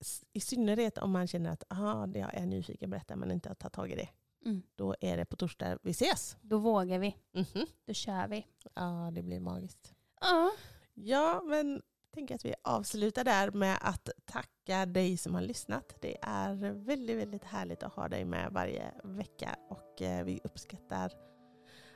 s- 0.00 0.24
i 0.32 0.40
synnerhet 0.40 0.98
om 0.98 1.10
man 1.10 1.26
känner 1.26 1.50
att 1.50 1.64
aha, 1.72 2.06
det 2.06 2.18
jag 2.18 2.34
är 2.34 2.46
nyfiken 2.46 2.90
på 2.90 2.96
detta 2.96 3.16
men 3.16 3.30
inte 3.30 3.48
har 3.48 3.54
tagit 3.54 3.72
tag 3.74 3.90
i 3.90 3.94
det. 3.96 4.08
Mm. 4.44 4.62
Då 4.76 4.94
är 5.00 5.16
det 5.16 5.24
på 5.24 5.36
torsdag 5.36 5.78
vi 5.82 5.90
ses. 5.90 6.36
Då 6.42 6.58
vågar 6.58 6.98
vi. 6.98 7.16
Mhm. 7.32 7.66
Då 7.86 7.92
kör 7.92 8.28
vi. 8.28 8.46
Ja, 8.74 9.10
det 9.12 9.22
blir 9.22 9.40
magiskt. 9.40 9.94
Ja. 10.20 10.50
Ja, 10.94 11.42
men 11.44 11.82
tänker 12.14 12.34
att 12.34 12.44
vi 12.44 12.54
avslutar 12.64 13.24
där 13.24 13.50
med 13.50 13.78
att 13.80 14.08
tacka 14.24 14.86
dig 14.86 15.16
som 15.16 15.34
har 15.34 15.42
lyssnat. 15.42 15.94
Det 16.00 16.16
är 16.22 16.54
väldigt, 16.72 17.18
väldigt 17.18 17.44
härligt 17.44 17.82
att 17.82 17.92
ha 17.94 18.08
dig 18.08 18.24
med 18.24 18.52
varje 18.52 18.94
vecka 19.04 19.56
och 19.68 20.02
eh, 20.02 20.24
vi 20.24 20.40
uppskattar 20.44 21.12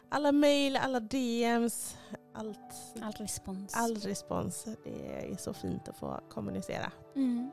alla 0.09 0.33
mejl, 0.33 0.77
alla 0.77 1.01
DMs, 1.01 1.97
allt, 2.35 2.59
All 3.03 3.13
respons. 3.13 3.75
all 3.77 3.97
respons. 3.97 4.67
Det 4.85 5.31
är 5.33 5.37
så 5.37 5.53
fint 5.55 5.89
att 5.89 5.97
få 5.97 6.21
kommunicera. 6.31 6.93
Mm. 7.15 7.51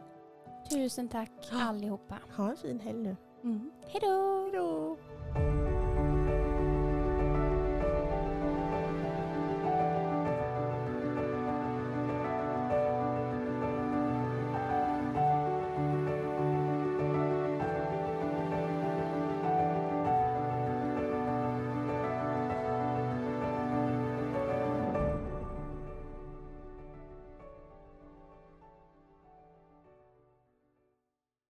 Tusen 0.72 1.10
tack 1.10 1.32
allihopa. 1.52 2.20
Ha 2.36 2.50
en 2.50 2.58
fin 2.58 2.80
helg 2.80 3.00
nu. 3.00 3.16
Mm. 3.44 3.72
Hej 3.88 4.02
då! 4.02 4.98